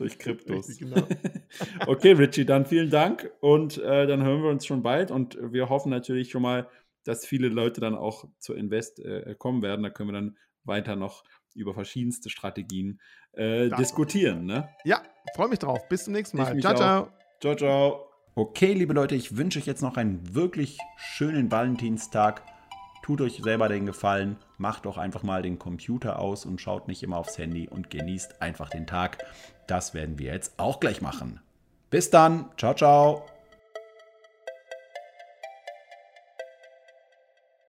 Durch 0.00 0.18
Kryptos. 0.18 0.66
Richtig, 0.66 0.88
genau. 0.88 1.06
okay, 1.86 2.12
Richie, 2.12 2.46
dann 2.46 2.64
vielen 2.64 2.88
Dank 2.88 3.30
und 3.40 3.76
äh, 3.76 4.06
dann 4.06 4.24
hören 4.24 4.42
wir 4.42 4.48
uns 4.48 4.64
schon 4.64 4.82
bald 4.82 5.10
und 5.10 5.36
wir 5.40 5.68
hoffen 5.68 5.90
natürlich 5.90 6.30
schon 6.30 6.40
mal, 6.40 6.68
dass 7.04 7.26
viele 7.26 7.48
Leute 7.48 7.82
dann 7.82 7.94
auch 7.94 8.26
zur 8.38 8.56
Invest 8.56 8.98
äh, 9.00 9.34
kommen 9.36 9.60
werden. 9.60 9.82
Da 9.82 9.90
können 9.90 10.08
wir 10.08 10.14
dann 10.14 10.38
weiter 10.64 10.96
noch 10.96 11.22
über 11.54 11.74
verschiedenste 11.74 12.30
Strategien 12.30 12.98
äh, 13.32 13.68
diskutieren. 13.76 14.46
Ne? 14.46 14.70
Ja, 14.84 15.02
freue 15.34 15.48
mich 15.48 15.58
drauf. 15.58 15.86
Bis 15.90 16.04
zum 16.04 16.14
nächsten 16.14 16.38
Mal. 16.38 16.58
Ciao, 16.60 16.74
ciao. 16.74 17.08
Ciao, 17.42 17.54
ciao. 17.54 18.06
Okay, 18.34 18.72
liebe 18.72 18.94
Leute, 18.94 19.16
ich 19.16 19.36
wünsche 19.36 19.58
euch 19.58 19.66
jetzt 19.66 19.82
noch 19.82 19.98
einen 19.98 20.34
wirklich 20.34 20.78
schönen 20.96 21.52
Valentinstag. 21.52 22.42
Tut 23.02 23.20
euch 23.20 23.40
selber 23.42 23.68
den 23.68 23.84
Gefallen, 23.84 24.36
macht 24.56 24.86
doch 24.86 24.96
einfach 24.96 25.22
mal 25.22 25.42
den 25.42 25.58
Computer 25.58 26.18
aus 26.18 26.46
und 26.46 26.58
schaut 26.58 26.86
nicht 26.86 27.02
immer 27.02 27.18
aufs 27.18 27.36
Handy 27.36 27.68
und 27.68 27.90
genießt 27.90 28.40
einfach 28.40 28.70
den 28.70 28.86
Tag. 28.86 29.18
Das 29.70 29.94
werden 29.94 30.18
wir 30.18 30.32
jetzt 30.32 30.54
auch 30.58 30.80
gleich 30.80 31.00
machen. 31.00 31.40
Bis 31.90 32.10
dann. 32.10 32.50
Ciao, 32.56 32.74
ciao. 32.74 33.26